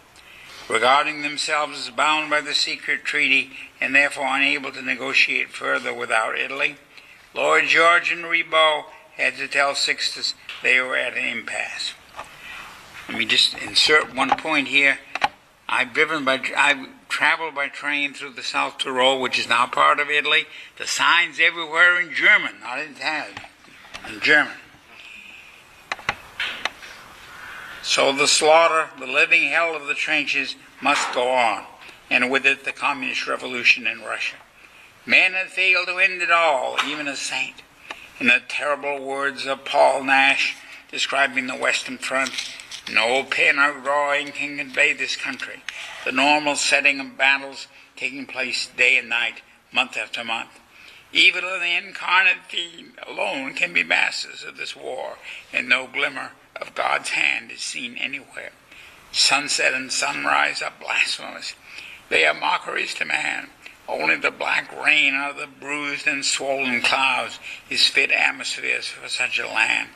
Regarding 0.70 1.22
themselves 1.22 1.88
as 1.88 1.90
bound 1.90 2.30
by 2.30 2.42
the 2.42 2.54
secret 2.54 3.04
treaty 3.04 3.52
and 3.82 3.94
therefore 3.94 4.28
unable 4.28 4.72
to 4.72 4.82
negotiate 4.82 5.50
further 5.50 5.94
without 5.94 6.38
Italy, 6.38 6.78
Lloyd 7.36 7.66
George 7.66 8.12
and 8.12 8.24
Ribot 8.24 8.86
had 9.18 9.38
to 9.38 9.48
tell 9.48 9.76
Sixtus 9.76 10.34
they 10.62 10.80
were 10.80 10.96
at 10.96 11.18
an 11.18 11.26
impasse. 11.26 11.94
Let 13.10 13.18
me 13.18 13.26
just 13.26 13.56
insert 13.58 14.16
one 14.16 14.30
point 14.32 14.70
here. 14.70 15.00
I've 15.68 15.94
driven 15.94 16.24
by, 16.24 16.42
I've 16.56 16.88
traveled 17.10 17.56
by 17.56 17.68
train 17.68 18.14
through 18.14 18.34
the 18.34 18.44
South 18.44 18.78
Tyrol, 18.78 19.20
which 19.20 19.38
is 19.38 19.50
now 19.50 19.66
part 19.66 20.00
of 20.00 20.10
Italy. 20.10 20.46
The 20.78 20.88
signs 20.88 21.40
everywhere 21.40 22.00
in 22.00 22.14
German, 22.14 22.54
not 22.62 22.80
in 22.80 22.92
Italian, 22.92 23.38
in 24.08 24.20
German. 24.22 24.54
So 27.84 28.14
the 28.14 28.28
slaughter, 28.28 28.90
the 28.98 29.06
living 29.06 29.50
hell 29.50 29.76
of 29.76 29.88
the 29.88 29.94
trenches 29.94 30.56
must 30.82 31.14
go 31.14 31.30
on, 31.30 31.66
and 32.10 32.32
with 32.32 32.46
it 32.46 32.64
the 32.64 32.72
communist 32.72 33.28
revolution 33.28 33.86
in 33.86 34.02
Russia. 34.02 34.38
Men 35.06 35.34
had 35.34 35.50
failed 35.50 35.88
to 35.88 35.98
end 35.98 36.22
it 36.22 36.32
all, 36.32 36.78
even 36.88 37.10
a 37.10 37.16
saint 37.18 37.62
in 38.22 38.28
the 38.28 38.42
terrible 38.48 39.06
words 39.06 39.46
of 39.46 39.66
Paul 39.66 40.06
Nash 40.06 40.56
describing 40.90 41.48
the 41.48 41.58
Western 41.58 41.98
Front. 41.98 42.32
No 42.90 43.24
pen 43.24 43.60
or 43.60 43.82
drawing 43.82 44.28
can 44.28 44.58
convey 44.58 44.94
this 44.94 45.18
country, 45.18 45.62
the 46.06 46.14
normal 46.14 46.56
setting 46.56 47.02
of 47.02 47.18
battles 47.18 47.68
taking 47.98 48.26
place 48.26 48.70
day 48.78 48.98
and 48.98 49.10
night, 49.10 49.42
month 49.74 49.98
after 49.98 50.24
month. 50.24 50.62
Even 51.12 51.44
the 51.44 51.78
incarnate 51.86 52.46
fiend 52.48 52.94
alone 53.06 53.54
can 53.56 53.74
be 53.74 53.84
masters 53.84 54.46
of 54.48 54.56
this 54.56 54.74
war, 54.74 55.18
and 55.52 55.68
no 55.68 55.86
glimmer 55.86 56.32
of 56.56 56.76
God's 56.76 57.10
hand 57.10 57.52
is 57.52 57.62
seen 57.62 57.98
anywhere. 57.98 58.52
Sunset 59.12 59.74
and 59.74 59.92
sunrise 59.92 60.62
are 60.62 60.74
blasphemous. 60.80 61.54
They 62.10 62.26
are 62.26 62.34
mockeries 62.34 62.94
to 62.96 63.06
man. 63.06 63.50
Only 63.88 64.16
the 64.16 64.32
black 64.32 64.72
rain 64.84 65.14
out 65.14 65.32
of 65.32 65.38
the 65.38 65.48
bruised 65.48 66.08
and 66.08 66.24
swollen 66.24 66.82
clouds 66.82 67.40
is 67.70 67.88
fit 67.88 68.12
atmospheres 68.12 68.88
for 68.88 69.10
such 69.10 69.40
a 69.40 69.48
land. 69.48 69.90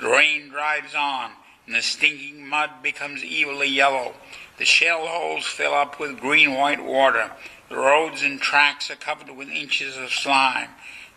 The 0.00 0.08
rain 0.08 0.48
drives 0.48 0.94
on, 0.94 1.32
and 1.66 1.74
the 1.74 1.82
stinking 1.82 2.46
mud 2.46 2.82
becomes 2.82 3.22
evilly 3.22 3.68
yellow. 3.68 4.14
The 4.58 4.64
shell 4.64 5.06
holes 5.06 5.46
fill 5.46 5.74
up 5.74 5.98
with 5.98 6.20
green 6.20 6.54
white 6.54 6.84
water. 6.84 7.32
The 7.68 7.76
roads 7.76 8.22
and 8.22 8.40
tracks 8.40 8.90
are 8.90 8.96
covered 8.96 9.30
with 9.30 9.48
inches 9.48 9.96
of 9.96 10.10
slime. 10.10 10.70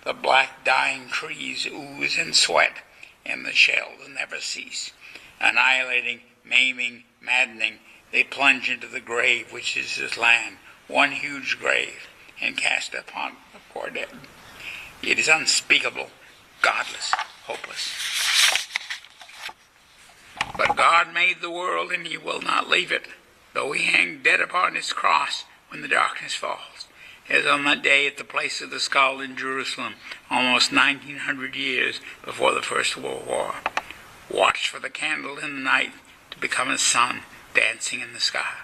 The 0.03 0.13
black 0.13 0.63
dying 0.63 1.09
trees 1.09 1.67
ooze 1.67 2.17
and 2.17 2.35
sweat, 2.35 2.77
and 3.27 3.45
the 3.45 3.53
shell 3.53 3.89
shells 3.97 4.09
never 4.13 4.39
cease. 4.39 4.91
Annihilating, 5.39 6.21
maiming, 6.43 7.03
maddening, 7.21 7.79
they 8.11 8.23
plunge 8.23 8.69
into 8.69 8.87
the 8.87 8.99
grave 8.99 9.51
which 9.51 9.75
is 9.77 9.97
this 9.97 10.17
land 10.17 10.57
one 10.87 11.11
huge 11.11 11.59
grave 11.59 12.07
and 12.41 12.55
cast 12.55 12.93
upon 12.93 13.33
the 13.53 13.59
poor 13.73 13.89
dead. 13.89 14.07
It 15.03 15.19
is 15.19 15.27
unspeakable, 15.27 16.09
godless, 16.61 17.13
hopeless. 17.45 17.91
But 20.55 20.77
God 20.77 21.13
made 21.13 21.41
the 21.41 21.51
world 21.51 21.91
and 21.91 22.07
he 22.07 22.17
will 22.17 22.41
not 22.41 22.69
leave 22.69 22.91
it, 22.91 23.07
though 23.53 23.73
he 23.73 23.83
hang 23.83 24.21
dead 24.23 24.39
upon 24.39 24.75
his 24.75 24.93
cross 24.93 25.43
when 25.69 25.81
the 25.81 25.87
darkness 25.87 26.33
falls, 26.33 26.76
as 27.29 27.45
on 27.45 27.63
that 27.65 27.81
day 27.81 28.07
at 28.07 28.17
the 28.17 28.23
place 28.23 28.61
of 28.61 28.69
the 28.69 28.79
skull 28.79 29.19
in 29.19 29.35
Jerusalem, 29.35 29.95
almost 30.29 30.71
1900 30.71 31.55
years 31.55 31.99
before 32.23 32.53
the 32.53 32.61
First 32.61 32.97
World 32.97 33.27
War. 33.27 33.55
Watch 34.29 34.69
for 34.69 34.79
the 34.79 34.89
candle 34.89 35.37
in 35.37 35.55
the 35.55 35.61
night 35.61 35.91
to 36.31 36.39
become 36.39 36.69
a 36.69 36.77
sun 36.77 37.21
dancing 37.53 38.01
in 38.01 38.13
the 38.13 38.19
sky. 38.19 38.55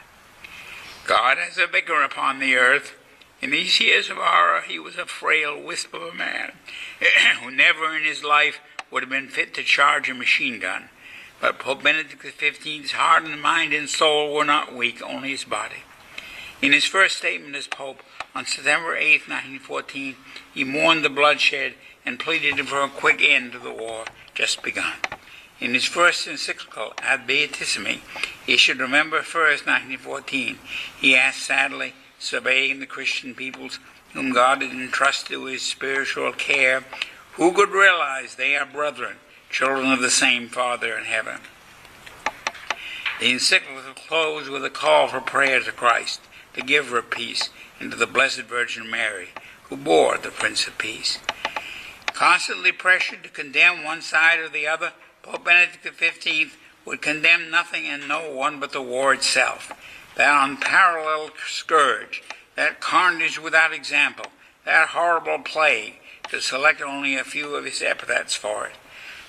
God 1.05 1.37
has 1.37 1.57
a 1.57 1.67
vicar 1.67 2.01
upon 2.01 2.39
the 2.39 2.55
earth. 2.55 2.93
In 3.41 3.51
these 3.51 3.79
years 3.81 4.09
of 4.09 4.17
horror, 4.17 4.61
he 4.65 4.79
was 4.79 4.95
a 4.97 5.05
frail 5.05 5.61
wisp 5.61 5.93
of 5.93 6.01
a 6.01 6.13
man 6.13 6.53
who 7.41 7.51
never 7.51 7.95
in 7.95 8.03
his 8.03 8.23
life 8.23 8.59
would 8.89 9.03
have 9.03 9.09
been 9.09 9.27
fit 9.27 9.53
to 9.55 9.63
charge 9.63 10.09
a 10.09 10.13
machine 10.13 10.59
gun. 10.59 10.89
But 11.41 11.59
Pope 11.59 11.83
Benedict 11.83 12.23
XV's 12.23 12.91
heart 12.91 13.25
and 13.25 13.41
mind 13.41 13.73
and 13.73 13.89
soul 13.89 14.33
were 14.33 14.45
not 14.45 14.73
weak, 14.73 15.01
only 15.01 15.31
his 15.31 15.43
body. 15.43 15.83
In 16.61 16.71
his 16.71 16.85
first 16.85 17.17
statement 17.17 17.55
as 17.57 17.67
Pope 17.67 18.01
on 18.35 18.45
September 18.45 18.95
8, 18.95 19.27
1914, 19.29 20.15
he 20.53 20.63
mourned 20.63 21.03
the 21.03 21.09
bloodshed 21.09 21.73
and 22.05 22.19
pleaded 22.19 22.67
for 22.67 22.81
a 22.81 22.89
quick 22.89 23.21
end 23.21 23.51
to 23.51 23.59
the 23.59 23.73
war 23.73 24.05
just 24.33 24.63
begun. 24.63 24.93
In 25.59 25.73
his 25.73 25.85
first 25.85 26.27
encyclical, 26.27 26.93
Ad 27.01 27.27
Beatissimi, 27.27 27.99
issued 28.47 28.79
November 28.79 29.21
1st, 29.21 29.65
1914, 29.65 30.57
he 30.99 31.15
asked 31.15 31.43
sadly, 31.43 31.93
surveying 32.19 32.79
the 32.79 32.85
Christian 32.85 33.35
peoples 33.35 33.79
whom 34.13 34.33
God 34.33 34.61
had 34.61 34.71
entrusted 34.71 35.39
with 35.39 35.53
his 35.53 35.61
spiritual 35.61 36.31
care, 36.33 36.83
who 37.33 37.51
could 37.51 37.69
realize 37.69 38.35
they 38.35 38.55
are 38.55 38.65
brethren, 38.65 39.15
children 39.49 39.91
of 39.91 40.01
the 40.01 40.09
same 40.09 40.49
Father 40.49 40.97
in 40.97 41.05
heaven. 41.05 41.37
The 43.19 43.31
encyclical 43.31 43.93
closed 43.93 44.49
with 44.49 44.65
a 44.65 44.69
call 44.69 45.07
for 45.07 45.21
prayer 45.21 45.59
to 45.61 45.71
Christ, 45.71 46.19
the 46.55 46.61
giver 46.61 46.97
of 46.97 47.09
peace, 47.09 47.49
and 47.79 47.91
to 47.91 47.97
the 47.97 48.07
Blessed 48.07 48.41
Virgin 48.41 48.89
Mary, 48.89 49.29
who 49.63 49.77
bore 49.77 50.17
the 50.17 50.29
Prince 50.29 50.67
of 50.67 50.77
Peace. 50.77 51.19
Constantly 52.07 52.71
pressured 52.71 53.23
to 53.23 53.29
condemn 53.29 53.83
one 53.83 54.01
side 54.01 54.39
or 54.39 54.49
the 54.49 54.67
other, 54.67 54.93
Pope 55.23 55.45
Benedict 55.45 55.85
XV 55.85 56.57
would 56.85 57.01
condemn 57.01 57.49
nothing 57.49 57.85
and 57.85 58.07
no 58.07 58.31
one 58.31 58.59
but 58.59 58.71
the 58.71 58.81
war 58.81 59.13
itself, 59.13 59.71
that 60.15 60.43
unparalleled 60.43 61.31
scourge, 61.47 62.21
that 62.55 62.79
carnage 62.79 63.39
without 63.39 63.73
example, 63.73 64.27
that 64.65 64.89
horrible 64.89 65.39
plague, 65.39 65.95
to 66.29 66.39
select 66.41 66.81
only 66.81 67.15
a 67.15 67.23
few 67.23 67.55
of 67.55 67.65
his 67.65 67.81
epithets 67.81 68.35
for 68.35 68.67
it. 68.67 68.73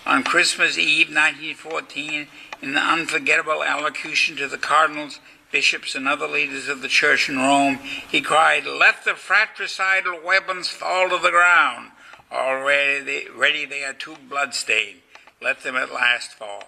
On 0.06 0.22
Christmas 0.22 0.76
Eve 0.76 1.08
1914, 1.08 2.28
in 2.60 2.74
the 2.74 2.80
unforgettable 2.80 3.62
allocution 3.62 4.36
to 4.36 4.48
the 4.48 4.58
cardinals, 4.58 5.20
bishops, 5.54 5.94
and 5.94 6.08
other 6.08 6.26
leaders 6.26 6.68
of 6.68 6.82
the 6.82 6.88
church 6.88 7.28
in 7.28 7.38
Rome, 7.38 7.76
he 8.10 8.20
cried, 8.20 8.66
Let 8.66 9.04
the 9.04 9.14
fratricidal 9.14 10.18
weapons 10.20 10.66
fall 10.66 11.08
to 11.08 11.16
the 11.16 11.30
ground. 11.30 11.92
Already 12.32 13.04
they, 13.04 13.26
ready 13.32 13.64
they 13.64 13.84
are 13.84 13.92
too 13.92 14.16
bloodstained. 14.28 14.98
Let 15.40 15.62
them 15.62 15.76
at 15.76 15.92
last 15.92 16.32
fall. 16.32 16.64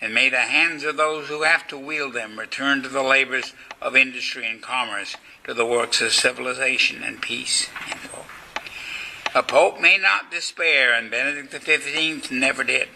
And 0.00 0.14
may 0.14 0.28
the 0.28 0.36
hands 0.36 0.84
of 0.84 0.96
those 0.96 1.26
who 1.26 1.42
have 1.42 1.66
to 1.66 1.76
wield 1.76 2.14
them 2.14 2.38
return 2.38 2.84
to 2.84 2.88
the 2.88 3.02
labors 3.02 3.52
of 3.82 3.96
industry 3.96 4.46
and 4.46 4.62
commerce, 4.62 5.16
to 5.42 5.52
the 5.52 5.66
works 5.66 6.00
of 6.00 6.12
civilization 6.12 7.02
and 7.02 7.20
peace. 7.20 7.68
A 9.34 9.42
pope 9.42 9.80
may 9.80 9.98
not 9.98 10.30
despair, 10.30 10.94
and 10.94 11.10
Benedict 11.10 11.52
XV 11.52 12.30
never 12.30 12.62
did. 12.62 12.90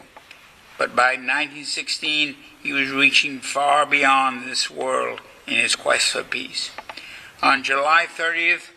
But 0.78 0.94
by 0.94 1.14
1916, 1.16 2.36
he 2.62 2.72
was 2.72 2.90
reaching 2.90 3.40
far 3.40 3.86
beyond 3.86 4.46
this 4.46 4.70
world 4.70 5.20
in 5.46 5.54
his 5.54 5.76
quest 5.76 6.12
for 6.12 6.22
peace. 6.22 6.70
On 7.42 7.62
July 7.62 8.06
30th, 8.06 8.70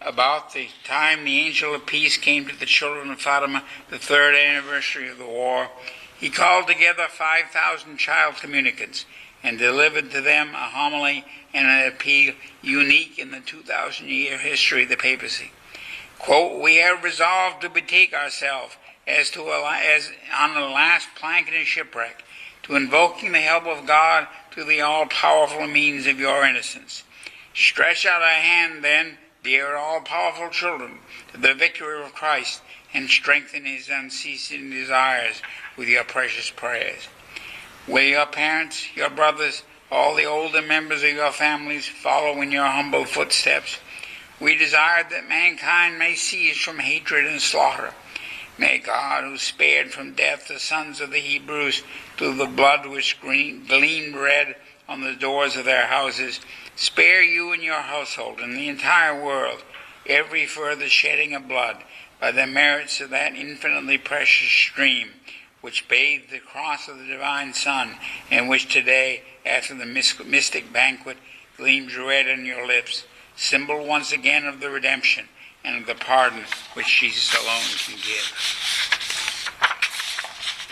about 0.00 0.52
the 0.52 0.68
time 0.84 1.24
the 1.24 1.40
angel 1.40 1.74
of 1.74 1.86
peace 1.86 2.16
came 2.16 2.46
to 2.46 2.58
the 2.58 2.66
children 2.66 3.10
of 3.10 3.20
Fatima, 3.20 3.64
the 3.90 3.98
third 3.98 4.34
anniversary 4.34 5.08
of 5.08 5.18
the 5.18 5.26
war, 5.26 5.68
he 6.18 6.30
called 6.30 6.66
together 6.66 7.06
5,000 7.08 7.96
child 7.96 8.36
communicants 8.36 9.04
and 9.42 9.58
delivered 9.58 10.10
to 10.10 10.20
them 10.20 10.50
a 10.54 10.68
homily 10.70 11.24
and 11.52 11.66
an 11.66 11.88
appeal 11.88 12.34
unique 12.62 13.18
in 13.18 13.30
the 13.30 13.40
2,000 13.40 14.08
year 14.08 14.38
history 14.38 14.84
of 14.84 14.88
the 14.88 14.96
papacy. 14.96 15.50
Quote, 16.18 16.60
we 16.62 16.76
have 16.76 17.04
resolved 17.04 17.60
to 17.60 17.68
betake 17.68 18.14
ourselves 18.14 18.76
as 19.06 19.30
to 19.30 19.42
a, 19.42 19.80
as 19.94 20.10
on 20.34 20.54
the 20.54 20.60
last 20.60 21.08
plank 21.14 21.48
in 21.48 21.54
a 21.54 21.64
shipwreck, 21.64 22.24
to 22.64 22.76
invoking 22.76 23.32
the 23.32 23.40
help 23.40 23.64
of 23.66 23.86
God 23.86 24.26
through 24.50 24.64
the 24.64 24.80
all-powerful 24.80 25.66
means 25.66 26.06
of 26.06 26.18
your 26.18 26.44
innocence. 26.44 27.02
Stretch 27.54 28.04
out 28.04 28.22
a 28.22 28.26
hand 28.26 28.82
then, 28.82 29.18
dear 29.42 29.76
all-powerful 29.76 30.48
children, 30.50 30.98
to 31.32 31.38
the 31.38 31.54
victory 31.54 32.02
of 32.02 32.14
Christ, 32.14 32.62
and 32.92 33.08
strengthen 33.08 33.64
his 33.64 33.88
unceasing 33.88 34.70
desires 34.70 35.42
with 35.76 35.88
your 35.88 36.04
precious 36.04 36.50
prayers. 36.50 37.08
Will 37.86 38.02
your 38.02 38.26
parents, 38.26 38.86
your 38.96 39.10
brothers, 39.10 39.62
all 39.90 40.14
the 40.14 40.24
older 40.24 40.62
members 40.62 41.02
of 41.02 41.10
your 41.10 41.32
families 41.32 41.86
follow 41.86 42.40
in 42.40 42.50
your 42.50 42.66
humble 42.66 43.04
footsteps? 43.04 43.78
We 44.40 44.56
desire 44.56 45.04
that 45.10 45.28
mankind 45.28 45.98
may 45.98 46.14
cease 46.14 46.58
from 46.58 46.78
hatred 46.78 47.26
and 47.26 47.40
slaughter. 47.40 47.92
May 48.56 48.78
God, 48.78 49.24
who 49.24 49.36
spared 49.36 49.92
from 49.92 50.14
death 50.14 50.46
the 50.46 50.60
sons 50.60 51.00
of 51.00 51.10
the 51.10 51.18
Hebrews 51.18 51.82
through 52.16 52.36
the 52.36 52.46
blood 52.46 52.86
which 52.86 53.20
gleamed 53.20 54.16
red 54.16 54.54
on 54.88 55.00
the 55.00 55.14
doors 55.14 55.56
of 55.56 55.64
their 55.64 55.86
houses, 55.86 56.40
spare 56.76 57.22
you 57.22 57.52
and 57.52 57.62
your 57.62 57.82
household 57.82 58.40
and 58.40 58.56
the 58.56 58.68
entire 58.68 59.20
world 59.20 59.62
every 60.06 60.46
further 60.46 60.88
shedding 60.88 61.34
of 61.34 61.48
blood 61.48 61.82
by 62.20 62.30
the 62.30 62.46
merits 62.46 63.00
of 63.00 63.10
that 63.10 63.34
infinitely 63.34 63.98
precious 63.98 64.50
stream 64.50 65.10
which 65.60 65.88
bathed 65.88 66.30
the 66.30 66.38
cross 66.38 66.88
of 66.88 66.98
the 66.98 67.06
divine 67.06 67.54
Son, 67.54 67.96
and 68.30 68.50
which 68.50 68.70
today, 68.70 69.22
after 69.46 69.74
the 69.74 69.86
mystic 69.86 70.70
banquet, 70.70 71.16
gleams 71.56 71.96
red 71.96 72.28
on 72.28 72.44
your 72.44 72.66
lips 72.66 73.04
symbol 73.34 73.84
once 73.84 74.12
again 74.12 74.44
of 74.44 74.60
the 74.60 74.68
redemption 74.68 75.26
and 75.64 75.80
of 75.80 75.86
the 75.86 75.94
pardon 75.94 76.44
which 76.74 77.00
Jesus 77.00 77.34
alone 77.34 77.62
can 77.86 77.96
give. 77.96 78.32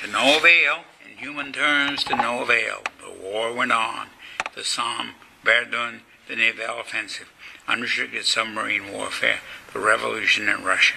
To 0.02 0.10
no 0.10 0.36
avail, 0.36 0.84
in 1.04 1.16
human 1.16 1.52
terms, 1.52 2.04
to 2.04 2.16
no 2.16 2.42
avail, 2.42 2.82
the 3.00 3.22
war 3.22 3.52
went 3.52 3.72
on. 3.72 4.08
The 4.54 4.64
Somme, 4.64 5.14
Verdun, 5.44 6.00
the 6.28 6.36
naval 6.36 6.80
offensive, 6.80 7.32
unrestricted 7.66 8.24
submarine 8.24 8.92
warfare, 8.92 9.40
the 9.72 9.80
revolution 9.80 10.48
in 10.48 10.64
Russia. 10.64 10.96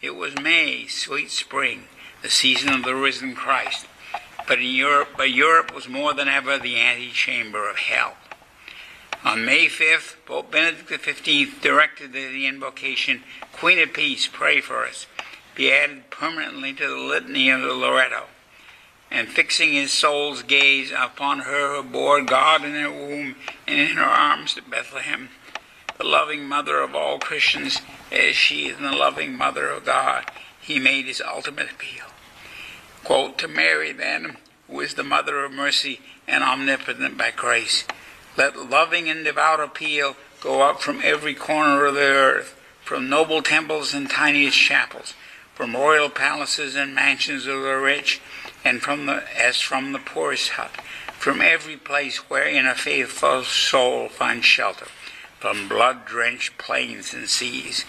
It 0.00 0.14
was 0.14 0.38
May, 0.38 0.86
sweet 0.86 1.30
spring, 1.30 1.84
the 2.22 2.30
season 2.30 2.72
of 2.72 2.84
the 2.84 2.94
risen 2.94 3.34
Christ. 3.34 3.86
But 4.46 4.58
in 4.58 4.74
Europe, 4.74 5.08
but 5.16 5.30
Europe 5.30 5.74
was 5.74 5.88
more 5.88 6.12
than 6.12 6.28
ever 6.28 6.58
the 6.58 6.78
antechamber 6.78 7.68
of 7.68 7.76
hell. 7.76 8.16
On 9.24 9.42
May 9.42 9.68
5th, 9.68 10.16
Pope 10.26 10.50
Benedict 10.50 10.90
XV 11.02 11.62
directed 11.62 12.12
that 12.12 12.30
the 12.30 12.46
invocation, 12.46 13.22
Queen 13.54 13.78
of 13.78 13.94
Peace, 13.94 14.28
pray 14.30 14.60
for 14.60 14.84
us, 14.84 15.06
be 15.54 15.72
added 15.72 16.10
permanently 16.10 16.74
to 16.74 16.86
the 16.86 16.96
litany 16.96 17.48
of 17.48 17.62
the 17.62 17.72
Loretto. 17.72 18.24
And 19.10 19.28
fixing 19.28 19.72
his 19.72 19.92
soul's 19.92 20.42
gaze 20.42 20.92
upon 20.94 21.40
her 21.40 21.74
who 21.74 21.88
bore 21.88 22.20
God 22.20 22.66
in 22.66 22.74
her 22.74 22.90
womb 22.90 23.36
and 23.66 23.80
in 23.80 23.96
her 23.96 24.04
arms 24.04 24.58
at 24.58 24.70
Bethlehem, 24.70 25.30
the 25.96 26.04
loving 26.04 26.46
mother 26.46 26.80
of 26.80 26.94
all 26.94 27.18
Christians, 27.18 27.80
as 28.12 28.36
she 28.36 28.66
is 28.66 28.76
the 28.76 28.92
loving 28.92 29.38
mother 29.38 29.68
of 29.70 29.86
God, 29.86 30.30
he 30.60 30.78
made 30.78 31.06
his 31.06 31.22
ultimate 31.22 31.70
appeal. 31.70 32.04
Quote, 33.04 33.38
to 33.38 33.48
Mary, 33.48 33.92
then, 33.92 34.36
who 34.68 34.80
is 34.80 34.94
the 34.94 35.02
mother 35.02 35.44
of 35.44 35.52
mercy 35.52 36.00
and 36.28 36.44
omnipotent 36.44 37.16
by 37.16 37.30
grace, 37.30 37.84
let 38.36 38.56
loving 38.70 39.08
and 39.08 39.24
devout 39.24 39.60
appeal 39.60 40.16
go 40.40 40.62
up 40.62 40.80
from 40.80 41.00
every 41.02 41.34
corner 41.34 41.86
of 41.86 41.94
the 41.94 42.00
earth, 42.00 42.60
from 42.82 43.08
noble 43.08 43.42
temples 43.42 43.94
and 43.94 44.10
tiniest 44.10 44.58
chapels, 44.58 45.14
from 45.54 45.74
royal 45.74 46.10
palaces 46.10 46.74
and 46.74 46.94
mansions 46.94 47.46
of 47.46 47.62
the 47.62 47.76
rich, 47.76 48.20
and 48.64 48.82
from 48.82 49.06
the, 49.06 49.22
as 49.38 49.60
from 49.60 49.92
the 49.92 49.98
poorest 49.98 50.50
hut, 50.50 50.70
from 51.18 51.40
every 51.40 51.76
place 51.76 52.18
wherein 52.28 52.66
a 52.66 52.74
faithful 52.74 53.44
soul 53.44 54.08
finds 54.08 54.44
shelter, 54.44 54.88
from 55.38 55.68
blood-drenched 55.68 56.58
plains 56.58 57.14
and 57.14 57.28
seas. 57.28 57.84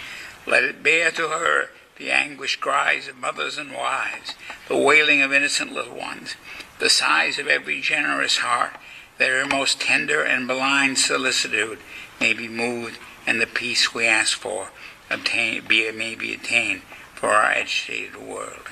Let 0.45 0.63
it 0.63 0.83
bear 0.83 1.11
to 1.11 1.29
her 1.29 1.69
the 1.97 2.11
anguished 2.11 2.59
cries 2.61 3.07
of 3.07 3.17
mothers 3.17 3.57
and 3.57 3.73
wives, 3.73 4.35
the 4.67 4.77
wailing 4.77 5.21
of 5.21 5.33
innocent 5.33 5.73
little 5.73 5.97
ones, 5.97 6.35
the 6.79 6.89
sighs 6.89 7.39
of 7.39 7.47
every 7.47 7.81
generous 7.81 8.37
heart, 8.37 8.73
that 9.17 9.29
her 9.29 9.45
most 9.45 9.79
tender 9.79 10.23
and 10.23 10.47
blind 10.47 10.97
solicitude 10.97 11.79
may 12.19 12.33
be 12.33 12.47
moved, 12.47 12.97
and 13.25 13.39
the 13.39 13.47
peace 13.47 13.93
we 13.93 14.05
ask 14.05 14.37
for 14.37 14.69
obtain, 15.09 15.63
be, 15.67 15.91
may 15.91 16.15
be 16.15 16.33
attained 16.33 16.81
for 17.13 17.29
our 17.29 17.51
agitated 17.51 18.17
world. 18.17 18.67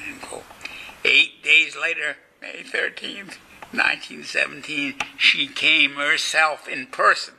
Eight 1.06 1.43
days 1.43 1.75
later, 1.79 2.17
May 2.41 2.63
13th, 2.63 3.38
1917, 3.71 4.95
she 5.17 5.47
came 5.47 5.95
herself 5.95 6.67
in 6.67 6.88
person. 6.88 7.36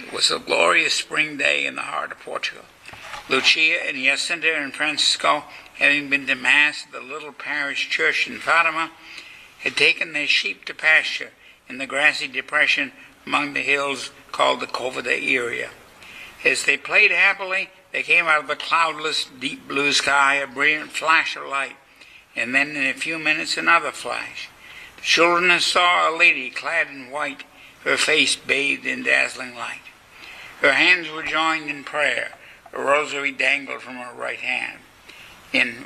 It 0.00 0.12
was 0.12 0.30
a 0.30 0.38
glorious 0.38 0.94
spring 0.94 1.36
day 1.36 1.66
in 1.66 1.76
the 1.76 1.82
heart 1.82 2.12
of 2.12 2.20
Portugal. 2.20 2.64
Lucia 3.28 3.86
and 3.86 3.96
Jacinta 3.96 4.54
and 4.54 4.74
Francisco, 4.74 5.44
having 5.76 6.10
been 6.10 6.26
to 6.26 6.34
Mass 6.34 6.84
at 6.86 6.92
the 6.92 7.00
little 7.00 7.32
parish 7.32 7.88
church 7.88 8.28
in 8.28 8.38
Fatima, 8.38 8.90
had 9.60 9.76
taken 9.76 10.12
their 10.12 10.26
sheep 10.26 10.64
to 10.64 10.74
pasture 10.74 11.30
in 11.68 11.78
the 11.78 11.86
grassy 11.86 12.28
depression 12.28 12.92
among 13.26 13.54
the 13.54 13.60
hills 13.60 14.10
called 14.32 14.60
the 14.60 14.66
Cova 14.66 15.02
da 15.02 15.10
Iria. 15.10 15.70
As 16.44 16.64
they 16.64 16.76
played 16.76 17.10
happily, 17.10 17.70
there 17.92 18.02
came 18.02 18.26
out 18.26 18.40
of 18.42 18.48
the 18.48 18.56
cloudless, 18.56 19.26
deep 19.38 19.66
blue 19.66 19.92
sky 19.92 20.34
a 20.34 20.46
brilliant 20.46 20.90
flash 20.90 21.36
of 21.36 21.46
light, 21.46 21.76
and 22.36 22.54
then 22.54 22.70
in 22.70 22.86
a 22.86 22.94
few 22.94 23.18
minutes 23.18 23.56
another 23.56 23.92
flash. 23.92 24.48
The 24.96 25.02
children 25.02 25.58
saw 25.60 26.10
a 26.10 26.16
lady 26.16 26.50
clad 26.50 26.88
in 26.88 27.10
white, 27.10 27.44
her 27.84 27.96
face 27.96 28.36
bathed 28.36 28.84
in 28.84 29.04
dazzling 29.04 29.54
light. 29.54 29.80
Her 30.60 30.72
hands 30.72 31.10
were 31.10 31.22
joined 31.22 31.70
in 31.70 31.84
prayer, 31.84 32.32
a 32.72 32.80
rosary 32.80 33.32
dangled 33.32 33.82
from 33.82 33.96
her 33.96 34.14
right 34.14 34.40
hand. 34.40 34.80
In 35.52 35.84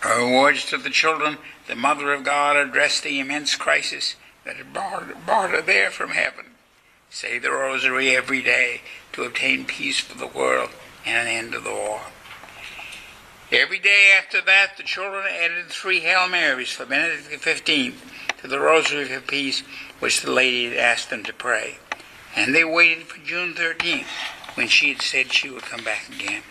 her 0.00 0.26
words 0.26 0.66
to 0.66 0.76
the 0.76 0.90
children, 0.90 1.38
the 1.66 1.76
Mother 1.76 2.12
of 2.12 2.24
God 2.24 2.56
addressed 2.56 3.04
the 3.04 3.20
immense 3.20 3.56
crisis 3.56 4.16
that 4.44 4.56
had 4.56 4.72
brought, 4.72 5.26
brought 5.26 5.50
her 5.50 5.62
there 5.62 5.90
from 5.90 6.10
heaven. 6.10 6.46
Say 7.10 7.38
the 7.38 7.50
rosary 7.50 8.16
every 8.16 8.42
day 8.42 8.80
to 9.12 9.24
obtain 9.24 9.64
peace 9.64 10.00
for 10.00 10.16
the 10.16 10.26
world 10.26 10.70
and 11.04 11.28
an 11.28 11.34
end 11.34 11.52
to 11.52 11.60
the 11.60 11.70
war. 11.70 12.00
Every 13.52 13.78
day 13.78 14.14
after 14.16 14.40
that, 14.40 14.78
the 14.78 14.82
children 14.82 15.26
added 15.28 15.66
three 15.66 16.00
Hail 16.00 16.26
Marys 16.26 16.72
for 16.72 16.86
Benedict 16.86 17.44
XV 17.44 17.94
to 18.40 18.48
the 18.48 18.58
Rosary 18.58 19.12
of 19.12 19.26
Peace, 19.26 19.62
which 19.98 20.22
the 20.22 20.30
lady 20.30 20.70
had 20.70 20.78
asked 20.78 21.10
them 21.10 21.22
to 21.24 21.34
pray. 21.34 21.76
And 22.34 22.54
they 22.54 22.64
waited 22.64 23.04
for 23.08 23.22
June 23.24 23.52
13th, 23.52 24.06
when 24.54 24.68
she 24.68 24.88
had 24.88 25.02
said 25.02 25.32
she 25.32 25.50
would 25.50 25.64
come 25.64 25.84
back 25.84 26.08
again. 26.08 26.42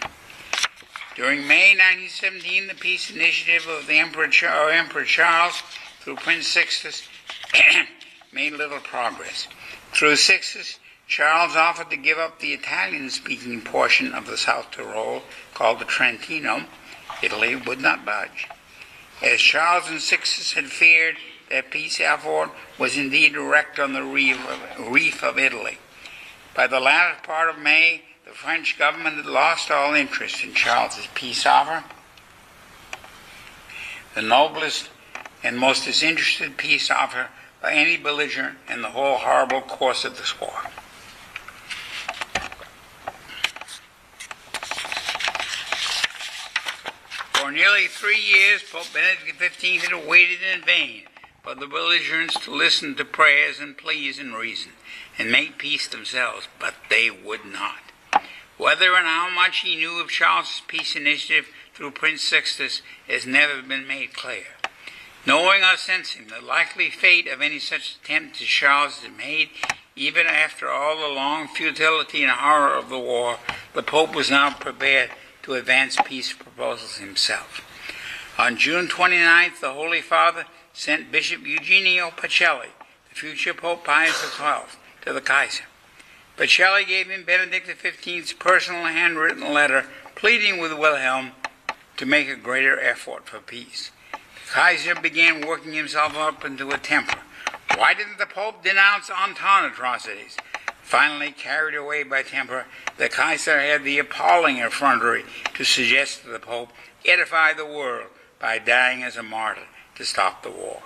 During 1.16 1.48
May 1.48 1.76
1917, 1.76 2.68
the 2.68 2.76
peace 2.76 3.10
initiative 3.10 3.68
of 3.68 3.88
the 3.88 3.98
Emperor, 3.98 4.30
Emperor 4.72 5.04
Charles 5.04 5.64
through 6.02 6.16
Prince 6.18 6.48
Sixtus 6.48 7.08
made 8.34 8.54
little 8.54 8.80
progress. 8.80 9.47
Through 9.91 10.16
Sixtus, 10.16 10.80
Charles 11.08 11.56
offered 11.56 11.89
to 11.89 11.97
give 11.97 12.18
up 12.18 12.39
the 12.39 12.54
Italian 12.54 13.10
speaking 13.10 13.62
portion 13.62 14.14
of 14.14 14.28
the 14.28 14.38
South 14.38 14.72
Tyrol, 14.72 15.24
called 15.54 15.80
the 15.80 15.86
Trentino. 15.86 16.64
Italy 17.22 17.56
would 17.56 17.82
not 17.82 18.06
budge. 18.06 18.47
As 19.22 19.39
Charles 19.39 19.89
and 19.89 20.02
Sixtus 20.02 20.54
had 20.54 20.68
feared, 20.68 21.18
that 21.49 21.70
peace 21.70 21.99
effort 21.99 22.52
was 22.80 22.97
indeed 22.97 23.36
wrecked 23.36 23.78
on 23.78 23.93
the 23.93 24.04
reef 24.04 24.39
of, 24.47 24.91
reef 24.91 25.22
of 25.22 25.38
Italy. 25.38 25.78
By 26.56 26.68
the 26.68 26.80
latter 26.80 27.18
part 27.24 27.49
of 27.49 27.60
May, 27.60 28.04
the 28.26 28.32
French 28.32 28.80
government 28.80 29.18
had 29.18 29.26
lost 29.26 29.70
all 29.70 29.93
interest 29.93 30.43
in 30.43 30.54
Charles's 30.54 31.08
peace 31.14 31.45
offer. 31.45 31.84
The 34.16 34.22
noblest 34.22 34.89
and 35.43 35.58
most 35.58 35.86
disinterested 35.86 36.58
peace 36.58 36.89
offer 36.89 37.28
by 37.62 37.74
any 37.74 37.95
belligerent 37.95 38.57
in 38.70 38.82
the 38.82 38.89
whole 38.89 39.18
horrible 39.18 39.62
course 39.62 40.03
of 40.03 40.18
this 40.18 40.39
war. 40.41 40.72
For 47.34 47.51
nearly 47.51 47.88
three 47.88 48.20
years, 48.20 48.64
Pope 48.64 48.88
Benedict 48.93 49.41
XV 49.41 49.84
had 49.84 50.07
waited 50.07 50.39
in 50.41 50.62
vain 50.64 51.03
for 51.43 51.55
the 51.55 51.68
belligerents 51.68 52.39
to 52.41 52.51
listen 52.51 52.95
to 52.95 53.05
prayers 53.05 53.59
and 53.59 53.78
pleas 53.78 54.20
and 54.20 54.36
reason 54.36 54.72
and 55.18 55.32
make 55.32 55.57
peace 55.57 55.88
themselves, 55.88 56.47
but 56.59 56.76
they 56.89 57.09
would 57.09 57.45
not. 57.45 57.80
Whether 58.57 58.95
and 58.95 59.07
how 59.07 59.30
much 59.34 59.59
he 59.59 59.76
knew 59.76 59.99
of 59.99 60.09
Charles's 60.09 60.62
peace 60.68 60.95
initiative 60.95 61.47
through 61.74 61.91
Prince 61.91 62.24
Sixtus 62.24 62.82
has 63.07 63.26
never 63.26 63.62
been 63.62 63.88
made 63.88 64.14
clear. 64.14 64.61
Knowing 65.24 65.63
or 65.63 65.78
sensing 65.78 66.28
the 66.28 66.41
likely 66.41 66.89
fate 66.89 67.28
of 67.28 67.41
any 67.41 67.59
such 67.59 67.95
attempt 67.95 68.41
as 68.41 68.47
Charles 68.47 68.99
had 68.99 69.15
made, 69.15 69.49
even 69.95 70.26
after 70.26 70.67
all 70.67 70.97
the 70.97 71.13
long 71.13 71.47
futility 71.47 72.24
and 72.24 72.32
horror 72.32 72.74
of 72.74 72.89
the 72.89 72.97
war, 72.97 73.38
the 73.74 73.84
Pope 73.84 74.15
was 74.15 74.32
now 74.32 74.51
prepared 74.51 75.11
to 75.43 75.53
advance 75.53 75.95
peace 76.05 76.34
proposals 76.34 76.97
himself. 76.97 77.61
On 78.39 78.57
June 78.57 78.88
29th, 78.88 79.59
the 79.59 79.74
Holy 79.74 80.01
Father 80.01 80.45
sent 80.74 81.11
Bishop 81.11 81.45
Eugenio 81.45 82.09
Pacelli, 82.09 82.69
the 83.09 83.15
future 83.15 83.53
Pope 83.53 83.84
Pius 83.84 84.19
XII, 84.36 84.78
to 85.05 85.13
the 85.13 85.22
Kaiser. 85.22 85.65
Pacelli 86.36 86.88
gave 86.88 87.09
him 87.09 87.24
Benedict 87.24 87.67
XV's 87.67 88.34
personal 88.34 88.86
handwritten 88.86 89.53
letter 89.53 89.86
pleading 90.15 90.59
with 90.59 90.74
Wilhelm 90.74 91.34
to 91.97 92.05
make 92.07 92.28
a 92.28 92.36
greater 92.36 92.80
effort 92.80 93.28
for 93.28 93.39
peace. 93.39 93.91
Kaiser 94.52 94.95
began 94.95 95.47
working 95.47 95.72
himself 95.72 96.18
up 96.18 96.43
into 96.43 96.72
a 96.72 96.78
temper. 96.78 97.20
Why 97.78 97.93
didn't 97.93 98.18
the 98.18 98.26
Pope 98.26 98.62
denounce 98.62 99.10
Entente 99.10 99.72
atrocities? 99.72 100.36
Finally, 100.82 101.32
carried 101.32 101.74
away 101.74 102.04
by 102.04 102.22
temper, 102.24 102.66
the 102.97 103.08
Kaiser 103.08 103.62
had 103.62 103.86
the 103.86 103.97
appalling 103.97 104.58
effrontery 104.58 105.24
to 105.54 105.64
suggest 105.64 106.24
to 106.24 106.30
the 106.30 106.39
Pope 106.39 106.74
edify 107.06 107.54
the 107.54 107.66
world 107.66 108.08
by 108.39 108.60
dying 108.60 109.04
as 109.04 109.16
a 109.16 109.24
martyr 109.24 109.68
to 109.95 110.04
stop 110.04 110.43
the 110.43 110.52
war. 110.52 110.82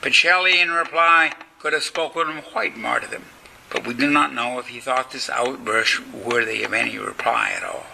Pacelli, 0.00 0.62
in 0.62 0.70
reply, 0.70 1.32
could 1.58 1.72
have 1.72 1.82
spoken 1.82 2.38
of 2.38 2.44
white 2.54 2.76
martyrdom, 2.76 3.24
but 3.68 3.84
we 3.84 3.94
do 3.94 4.08
not 4.08 4.32
know 4.32 4.60
if 4.60 4.68
he 4.68 4.78
thought 4.78 5.10
this 5.10 5.28
outburst 5.28 6.06
worthy 6.06 6.62
of 6.62 6.72
any 6.72 6.98
reply 6.98 7.52
at 7.56 7.64
all. 7.64 7.86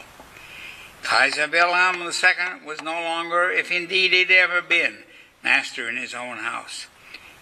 Kaiser 1.10 1.48
Wilhelm 1.48 1.96
II 1.96 2.64
was 2.64 2.80
no 2.82 2.92
longer, 2.92 3.50
if 3.50 3.72
indeed 3.72 4.12
he 4.12 4.20
had 4.20 4.30
ever 4.30 4.62
been, 4.62 4.98
master 5.42 5.88
in 5.88 5.96
his 5.96 6.14
own 6.14 6.36
house. 6.36 6.86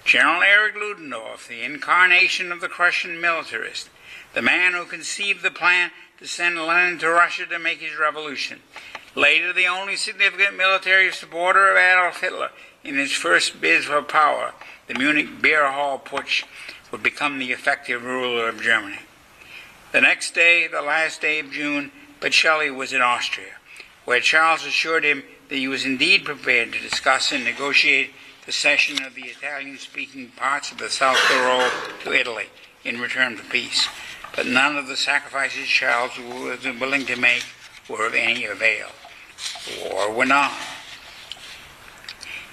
General 0.06 0.42
Erich 0.42 0.74
Ludendorff, 0.74 1.46
the 1.46 1.60
incarnation 1.60 2.50
of 2.50 2.62
the 2.62 2.70
Prussian 2.70 3.20
militarist, 3.20 3.90
the 4.32 4.40
man 4.40 4.72
who 4.72 4.86
conceived 4.86 5.42
the 5.42 5.50
plan 5.50 5.90
to 6.18 6.26
send 6.26 6.56
Lenin 6.56 6.98
to 7.00 7.10
Russia 7.10 7.44
to 7.44 7.58
make 7.58 7.80
his 7.80 7.98
revolution, 7.98 8.60
later 9.14 9.52
the 9.52 9.66
only 9.66 9.96
significant 9.96 10.56
military 10.56 11.12
supporter 11.12 11.70
of 11.70 11.76
Adolf 11.76 12.22
Hitler 12.22 12.48
in 12.82 12.94
his 12.94 13.12
first 13.12 13.60
bid 13.60 13.84
for 13.84 14.00
power, 14.00 14.54
the 14.86 14.94
Munich 14.94 15.42
Beer 15.42 15.70
Hall 15.70 15.98
Putsch, 15.98 16.44
would 16.90 17.02
become 17.02 17.38
the 17.38 17.52
effective 17.52 18.02
ruler 18.02 18.48
of 18.48 18.62
Germany. 18.62 19.00
The 19.92 20.00
next 20.00 20.34
day, 20.34 20.66
the 20.66 20.80
last 20.80 21.20
day 21.20 21.38
of 21.38 21.50
June, 21.50 21.92
Pacelli 22.20 22.74
was 22.74 22.92
in 22.92 23.00
Austria, 23.00 23.57
where 24.08 24.20
Charles 24.20 24.64
assured 24.64 25.04
him 25.04 25.22
that 25.50 25.56
he 25.56 25.68
was 25.68 25.84
indeed 25.84 26.24
prepared 26.24 26.72
to 26.72 26.80
discuss 26.80 27.30
and 27.30 27.44
negotiate 27.44 28.10
the 28.46 28.52
cession 28.52 29.04
of 29.04 29.14
the 29.14 29.24
Italian-speaking 29.24 30.30
parts 30.34 30.72
of 30.72 30.78
the 30.78 30.88
South 30.88 31.18
Tyrol 31.28 31.68
to 32.04 32.14
Italy 32.14 32.46
in 32.86 33.02
return 33.02 33.36
for 33.36 33.44
peace. 33.50 33.86
But 34.34 34.46
none 34.46 34.78
of 34.78 34.86
the 34.86 34.96
sacrifices 34.96 35.66
Charles 35.66 36.12
was 36.18 36.64
willing 36.80 37.04
to 37.04 37.16
make 37.16 37.44
were 37.86 38.06
of 38.06 38.14
any 38.14 38.46
avail. 38.46 38.86
War 39.84 40.10
went 40.10 40.32
on. 40.32 40.52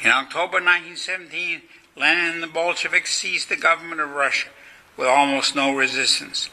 In 0.03 0.11
October 0.11 0.57
1917, 0.57 1.61
Lenin 1.95 2.33
and 2.33 2.43
the 2.43 2.47
Bolsheviks 2.47 3.15
seized 3.15 3.47
the 3.47 3.55
government 3.55 4.01
of 4.01 4.09
Russia 4.09 4.49
with 4.97 5.07
almost 5.07 5.55
no 5.55 5.73
resistance. 5.73 6.49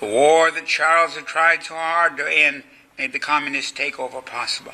The 0.00 0.06
war 0.06 0.50
that 0.50 0.64
Charles 0.64 1.14
had 1.14 1.26
tried 1.26 1.62
so 1.62 1.74
hard 1.74 2.16
to 2.16 2.26
end 2.26 2.62
made 2.98 3.12
the 3.12 3.18
communist 3.18 3.76
takeover 3.76 4.24
possible. 4.24 4.72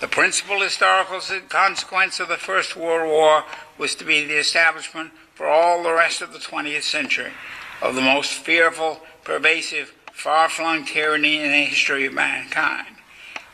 The 0.00 0.08
principal 0.08 0.60
historical 0.60 1.20
consequence 1.48 2.20
of 2.20 2.28
the 2.28 2.36
First 2.36 2.76
World 2.76 3.08
War 3.08 3.44
was 3.78 3.94
to 3.94 4.04
be 4.04 4.24
the 4.24 4.36
establishment 4.36 5.12
for 5.34 5.46
all 5.46 5.82
the 5.82 5.92
rest 5.92 6.20
of 6.20 6.32
the 6.32 6.38
20th 6.38 6.82
century 6.82 7.32
of 7.80 7.94
the 7.94 8.00
most 8.00 8.32
fearful, 8.32 9.00
pervasive, 9.22 9.94
far-flung 10.12 10.84
tyranny 10.84 11.40
in 11.40 11.50
the 11.50 11.64
history 11.64 12.06
of 12.06 12.12
mankind. 12.12 12.96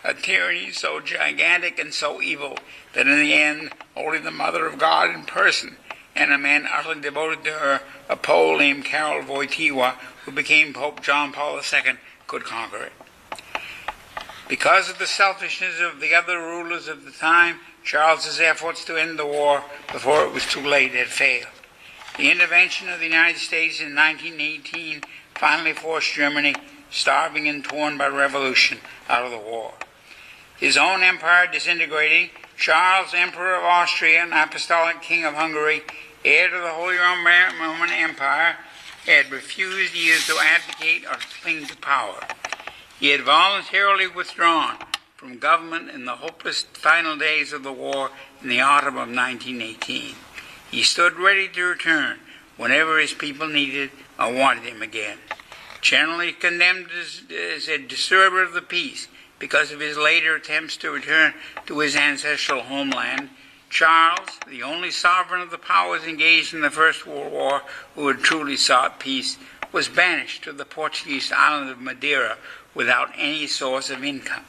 A 0.02 0.14
tyranny 0.14 0.70
so 0.70 1.00
gigantic 1.00 1.78
and 1.78 1.92
so 1.92 2.22
evil 2.22 2.58
that 2.94 3.06
in 3.06 3.20
the 3.20 3.34
end 3.34 3.70
only 3.94 4.18
the 4.18 4.30
Mother 4.30 4.66
of 4.66 4.78
God 4.78 5.14
in 5.14 5.24
person 5.24 5.76
and 6.16 6.32
a 6.32 6.38
man 6.38 6.66
utterly 6.72 7.00
devoted 7.00 7.44
to 7.44 7.52
her, 7.52 7.80
a 8.08 8.16
Pole 8.16 8.58
named 8.58 8.84
Karol 8.84 9.22
Wojtyła, 9.22 9.92
who 10.24 10.32
became 10.32 10.72
Pope 10.72 11.02
John 11.02 11.32
Paul 11.32 11.56
II, 11.58 11.96
could 12.26 12.44
conquer 12.44 12.84
it. 12.84 12.92
Because 14.50 14.90
of 14.90 14.98
the 14.98 15.06
selfishness 15.06 15.80
of 15.80 16.00
the 16.00 16.12
other 16.12 16.36
rulers 16.36 16.88
of 16.88 17.04
the 17.04 17.12
time, 17.12 17.60
Charles's 17.84 18.40
efforts 18.40 18.84
to 18.84 18.96
end 18.96 19.16
the 19.16 19.24
war 19.24 19.62
before 19.92 20.24
it 20.24 20.34
was 20.34 20.44
too 20.44 20.60
late 20.60 20.90
had 20.90 21.06
failed. 21.06 21.46
The 22.16 22.32
intervention 22.32 22.88
of 22.88 22.98
the 22.98 23.06
United 23.06 23.38
States 23.38 23.80
in 23.80 23.94
1918 23.94 25.02
finally 25.36 25.72
forced 25.72 26.14
Germany, 26.14 26.56
starving 26.90 27.46
and 27.46 27.62
torn 27.62 27.96
by 27.96 28.08
revolution, 28.08 28.78
out 29.08 29.24
of 29.24 29.30
the 29.30 29.38
war. 29.38 29.72
His 30.58 30.76
own 30.76 31.04
empire 31.04 31.46
disintegrating, 31.46 32.30
Charles, 32.56 33.14
Emperor 33.14 33.54
of 33.54 33.62
Austria 33.62 34.24
and 34.24 34.34
Apostolic 34.34 35.00
King 35.00 35.24
of 35.24 35.34
Hungary, 35.34 35.82
heir 36.24 36.50
to 36.50 36.58
the 36.58 36.72
Holy 36.72 36.96
Roman 36.96 37.90
Empire, 37.92 38.56
had 39.06 39.30
refused 39.30 39.94
either 39.94 40.20
to 40.22 40.40
abdicate 40.40 41.06
or 41.06 41.18
cling 41.40 41.66
to 41.66 41.76
power. 41.76 42.18
He 43.00 43.08
had 43.08 43.22
voluntarily 43.22 44.06
withdrawn 44.06 44.76
from 45.16 45.38
government 45.38 45.88
in 45.88 46.04
the 46.04 46.16
hopeless 46.16 46.62
final 46.74 47.16
days 47.16 47.50
of 47.50 47.62
the 47.62 47.72
war 47.72 48.10
in 48.42 48.50
the 48.50 48.60
autumn 48.60 48.96
of 48.96 49.08
1918. 49.08 50.14
He 50.70 50.82
stood 50.82 51.14
ready 51.14 51.48
to 51.48 51.64
return 51.64 52.18
whenever 52.58 52.98
his 52.98 53.14
people 53.14 53.48
needed 53.48 53.90
or 54.18 54.30
wanted 54.30 54.64
him 54.64 54.82
again. 54.82 55.16
Generally 55.80 56.32
condemned 56.32 56.88
as, 56.90 57.22
as 57.34 57.68
a 57.68 57.78
disturber 57.78 58.42
of 58.42 58.52
the 58.52 58.60
peace 58.60 59.08
because 59.38 59.72
of 59.72 59.80
his 59.80 59.96
later 59.96 60.34
attempts 60.34 60.76
to 60.76 60.90
return 60.90 61.32
to 61.64 61.78
his 61.78 61.96
ancestral 61.96 62.60
homeland, 62.60 63.30
Charles, 63.70 64.28
the 64.46 64.62
only 64.62 64.90
sovereign 64.90 65.40
of 65.40 65.50
the 65.50 65.56
powers 65.56 66.04
engaged 66.04 66.52
in 66.52 66.60
the 66.60 66.70
First 66.70 67.06
World 67.06 67.32
War 67.32 67.62
who 67.94 68.06
had 68.08 68.18
truly 68.18 68.58
sought 68.58 69.00
peace, 69.00 69.38
was 69.72 69.88
banished 69.88 70.44
to 70.44 70.52
the 70.52 70.64
Portuguese 70.64 71.32
island 71.32 71.70
of 71.70 71.80
Madeira 71.80 72.36
without 72.74 73.10
any 73.16 73.46
source 73.46 73.90
of 73.90 74.04
income. 74.04 74.44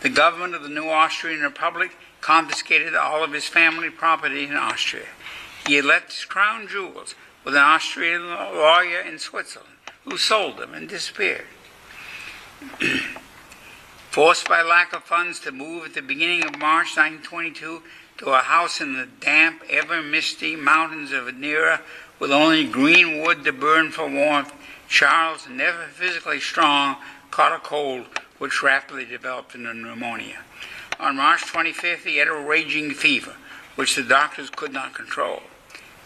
The 0.00 0.08
government 0.08 0.54
of 0.54 0.62
the 0.62 0.68
new 0.68 0.88
Austrian 0.88 1.40
Republic 1.40 1.92
confiscated 2.20 2.94
all 2.94 3.22
of 3.22 3.32
his 3.32 3.46
family 3.46 3.90
property 3.90 4.44
in 4.44 4.56
Austria. 4.56 5.06
He 5.66 5.74
had 5.74 5.84
left 5.84 6.12
his 6.12 6.24
crown 6.24 6.68
jewels 6.68 7.14
with 7.44 7.54
an 7.54 7.62
Austrian 7.62 8.26
lawyer 8.26 9.00
in 9.00 9.18
Switzerland 9.18 9.74
who 10.04 10.16
sold 10.16 10.58
them 10.58 10.74
and 10.74 10.88
disappeared. 10.88 11.46
Forced 14.10 14.48
by 14.48 14.62
lack 14.62 14.92
of 14.92 15.04
funds 15.04 15.38
to 15.40 15.52
move 15.52 15.84
at 15.84 15.94
the 15.94 16.02
beginning 16.02 16.44
of 16.44 16.58
March 16.58 16.96
1922 16.96 17.82
to 18.18 18.30
a 18.30 18.38
house 18.38 18.80
in 18.80 18.94
the 18.94 19.06
damp, 19.06 19.62
ever 19.70 20.02
misty 20.02 20.56
mountains 20.56 21.12
of 21.12 21.26
Madeira 21.26 21.80
with 22.20 22.30
only 22.30 22.64
green 22.64 23.22
wood 23.22 23.42
to 23.44 23.52
burn 23.52 23.90
for 23.90 24.08
warmth, 24.08 24.52
Charles, 24.88 25.48
never 25.48 25.84
physically 25.86 26.38
strong, 26.38 26.96
caught 27.30 27.52
a 27.52 27.58
cold 27.58 28.06
which 28.38 28.62
rapidly 28.62 29.06
developed 29.06 29.54
into 29.54 29.72
pneumonia. 29.72 30.38
On 31.00 31.16
March 31.16 31.40
25th, 31.42 32.04
he 32.04 32.18
had 32.18 32.28
a 32.28 32.34
raging 32.34 32.90
fever, 32.90 33.34
which 33.74 33.96
the 33.96 34.02
doctors 34.02 34.50
could 34.50 34.72
not 34.72 34.94
control. 34.94 35.42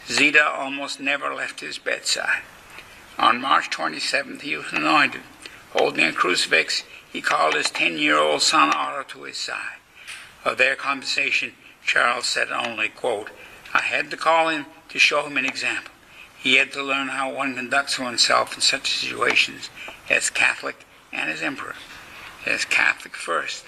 Zita 0.06 0.46
almost 0.46 1.00
never 1.00 1.34
left 1.34 1.60
his 1.60 1.78
bedside. 1.78 2.42
On 3.18 3.40
March 3.40 3.70
27th, 3.70 4.42
he 4.42 4.56
was 4.56 4.72
anointed. 4.72 5.22
Holding 5.72 6.04
a 6.04 6.12
crucifix, 6.12 6.84
he 7.10 7.20
called 7.20 7.54
his 7.54 7.70
10 7.70 7.98
year 7.98 8.18
old 8.18 8.42
son 8.42 8.72
Otto 8.74 9.02
to 9.02 9.24
his 9.24 9.38
side. 9.38 9.78
Of 10.44 10.58
their 10.58 10.76
conversation, 10.76 11.54
Charles 11.84 12.26
said 12.26 12.52
only, 12.52 12.88
quote, 12.88 13.30
I 13.72 13.80
had 13.80 14.10
to 14.10 14.16
call 14.16 14.48
him 14.48 14.66
to 14.90 14.98
show 14.98 15.26
him 15.26 15.36
an 15.36 15.46
example. 15.46 15.93
He 16.44 16.56
had 16.56 16.74
to 16.74 16.82
learn 16.82 17.08
how 17.08 17.32
one 17.32 17.56
conducts 17.56 17.98
oneself 17.98 18.54
in 18.54 18.60
such 18.60 18.98
situations 18.98 19.70
as 20.10 20.28
Catholic 20.28 20.84
and 21.10 21.30
as 21.30 21.40
emperor. 21.40 21.74
As 22.44 22.66
Catholic 22.66 23.16
first. 23.16 23.64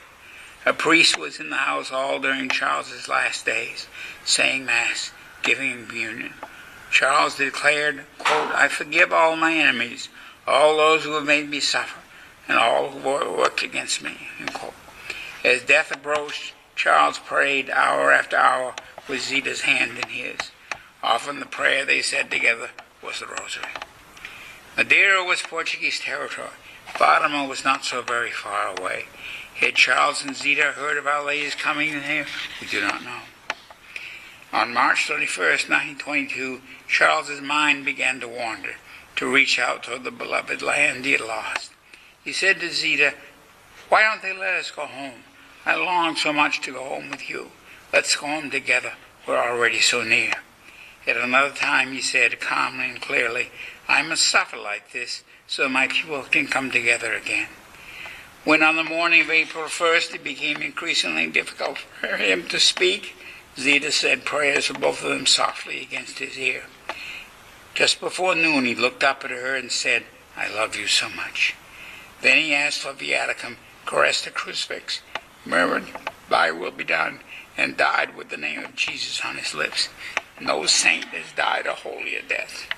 A 0.67 0.75
priest 0.75 1.19
was 1.19 1.41
in 1.41 1.49
the 1.49 1.57
house 1.57 1.91
all 1.91 2.19
during 2.19 2.51
Charles's 2.51 3.09
last 3.09 3.47
days, 3.47 3.87
saying 4.27 4.67
Mass, 4.67 5.11
giving 5.43 5.87
communion. 5.87 6.35
Charles 6.91 7.37
declared, 7.37 8.05
quote, 8.19 8.55
I 8.55 8.69
forgive 8.69 9.11
all 9.11 9.37
my 9.37 9.55
enemies, 9.55 10.11
all 10.47 10.77
those 10.77 11.05
who 11.05 11.13
have 11.13 11.25
made 11.25 11.49
me 11.49 11.61
suffer, 11.61 12.01
and 12.47 12.59
all 12.59 12.91
who 12.91 13.09
worked 13.09 13.63
against 13.63 14.03
me. 14.03 14.29
As 15.43 15.63
death 15.63 15.91
approached, 15.91 16.53
Charles 16.75 17.19
prayed 17.21 17.71
hour 17.71 18.13
after 18.13 18.37
hour 18.37 18.75
with 19.09 19.23
Zita's 19.23 19.63
hand 19.63 19.93
in 19.97 20.09
his. 20.11 20.51
Often 21.03 21.41
the 21.41 21.47
prayer 21.47 21.85
they 21.85 22.03
said 22.03 22.31
together 22.31 22.71
was 23.03 23.21
the 23.21 23.27
rosary. 23.27 23.67
Madeira 24.77 25.25
was 25.25 25.41
Portuguese 25.43 26.01
territory. 26.01 26.49
Fatima 26.87 27.47
was 27.47 27.65
not 27.65 27.85
so 27.85 28.03
very 28.03 28.31
far 28.31 28.79
away. 28.79 29.07
Had 29.55 29.75
Charles 29.75 30.23
and 30.23 30.37
Zita 30.37 30.73
heard 30.73 30.99
of 30.99 31.07
Our 31.07 31.25
Lady's 31.25 31.55
coming 31.55 31.89
here? 32.03 32.27
We 32.61 32.67
do 32.67 32.81
not 32.83 33.03
know. 33.03 33.21
On 34.53 34.73
March 34.73 35.09
31st, 35.09 35.69
1922, 35.69 36.61
Charles's 36.89 37.41
mind 37.41 37.85
began 37.85 38.21
to 38.21 38.29
wander, 38.29 38.77
to 39.17 39.33
reach 39.33 39.59
out 39.59 39.83
toward 39.83 40.05
the 40.05 40.11
beloved 40.11 40.63
land 40.63 41.05
he 41.05 41.13
had 41.13 41.21
lost. 41.21 41.73
He 42.23 42.33
said 42.33 42.61
to 42.61 42.71
Zita, 42.71 43.15
Why 43.89 44.03
don't 44.03 44.23
they 44.23 44.37
let 44.37 44.55
us 44.55 44.71
go 44.71 44.87
home? 44.87 45.25
I 45.65 45.75
long 45.75 46.17
so 46.17 46.33
much 46.33 46.61
to 46.63 46.73
go 46.73 46.85
home 46.85 47.11
with 47.11 47.29
you. 47.29 47.51
Let's 47.93 48.15
go 48.15 48.27
home 48.27 48.51
together. 48.51 48.93
We're 49.27 49.39
already 49.39 49.81
so 49.81 50.03
near. 50.03 50.35
At 51.07 51.17
another 51.17 51.55
time, 51.55 51.93
he 51.93 52.01
said 52.01 52.41
calmly 52.41 52.91
and 52.91 53.01
clearly, 53.01 53.51
I 53.89 54.03
must 54.03 54.29
suffer 54.29 54.57
like 54.57 54.93
this 54.93 55.23
so 55.47 55.69
my 55.69 55.87
people 55.87 56.23
can 56.23 56.49
come 56.49 56.71
together 56.71 57.13
again. 57.13 57.49
When 58.45 58.63
on 58.63 58.77
the 58.77 58.85
morning 58.85 59.23
of 59.23 59.31
April 59.31 59.65
1st 59.65 60.15
it 60.17 60.25
became 60.25 60.63
increasingly 60.63 61.29
difficult 61.29 61.79
for 62.01 62.17
him 62.17 62.47
to 62.49 62.59
speak, 62.59 63.15
Zita 63.59 63.91
said 63.91 64.25
prayers 64.25 64.67
for 64.67 64.79
both 64.79 65.03
of 65.03 65.11
them 65.11 65.27
softly 65.27 65.81
against 65.81 66.19
his 66.19 66.39
ear. 66.39 66.65
Just 67.75 68.01
before 68.01 68.35
noon, 68.35 68.65
he 68.65 68.75
looked 68.75 69.05
up 69.05 69.25
at 69.25 69.31
her 69.31 69.55
and 69.57 69.71
said, 69.71 70.05
I 70.37 70.49
love 70.49 70.77
you 70.77 70.87
so 70.87 71.09
much. 71.09 71.55
Then 72.23 72.39
he 72.39 72.55
asked 72.55 72.81
for 72.81 72.93
viaticum, 72.93 73.57
caressed 73.85 74.27
a 74.27 74.31
crucifix, 74.31 75.03
murmured, 75.45 75.85
Thy 76.29 76.51
will 76.51 76.71
be 76.71 76.85
done, 76.85 77.21
and 77.57 77.77
died 77.77 78.17
with 78.17 78.31
the 78.31 78.37
name 78.37 78.65
of 78.65 78.75
Jesus 78.75 79.21
on 79.25 79.37
his 79.37 79.55
lips. 79.55 79.89
No 80.41 80.67
saint 80.67 81.07
has 81.07 81.33
died 81.33 81.67
a 81.67 81.73
holier 81.73 82.23
death. 82.29 82.69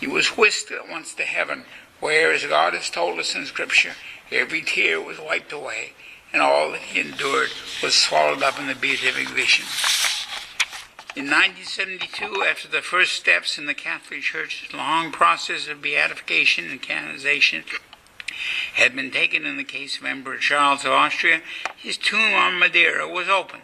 He 0.00 0.06
was 0.06 0.36
whisked 0.36 0.72
at 0.72 0.88
once 0.88 1.14
to 1.14 1.22
heaven, 1.22 1.64
where, 2.00 2.32
as 2.32 2.44
God 2.44 2.74
has 2.74 2.90
told 2.90 3.18
us 3.18 3.34
in 3.34 3.46
Scripture, 3.46 3.92
every 4.32 4.62
tear 4.62 5.00
was 5.00 5.20
wiped 5.20 5.52
away, 5.52 5.92
and 6.32 6.42
all 6.42 6.72
that 6.72 6.80
he 6.80 7.00
endured 7.00 7.50
was 7.82 7.94
swallowed 7.94 8.42
up 8.42 8.58
in 8.58 8.66
the 8.66 8.74
beatific 8.74 9.28
vision. 9.28 9.66
In 11.16 11.26
1972, 11.26 12.44
after 12.44 12.68
the 12.68 12.82
first 12.82 13.12
steps 13.12 13.58
in 13.58 13.66
the 13.66 13.74
Catholic 13.74 14.22
Church's 14.22 14.72
long 14.72 15.12
process 15.12 15.68
of 15.68 15.82
beatification 15.82 16.70
and 16.70 16.80
canonization 16.80 17.64
had 18.74 18.96
been 18.96 19.10
taken 19.10 19.44
in 19.44 19.56
the 19.56 19.64
case 19.64 19.98
of 19.98 20.04
Emperor 20.04 20.38
Charles 20.38 20.84
of 20.84 20.92
Austria, 20.92 21.42
his 21.76 21.98
tomb 21.98 22.34
on 22.34 22.58
Madeira 22.58 23.08
was 23.08 23.28
opened, 23.28 23.62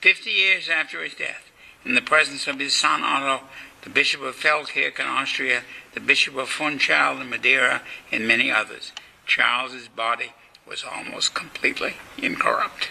50 0.00 0.30
years 0.30 0.68
after 0.68 1.02
his 1.02 1.14
death, 1.14 1.47
in 1.88 1.94
the 1.94 2.02
presence 2.02 2.46
of 2.46 2.58
his 2.60 2.76
son 2.76 3.02
Otto, 3.02 3.44
the 3.80 3.88
Bishop 3.88 4.20
of 4.20 4.36
Feldkirch 4.36 5.00
in 5.00 5.06
Austria, 5.06 5.62
the 5.94 6.00
Bishop 6.00 6.36
of 6.36 6.50
Funchal 6.50 7.18
in 7.18 7.30
Madeira, 7.30 7.80
and 8.12 8.28
many 8.28 8.50
others. 8.50 8.92
Charles's 9.26 9.88
body 9.88 10.34
was 10.66 10.84
almost 10.84 11.34
completely 11.34 11.94
incorrupt. 12.18 12.90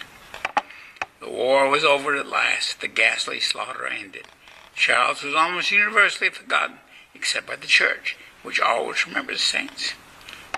The 1.20 1.30
war 1.30 1.68
was 1.68 1.84
over 1.84 2.16
at 2.16 2.26
last. 2.26 2.80
The 2.80 2.88
ghastly 2.88 3.38
slaughter 3.38 3.86
ended. 3.86 4.26
Charles 4.74 5.22
was 5.22 5.34
almost 5.34 5.70
universally 5.70 6.30
forgotten, 6.30 6.78
except 7.14 7.46
by 7.46 7.56
the 7.56 7.68
Church, 7.68 8.16
which 8.42 8.60
always 8.60 9.06
remembers 9.06 9.40
saints. 9.40 9.94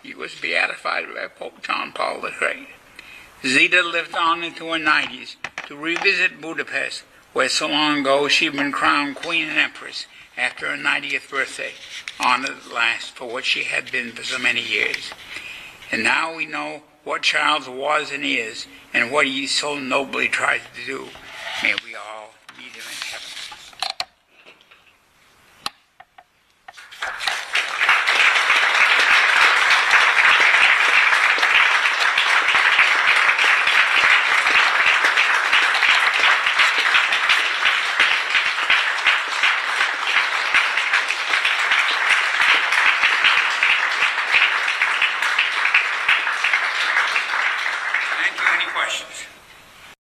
He 0.03 0.14
was 0.14 0.34
beatified 0.34 1.05
by 1.14 1.28
Pope 1.28 1.62
John 1.62 1.93
Paul 1.93 2.22
the 2.22 2.32
Great. 2.38 2.68
Zita 3.45 3.82
lived 3.82 4.16
on 4.16 4.43
into 4.43 4.66
her 4.66 4.78
90s 4.78 5.36
to 5.66 5.76
revisit 5.76 6.41
Budapest, 6.41 7.05
where 7.33 7.49
so 7.49 7.68
long 7.68 8.01
ago 8.01 8.28
she 8.28 8.47
had 8.47 8.55
been 8.55 8.72
crowned 8.72 9.16
Queen 9.16 9.49
and 9.49 9.59
Empress 9.59 10.07
after 10.37 10.70
her 10.70 10.76
90th 10.76 11.31
birthday, 11.31 11.72
honored 12.18 12.51
at 12.51 12.72
last 12.72 13.14
for 13.14 13.31
what 13.31 13.45
she 13.45 13.64
had 13.64 13.91
been 13.93 14.11
for 14.12 14.22
so 14.22 14.39
many 14.39 14.62
years. 14.62 15.11
And 15.93 16.03
now 16.03 16.35
we 16.35 16.47
know 16.47 16.83
what 17.05 17.22
Charles 17.22 17.68
was 17.68 18.12
and 18.12 18.24
is, 18.24 18.66
and 18.93 19.11
what 19.11 19.26
he 19.26 19.47
so 19.47 19.78
nobly 19.78 20.28
tried 20.28 20.62
to 20.74 20.87
do. 20.87 21.09
May 21.62 21.74
we 21.85 21.95
all 21.95 22.31
meet 22.57 22.72
him 22.72 22.83
in 22.87 23.07
heaven. 23.07 23.39